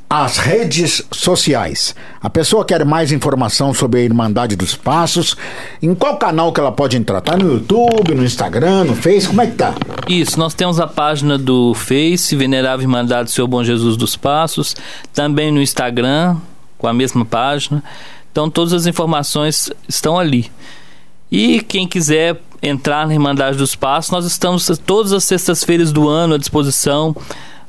às 0.09 0.38
redes 0.38 1.03
sociais, 1.11 1.95
a 2.20 2.30
pessoa 2.30 2.66
quer 2.66 2.84
mais 2.84 3.11
informação 3.11 3.74
sobre 3.74 3.99
a 3.99 4.03
Irmandade 4.03 4.55
dos 4.55 4.76
Passos, 4.76 5.38
em 5.82 5.93
qual 5.93 6.18
canal 6.18 6.51
que 6.51 6.59
ela 6.59 6.72
pode 6.72 6.97
entrar? 6.97 7.22
Tá 7.22 7.38
no 7.38 7.53
YouTube, 7.53 8.16
no 8.16 8.24
Instagram, 8.24 8.86
no 8.86 8.95
Face, 8.95 9.28
como 9.28 9.41
é 9.41 9.47
que 9.47 9.55
tá? 9.55 9.76
Isso, 10.07 10.39
nós 10.39 10.55
temos 10.55 10.80
a 10.80 10.88
página 10.88 11.38
do 11.38 11.76
Face, 11.76 12.36
Venerável 12.36 12.84
Irmandade 12.84 13.26
do 13.26 13.32
Seu 13.32 13.47
Bom 13.47 13.63
Jesus 13.63 13.95
dos 13.95 14.16
Passos, 14.16 14.76
também 15.13 15.51
no 15.51 15.61
Instagram, 15.61 16.38
com 16.78 16.88
a 16.88 16.93
mesma 16.93 17.24
página. 17.24 17.84
Então 18.32 18.49
todas 18.49 18.74
as 18.74 18.88
informações 18.88 19.72
estão 19.88 20.18
ali. 20.18 20.51
E 21.32 21.61
quem 21.61 21.88
quiser 21.88 22.41
entrar 22.63 23.05
na 23.05 23.13
Irmandade 23.13 23.57
dos 23.57 23.76
Passos, 23.76 24.11
nós 24.11 24.26
estamos 24.26 24.70
todas 24.86 25.13
as 25.13 25.24
sextas-feiras 25.24 25.91
do 25.91 26.07
ano 26.09 26.34
à 26.34 26.38
disposição 26.38 27.16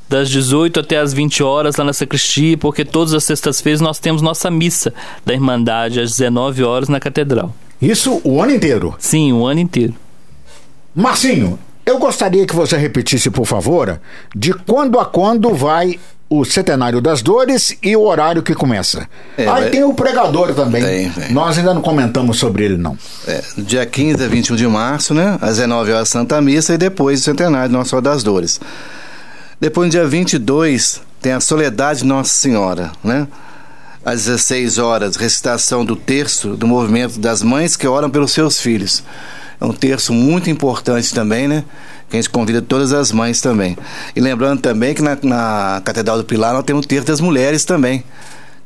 das 0.09 0.29
18 0.29 0.79
até 0.79 0.97
as 0.97 1.13
20 1.13 1.43
horas 1.43 1.75
lá 1.75 1.83
na 1.83 1.93
sacristia, 1.93 2.57
porque 2.57 2.85
todas 2.85 3.13
as 3.13 3.23
sextas-feiras 3.23 3.81
nós 3.81 3.99
temos 3.99 4.21
nossa 4.21 4.49
missa 4.49 4.93
da 5.25 5.33
Irmandade 5.33 5.99
às 5.99 6.11
19 6.17 6.63
horas 6.63 6.89
na 6.89 6.99
Catedral. 6.99 7.53
Isso 7.81 8.21
o 8.23 8.41
ano 8.41 8.53
inteiro? 8.53 8.95
Sim, 8.97 9.33
o 9.33 9.45
ano 9.45 9.59
inteiro. 9.59 9.93
Marcinho, 10.95 11.59
eu 11.85 11.99
gostaria 11.99 12.45
que 12.45 12.55
você 12.55 12.75
repetisse, 12.75 13.29
por 13.29 13.45
favor, 13.45 13.99
de 14.35 14.53
quando 14.53 14.99
a 14.99 15.05
quando 15.05 15.53
vai 15.53 15.99
o 16.29 16.43
Centenário 16.43 16.99
das 16.99 17.21
Dores 17.21 17.77
e 17.81 17.95
o 17.95 18.01
horário 18.01 18.43
que 18.43 18.53
começa. 18.53 19.07
É, 19.37 19.47
Aí 19.47 19.69
tem 19.69 19.83
o 19.83 19.93
pregador 19.93 20.53
também. 20.53 20.83
Tem, 20.83 21.09
tem. 21.09 21.31
Nós 21.31 21.57
ainda 21.57 21.73
não 21.73 21.81
comentamos 21.81 22.37
sobre 22.37 22.65
ele, 22.65 22.77
não. 22.77 22.97
É, 23.25 23.41
dia 23.57 23.85
15 23.85 24.23
a 24.23 24.27
21 24.27 24.55
de 24.55 24.67
março, 24.67 25.13
né? 25.13 25.37
Às 25.41 25.57
19 25.57 25.93
horas, 25.93 26.09
Santa 26.09 26.41
Missa 26.41 26.73
e 26.73 26.77
depois 26.77 27.21
o 27.21 27.23
centenário 27.23 27.69
de 27.69 27.73
Nossa 27.73 27.91
Senhora 27.91 28.09
das 28.09 28.23
Dores. 28.23 28.59
Depois, 29.59 29.87
no 29.87 29.91
dia 29.91 30.05
22, 30.05 31.01
tem 31.19 31.31
a 31.31 31.39
Soledade 31.39 31.99
de 31.99 32.05
Nossa 32.05 32.31
Senhora, 32.31 32.91
né? 33.03 33.27
Às 34.05 34.25
16 34.25 34.77
horas, 34.77 35.15
recitação 35.15 35.83
do 35.83 35.95
terço 35.95 36.55
do 36.55 36.67
movimento 36.67 37.19
das 37.19 37.41
mães 37.41 37.75
que 37.75 37.87
oram 37.87 38.07
pelos 38.07 38.31
seus 38.31 38.61
filhos. 38.61 39.03
É 39.59 39.65
um 39.65 39.73
terço 39.73 40.13
muito 40.13 40.47
importante 40.47 41.11
também, 41.11 41.47
né? 41.47 41.63
Que 42.07 42.17
a 42.17 42.21
gente 42.21 42.29
convida 42.29 42.61
todas 42.61 42.93
as 42.93 43.11
mães 43.11 43.41
também. 43.41 43.75
E 44.15 44.21
lembrando 44.21 44.61
também 44.61 44.93
que 44.93 45.01
na, 45.01 45.17
na 45.23 45.81
Catedral 45.83 46.17
do 46.17 46.23
Pilar 46.23 46.53
nós 46.53 46.63
temos 46.63 46.85
o 46.85 46.87
terço 46.87 47.07
das 47.07 47.19
mulheres 47.19 47.65
também 47.65 48.03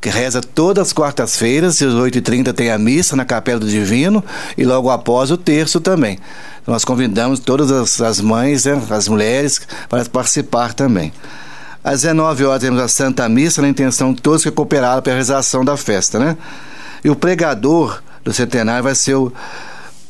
que 0.02 0.10
reza 0.10 0.42
todas 0.42 0.88
as 0.88 0.94
quartas-feiras, 0.94 1.80
às 1.80 1.94
8h30 1.94 2.52
tem 2.54 2.72
a 2.72 2.78
missa 2.80 3.16
na 3.16 3.24
Capela 3.24 3.60
do 3.60 3.70
Divino 3.70 4.24
e 4.58 4.64
logo 4.64 4.89
após 4.89 5.30
o 5.30 5.38
terço 5.38 5.80
também. 5.80 6.18
Nós 6.68 6.86
convidamos 6.86 7.39
todas 7.39 7.72
as, 7.72 7.99
as 8.01 8.22
mães, 8.22 8.66
né, 8.66 8.80
as 8.89 9.07
mulheres, 9.07 9.62
para 9.89 10.05
participar 10.05 10.74
também. 10.74 11.12
Às 11.84 12.01
19 12.03 12.45
horas 12.45 12.62
temos 12.62 12.80
a 12.80 12.88
Santa 12.88 13.28
Missa, 13.28 13.62
na 13.62 13.68
intenção 13.70 14.14
de 14.14 14.22
todos 14.22 14.43
que 14.43 14.51
cooperaram 14.51 15.01
para 15.01 15.12
a 15.12 15.16
realização 15.16 15.66
da 15.66 15.76
festa, 15.76 16.20
né? 16.20 16.38
E 17.03 17.09
o 17.09 17.16
pregador 17.16 18.01
do 18.24 18.32
centenário 18.32 18.84
vai 18.84 18.93
ser 18.93 19.16
o, 19.16 19.34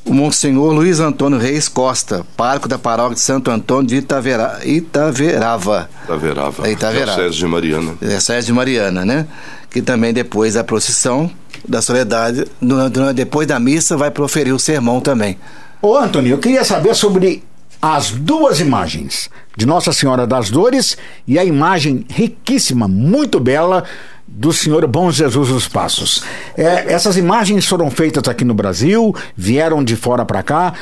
o 0.03 0.13
Monsenhor 0.13 0.73
Luiz 0.73 0.99
Antônio 0.99 1.39
Reis 1.39 1.69
Costa, 1.69 2.25
pároco 2.35 2.67
da 2.67 2.77
paróquia 2.77 3.15
de 3.15 3.21
Santo 3.21 3.49
Antônio 3.49 3.87
de 3.87 3.95
Itavera, 3.95 4.59
Itaverava. 4.65 5.89
Itaverava. 6.03 6.69
Itaverava. 6.69 7.15
Diocese 7.15 7.37
de 7.37 7.47
Mariana. 7.47 7.93
Diocese 8.01 8.47
de 8.47 8.53
Mariana, 8.53 9.05
né? 9.05 9.25
Que 9.69 9.81
também 9.81 10.11
depois 10.13 10.55
da 10.55 10.65
procissão 10.65 11.31
da 11.65 11.81
soledade, 11.81 12.45
no- 12.59 13.13
depois 13.13 13.47
da 13.47 13.57
missa, 13.57 13.95
vai 13.95 14.11
proferir 14.11 14.53
o 14.53 14.59
sermão 14.59 14.99
também. 14.99 15.37
Ô, 15.81 15.95
Antônio, 15.95 16.33
eu 16.33 16.37
queria 16.37 16.63
saber 16.63 16.93
sobre 16.93 17.43
as 17.81 18.11
duas 18.11 18.59
imagens 18.59 19.31
de 19.57 19.65
Nossa 19.65 19.91
Senhora 19.91 20.27
das 20.27 20.51
Dores 20.51 20.95
e 21.27 21.39
a 21.39 21.43
imagem 21.43 22.05
riquíssima, 22.07 22.87
muito 22.87 23.39
bela 23.39 23.83
do 24.27 24.53
Senhor 24.53 24.85
Bom 24.85 25.09
Jesus 25.09 25.49
dos 25.49 25.67
Passos. 25.67 26.23
É, 26.55 26.93
essas 26.93 27.17
imagens 27.17 27.65
foram 27.65 27.89
feitas 27.89 28.27
aqui 28.27 28.45
no 28.45 28.53
Brasil, 28.53 29.15
vieram 29.35 29.83
de 29.83 29.95
fora 29.95 30.23
para 30.23 30.43
cá. 30.43 30.73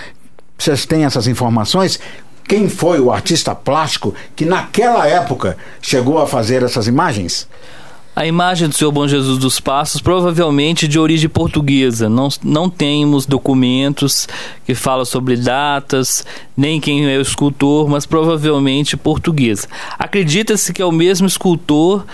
Vocês 0.57 0.85
têm 0.85 1.05
essas 1.05 1.27
informações? 1.27 1.97
Quem 2.45 2.67
foi 2.67 2.99
o 2.99 3.09
artista 3.09 3.55
plástico 3.55 4.13
que 4.35 4.43
naquela 4.43 5.07
época 5.07 5.55
chegou 5.81 6.19
a 6.21 6.27
fazer 6.27 6.61
essas 6.61 6.87
imagens? 6.87 7.47
A 8.15 8.25
imagem 8.25 8.67
do 8.67 8.75
Senhor 8.75 8.91
Bom 8.91 9.07
Jesus 9.07 9.37
dos 9.37 9.59
Passos 9.59 10.01
provavelmente 10.01 10.87
de 10.87 10.99
origem 10.99 11.29
portuguesa. 11.29 12.09
Não, 12.09 12.27
não 12.43 12.69
temos 12.69 13.25
documentos 13.25 14.27
que 14.65 14.75
falam 14.75 15.05
sobre 15.05 15.37
datas, 15.37 16.25
nem 16.57 16.81
quem 16.81 17.09
é 17.09 17.17
o 17.17 17.21
escultor, 17.21 17.87
mas 17.87 18.05
provavelmente 18.05 18.97
portuguesa. 18.97 19.67
Acredita-se 19.97 20.73
que 20.73 20.81
é 20.81 20.85
o 20.85 20.91
mesmo 20.91 21.27
escultor 21.27 22.05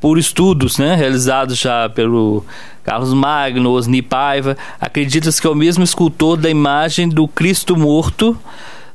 por 0.00 0.16
estudos 0.16 0.78
né, 0.78 0.94
realizados 0.94 1.58
já 1.58 1.88
pelo 1.88 2.44
Carlos 2.84 3.12
Magno, 3.12 3.70
Osni 3.70 4.02
Paiva. 4.02 4.56
Acredita-se 4.80 5.40
que 5.40 5.46
é 5.46 5.50
o 5.50 5.56
mesmo 5.56 5.82
escultor 5.82 6.36
da 6.36 6.48
imagem 6.48 7.08
do 7.08 7.26
Cristo 7.26 7.76
morto 7.76 8.36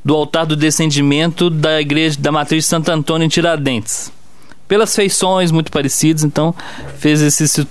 do 0.06 0.16
altar 0.16 0.46
do 0.46 0.56
descendimento 0.56 1.50
da 1.50 1.82
igreja 1.82 2.18
da 2.22 2.32
matriz 2.32 2.66
Santo 2.66 2.90
Antônio 2.90 3.26
em 3.26 3.30
Tiradentes 3.30 4.12
pelas 4.68 4.96
feições 4.96 5.52
muito 5.52 5.72
parecidas, 5.72 6.24
então 6.24 6.56
fez 6.98 7.22
esse, 7.22 7.68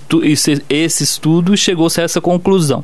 esse, 0.69 1.03
estudo 1.03 1.53
e 1.53 1.57
chegou-se 1.57 1.99
a 1.99 2.03
essa 2.03 2.21
conclusão. 2.21 2.83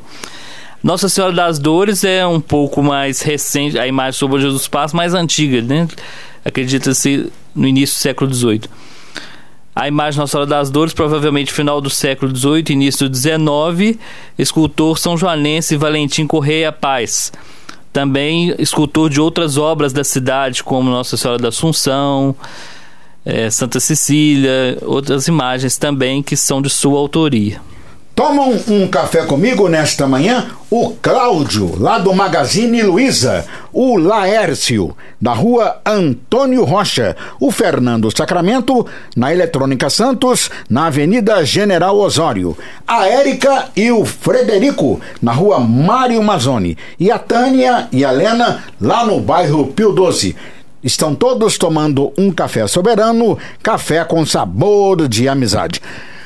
Nossa 0.82 1.08
Senhora 1.08 1.32
das 1.32 1.58
Dores 1.58 2.04
é 2.04 2.26
um 2.26 2.40
pouco 2.40 2.82
mais 2.82 3.20
recente, 3.20 3.78
a 3.78 3.86
imagem 3.86 4.18
sobre 4.18 4.40
Jesus 4.40 4.66
Passo 4.66 4.96
mais 4.96 5.14
antiga, 5.14 5.60
né? 5.60 5.86
Acredita-se 6.44 7.30
no 7.54 7.66
início 7.66 7.96
do 7.96 8.00
século 8.00 8.32
XVIII. 8.32 8.62
A 9.74 9.86
imagem 9.86 10.18
Nossa 10.18 10.32
Senhora 10.32 10.48
das 10.48 10.70
Dores, 10.70 10.92
provavelmente 10.92 11.52
final 11.52 11.80
do 11.80 11.88
século 11.88 12.34
XVIII, 12.34 12.64
início 12.70 13.08
do 13.08 13.16
XIX, 13.16 13.98
escultor 14.38 14.98
são 14.98 15.16
joanense 15.16 15.76
Valentim 15.76 16.26
Correia 16.26 16.72
Paz. 16.72 17.32
Também 17.92 18.54
escultor 18.58 19.08
de 19.08 19.20
outras 19.20 19.56
obras 19.56 19.92
da 19.92 20.04
cidade, 20.04 20.62
como 20.62 20.90
Nossa 20.90 21.16
Senhora 21.16 21.40
da 21.40 21.48
Assunção, 21.48 22.34
é, 23.24 23.50
Santa 23.50 23.80
Cecília, 23.80 24.78
outras 24.82 25.28
imagens 25.28 25.76
também 25.76 26.22
que 26.22 26.36
são 26.36 26.60
de 26.60 26.70
sua 26.70 26.98
autoria. 26.98 27.60
Tomam 28.14 28.54
um 28.68 28.86
café 28.86 29.24
comigo 29.24 29.66
nesta 29.66 30.06
manhã 30.06 30.50
o 30.70 30.90
Cláudio, 31.00 31.74
lá 31.80 31.98
do 31.98 32.12
Magazine 32.12 32.82
Luiza, 32.82 33.46
o 33.72 33.96
Laércio, 33.96 34.94
da 35.20 35.32
rua 35.32 35.80
Antônio 35.86 36.62
Rocha, 36.64 37.16
o 37.40 37.50
Fernando 37.50 38.14
Sacramento, 38.14 38.86
na 39.16 39.32
Eletrônica 39.32 39.88
Santos, 39.88 40.50
na 40.68 40.86
Avenida 40.86 41.44
General 41.44 41.96
Osório, 41.96 42.56
a 42.86 43.08
Érica 43.08 43.70
e 43.74 43.90
o 43.90 44.04
Frederico, 44.04 45.00
na 45.22 45.32
rua 45.32 45.58
Mário 45.58 46.22
Mazzoni, 46.22 46.76
e 46.98 47.10
a 47.10 47.18
Tânia 47.18 47.88
e 47.90 48.04
a 48.04 48.10
Lena, 48.10 48.64
lá 48.80 49.04
no 49.04 49.18
bairro 49.18 49.68
Pio 49.68 49.92
12. 49.92 50.36
Estão 50.82 51.14
todos 51.14 51.58
tomando 51.58 52.12
um 52.16 52.30
café 52.32 52.66
soberano, 52.66 53.36
café 53.62 54.02
com 54.04 54.24
sabor 54.24 55.06
de 55.08 55.28
amizade. 55.28 55.80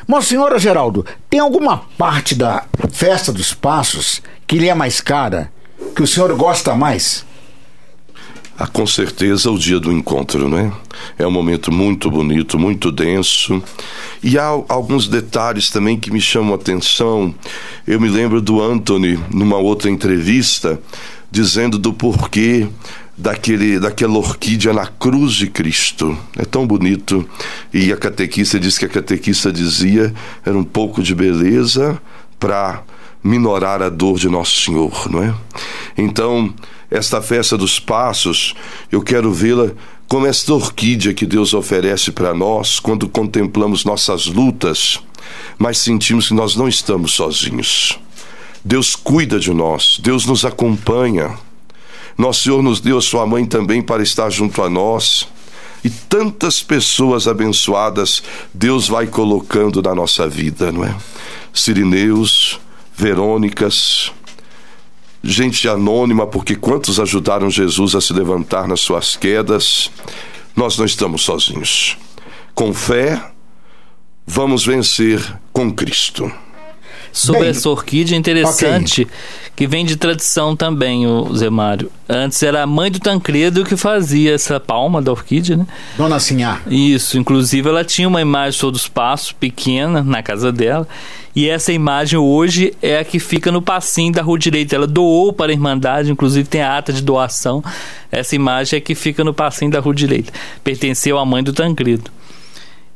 Monsenhor 0.06 0.56
Geraldo, 0.58 1.04
tem 1.28 1.40
alguma 1.40 1.78
parte 1.98 2.34
da 2.34 2.64
festa 2.90 3.32
dos 3.32 3.52
passos 3.52 4.22
que 4.46 4.58
lhe 4.58 4.68
é 4.68 4.74
mais 4.74 5.00
cara, 5.00 5.50
que 5.96 6.02
o 6.02 6.06
senhor 6.06 6.32
gosta 6.36 6.74
mais? 6.74 7.24
Ah, 8.56 8.68
com 8.68 8.86
certeza 8.86 9.50
o 9.50 9.58
dia 9.58 9.80
do 9.80 9.90
encontro, 9.90 10.48
né? 10.48 10.72
É 11.18 11.26
um 11.26 11.30
momento 11.30 11.72
muito 11.72 12.08
bonito, 12.08 12.56
muito 12.56 12.92
denso. 12.92 13.60
E 14.22 14.38
há 14.38 14.44
alguns 14.68 15.08
detalhes 15.08 15.70
também 15.70 15.98
que 15.98 16.12
me 16.12 16.20
chamam 16.20 16.52
a 16.52 16.56
atenção. 16.56 17.34
Eu 17.84 18.00
me 18.00 18.08
lembro 18.08 18.40
do 18.40 18.62
Anthony, 18.62 19.18
numa 19.28 19.56
outra 19.56 19.90
entrevista, 19.90 20.80
dizendo 21.32 21.78
do 21.80 21.92
porquê 21.92 22.68
daquele, 23.16 23.78
daquela 23.78 24.18
orquídea 24.18 24.72
na 24.72 24.86
cruz 24.86 25.34
de 25.34 25.48
Cristo. 25.48 26.16
É 26.36 26.44
tão 26.44 26.66
bonito. 26.66 27.28
E 27.72 27.92
a 27.92 27.96
catequista 27.96 28.58
diz 28.58 28.78
que 28.78 28.84
a 28.84 28.88
catequista 28.88 29.52
dizia 29.52 30.12
era 30.44 30.56
um 30.56 30.64
pouco 30.64 31.02
de 31.02 31.14
beleza 31.14 32.00
para 32.38 32.82
minorar 33.22 33.80
a 33.82 33.88
dor 33.88 34.18
de 34.18 34.28
Nosso 34.28 34.60
Senhor, 34.60 35.10
não 35.10 35.22
é? 35.22 35.34
Então, 35.96 36.52
esta 36.90 37.22
festa 37.22 37.56
dos 37.56 37.80
passos, 37.80 38.54
eu 38.92 39.00
quero 39.00 39.32
vê-la 39.32 39.70
como 40.06 40.26
esta 40.26 40.52
orquídea 40.52 41.14
que 41.14 41.24
Deus 41.24 41.54
oferece 41.54 42.12
para 42.12 42.34
nós 42.34 42.78
quando 42.78 43.08
contemplamos 43.08 43.84
nossas 43.84 44.26
lutas, 44.26 45.00
mas 45.58 45.78
sentimos 45.78 46.28
que 46.28 46.34
nós 46.34 46.54
não 46.54 46.68
estamos 46.68 47.12
sozinhos. 47.12 47.98
Deus 48.62 48.94
cuida 48.94 49.40
de 49.40 49.52
nós, 49.52 49.98
Deus 50.02 50.26
nos 50.26 50.44
acompanha. 50.44 51.34
Nosso 52.16 52.44
Senhor 52.44 52.62
nos 52.62 52.80
deu 52.80 52.98
a 52.98 53.02
sua 53.02 53.26
mãe 53.26 53.44
também 53.44 53.82
para 53.82 54.02
estar 54.02 54.30
junto 54.30 54.62
a 54.62 54.70
nós. 54.70 55.26
E 55.82 55.90
tantas 55.90 56.62
pessoas 56.62 57.28
abençoadas 57.28 58.22
Deus 58.52 58.88
vai 58.88 59.06
colocando 59.06 59.82
na 59.82 59.94
nossa 59.94 60.26
vida, 60.26 60.72
não 60.72 60.84
é? 60.84 60.94
Sirineus, 61.52 62.58
Verônicas, 62.96 64.12
gente 65.22 65.68
anônima, 65.68 66.26
porque 66.26 66.54
quantos 66.54 67.00
ajudaram 67.00 67.50
Jesus 67.50 67.94
a 67.94 68.00
se 68.00 68.12
levantar 68.12 68.68
nas 68.68 68.80
suas 68.80 69.16
quedas? 69.16 69.90
Nós 70.54 70.78
não 70.78 70.84
estamos 70.84 71.22
sozinhos. 71.22 71.96
Com 72.54 72.72
fé, 72.72 73.32
vamos 74.26 74.64
vencer 74.64 75.20
com 75.52 75.72
Cristo. 75.72 76.30
Sobre 77.14 77.42
Bem, 77.42 77.50
essa 77.50 77.70
orquídea 77.70 78.16
é 78.16 78.18
interessante 78.18 79.06
que 79.54 79.68
vem 79.68 79.86
de 79.86 79.96
tradição 79.96 80.56
também, 80.56 81.06
o 81.06 81.32
Zé 81.36 81.48
Mário. 81.48 81.88
Antes 82.08 82.42
era 82.42 82.64
a 82.64 82.66
mãe 82.66 82.90
do 82.90 82.98
Tancredo 82.98 83.64
que 83.64 83.76
fazia 83.76 84.34
essa 84.34 84.58
palma 84.58 85.00
da 85.00 85.12
orquídea, 85.12 85.56
né? 85.56 85.66
Dona 85.96 86.18
Sinhá. 86.18 86.60
Isso, 86.66 87.16
inclusive 87.16 87.68
ela 87.68 87.84
tinha 87.84 88.08
uma 88.08 88.20
imagem 88.20 88.58
sobre 88.58 88.80
os 88.80 88.88
passos 88.88 89.30
pequena 89.30 90.02
na 90.02 90.24
casa 90.24 90.50
dela. 90.50 90.88
E 91.36 91.48
essa 91.48 91.72
imagem 91.72 92.18
hoje 92.18 92.74
é 92.82 92.98
a 92.98 93.04
que 93.04 93.20
fica 93.20 93.52
no 93.52 93.62
passinho 93.62 94.12
da 94.12 94.20
rua 94.20 94.38
direita. 94.38 94.74
Ela 94.74 94.86
doou 94.86 95.32
para 95.32 95.52
a 95.52 95.54
Irmandade, 95.54 96.10
inclusive 96.10 96.48
tem 96.48 96.62
a 96.62 96.76
ata 96.76 96.92
de 96.92 97.00
doação. 97.00 97.62
Essa 98.10 98.34
imagem 98.34 98.78
é 98.78 98.80
que 98.80 98.96
fica 98.96 99.22
no 99.22 99.32
passinho 99.32 99.70
da 99.70 99.78
rua 99.78 99.94
direita. 99.94 100.32
Pertenceu 100.64 101.16
à 101.16 101.24
mãe 101.24 101.44
do 101.44 101.52
Tancredo. 101.52 102.10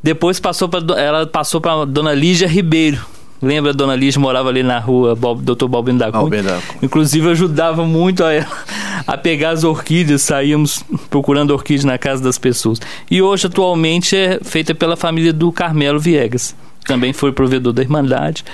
Depois 0.03 0.41
passou 0.41 0.69
para 0.69 1.01
ela 1.01 1.25
passou 1.25 1.61
para 1.61 1.85
Dona 1.85 2.13
Lígia 2.13 2.49
Ribeiro. 2.49 3.01
Lembra 3.41 3.71
a 3.71 3.75
Dona 3.75 3.95
Lígia 3.95 4.21
morava 4.21 4.49
ali 4.49 4.63
na 4.63 4.79
rua 4.79 5.15
Bob, 5.15 5.43
Dr. 5.43 5.67
Balbino 5.67 5.99
da 5.99 6.11
Cunha? 6.11 6.61
Inclusive 6.83 7.31
ajudava 7.31 7.85
muito 7.85 8.25
a 8.25 8.33
ela 8.33 8.49
a 9.07 9.17
pegar 9.17 9.51
as 9.51 9.65
orquídeas, 9.65 10.23
saíamos 10.23 10.85
procurando 11.09 11.53
orquídeas 11.53 11.85
na 11.85 11.97
casa 11.97 12.23
das 12.23 12.37
pessoas. 12.37 12.81
E 13.11 13.23
hoje, 13.23 13.47
atualmente, 13.47 14.17
é 14.17 14.39
feita 14.43 14.75
pela 14.75 14.97
família 14.97 15.33
do 15.33 15.51
Carmelo 15.53 16.01
Viegas, 16.01 16.55
também 16.85 17.13
foi 17.13 17.33
provedor 17.33 17.73
da 17.73 17.81
Irmandade. 17.81 18.45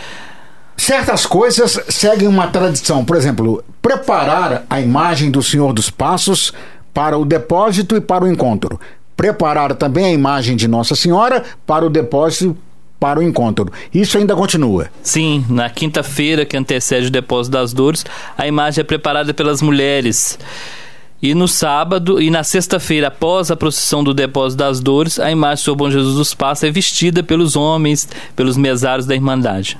Certas 0.77 1.25
coisas 1.25 1.81
seguem 1.89 2.29
uma 2.29 2.49
tradição, 2.49 3.05
por 3.05 3.17
exemplo, 3.17 3.65
preparar 3.81 4.65
a 4.69 4.81
imagem 4.81 5.31
do 5.31 5.43
Senhor 5.43 5.73
dos 5.73 5.89
Passos 5.89 6.53
para 6.93 7.17
o 7.17 7.25
depósito 7.25 7.97
e 7.97 8.01
para 8.01 8.25
o 8.25 8.29
encontro. 8.29 8.79
Preparar 9.17 9.75
também 9.75 10.07
a 10.07 10.13
imagem 10.13 10.57
de 10.57 10.67
Nossa 10.67 10.97
Senhora 10.97 11.45
para 11.65 11.87
o 11.87 11.91
depósito 11.91 12.57
para 12.99 13.21
o 13.21 13.23
encontro. 13.23 13.71
Isso 13.93 14.17
ainda 14.17 14.35
continua. 14.35 14.89
Sim, 15.03 15.45
na 15.49 15.69
quinta-feira 15.69 16.45
que 16.45 16.57
antecede 16.57 17.09
o 17.09 17.11
depósito 17.11 17.53
das 17.53 17.73
dores, 17.73 18.05
a 18.37 18.47
imagem 18.47 18.81
é 18.81 18.85
preparada 18.85 19.35
pelas 19.35 19.61
mulheres. 19.61 20.39
E 21.23 21.35
no 21.35 21.49
sábado 21.49 22.21
e 22.21 22.31
na 22.31 22.43
sexta-feira, 22.43 23.09
após 23.09 23.51
a 23.51 23.57
procissão 23.57 24.05
do 24.05 24.13
depósito 24.13 24.59
das 24.59 24.81
dores, 24.81 25.19
a 25.19 25.31
imagem 25.31 25.63
do 25.63 25.65
Senhor 25.65 25.77
Bom 25.77 25.91
Jesus 25.91 26.17
dos 26.17 26.35
Passos 26.35 26.65
é 26.65 26.71
vestida 26.71 27.23
pelos 27.23 27.57
homens, 27.57 28.09
pelos 28.37 28.57
mesários 28.57 29.07
da 29.07 29.15
Irmandade. 29.15 29.79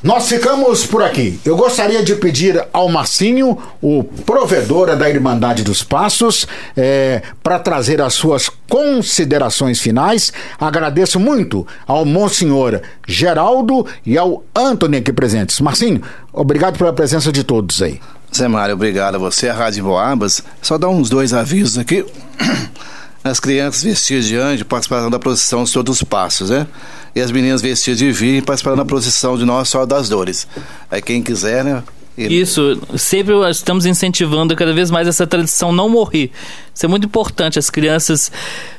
Nós 0.00 0.28
ficamos 0.28 0.86
por 0.86 1.02
aqui. 1.02 1.40
Eu 1.44 1.56
gostaria 1.56 2.04
de 2.04 2.14
pedir 2.14 2.64
ao 2.72 2.88
Marcinho, 2.88 3.58
o 3.82 4.04
provedor 4.04 4.94
da 4.96 5.10
Irmandade 5.10 5.64
dos 5.64 5.82
Passos, 5.82 6.46
é, 6.76 7.20
para 7.42 7.58
trazer 7.58 8.00
as 8.00 8.14
suas 8.14 8.48
considerações 8.68 9.80
finais. 9.80 10.32
Agradeço 10.60 11.18
muito 11.18 11.66
ao 11.84 12.04
Monsenhor 12.04 12.80
Geraldo 13.08 13.84
e 14.06 14.16
ao 14.16 14.44
Antônio 14.54 15.00
aqui 15.00 15.12
presentes. 15.12 15.58
Marcinho, 15.58 16.00
obrigado 16.32 16.78
pela 16.78 16.92
presença 16.92 17.32
de 17.32 17.42
todos 17.42 17.82
aí. 17.82 18.00
Zé 18.32 18.46
Mário, 18.46 18.76
obrigado 18.76 19.16
a 19.16 19.18
você, 19.18 19.48
a 19.48 19.54
Rádio 19.54 19.82
Boabas. 19.82 20.42
Só 20.62 20.78
dar 20.78 20.90
uns 20.90 21.10
dois 21.10 21.34
avisos 21.34 21.76
aqui. 21.76 22.06
As 23.24 23.40
crianças 23.40 23.82
vestidas 23.82 24.26
de 24.26 24.36
anjo 24.36 24.64
participaram 24.64 25.10
da 25.10 25.18
procissão 25.18 25.66
Senhor 25.66 25.82
dos 25.82 26.04
Passos, 26.04 26.50
né? 26.50 26.68
E 27.14 27.20
as 27.20 27.30
meninas 27.30 27.60
vestidas 27.62 27.98
de 27.98 28.10
virgem 28.12 28.42
participaram 28.42 28.76
da 28.76 28.84
procissão 28.84 29.36
de 29.36 29.44
Nossa 29.44 29.70
Senhora 29.70 29.86
das 29.86 30.08
Dores. 30.08 30.46
Aí 30.90 31.02
quem 31.02 31.22
quiser, 31.22 31.64
né? 31.64 31.82
Isso, 32.26 32.80
sempre 32.96 33.34
estamos 33.50 33.86
incentivando 33.86 34.56
cada 34.56 34.72
vez 34.72 34.90
mais 34.90 35.06
essa 35.06 35.26
tradição 35.26 35.72
não 35.72 35.88
morrer. 35.88 36.30
Isso 36.74 36.84
é 36.84 36.88
muito 36.88 37.06
importante, 37.06 37.58
as 37.58 37.70
crianças 37.70 38.30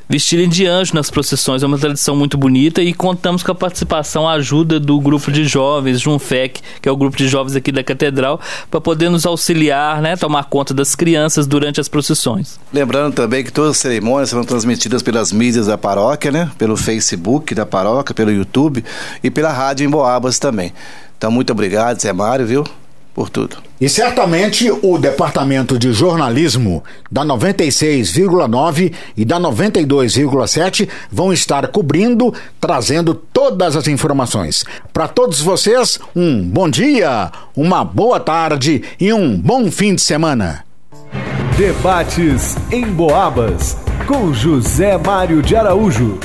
vestirem 0.08 0.50
de 0.50 0.66
anjo 0.66 0.96
nas 0.96 1.12
procissões, 1.12 1.62
é 1.62 1.68
uma 1.68 1.78
tradição 1.78 2.16
muito 2.16 2.36
bonita 2.36 2.82
e 2.82 2.94
contamos 2.94 3.44
com 3.44 3.52
a 3.52 3.56
participação, 3.56 4.28
a 4.28 4.34
ajuda 4.34 4.80
do 4.80 5.00
grupo 5.00 5.32
de 5.32 5.44
jovens, 5.46 6.02
Junfec, 6.02 6.62
que 6.82 6.90
é 6.90 6.92
o 6.92 6.98
grupo 6.98 7.16
de 7.16 7.28
jovens 7.28 7.56
aqui 7.56 7.72
da 7.72 7.84
Catedral, 7.84 8.42
para 8.72 8.82
poder 8.82 9.10
nos 9.10 9.26
auxiliar, 9.26 10.02
né, 10.02 10.16
tomar 10.16 10.46
conta 10.46 10.74
das 10.74 10.96
crianças 10.96 11.46
durante 11.46 11.80
as 11.80 11.88
procissões. 11.88 12.60
Lembrando 12.74 13.14
também 13.14 13.44
que 13.44 13.52
todas 13.52 13.72
as 13.72 13.78
cerimônias 13.78 14.30
serão 14.30 14.44
transmitidas 14.44 15.04
pelas 15.04 15.32
mídias 15.32 15.68
da 15.68 15.78
paróquia, 15.78 16.32
né, 16.32 16.52
pelo 16.58 16.76
Facebook 16.76 17.54
da 17.54 17.66
paróquia, 17.66 18.16
pelo 18.16 18.32
YouTube 18.32 18.84
e 19.24 19.30
pela 19.30 19.52
rádio 19.52 19.86
em 19.86 19.90
Boabas 19.90 20.40
também. 20.40 20.74
Então, 21.18 21.30
muito 21.30 21.52
obrigado, 21.52 22.02
Zé 22.02 22.12
Mário, 22.12 22.48
viu? 22.48 22.64
Por 23.20 23.30
tudo. 23.30 23.57
E 23.82 23.89
certamente 23.89 24.72
o 24.82 24.97
departamento 24.97 25.78
de 25.78 25.91
jornalismo 25.91 26.82
da 27.11 27.26
96,9 27.26 28.93
e 29.17 29.26
da 29.26 29.38
92,7 29.38 30.88
vão 31.11 31.34
estar 31.34 31.67
cobrindo, 31.67 32.34
trazendo 32.61 33.13
todas 33.13 33.76
as 33.76 33.89
informações. 33.89 34.63
Para 34.93 35.09
todos 35.09 35.41
vocês, 35.41 35.99
um 36.15 36.41
bom 36.47 36.70
dia, 36.70 37.30
uma 37.53 37.84
boa 37.84 38.22
tarde 38.22 38.84
e 38.97 39.11
um 39.11 39.38
bom 39.38 39.70
fim 39.70 39.95
de 39.95 40.01
semana. 40.01 40.63
Debates 41.57 42.55
em 42.72 42.86
Boabas 42.86 43.76
com 44.07 44.34
José 44.34 44.97
Mário 44.97 45.41
de 45.41 45.57
Araújo. 45.57 46.17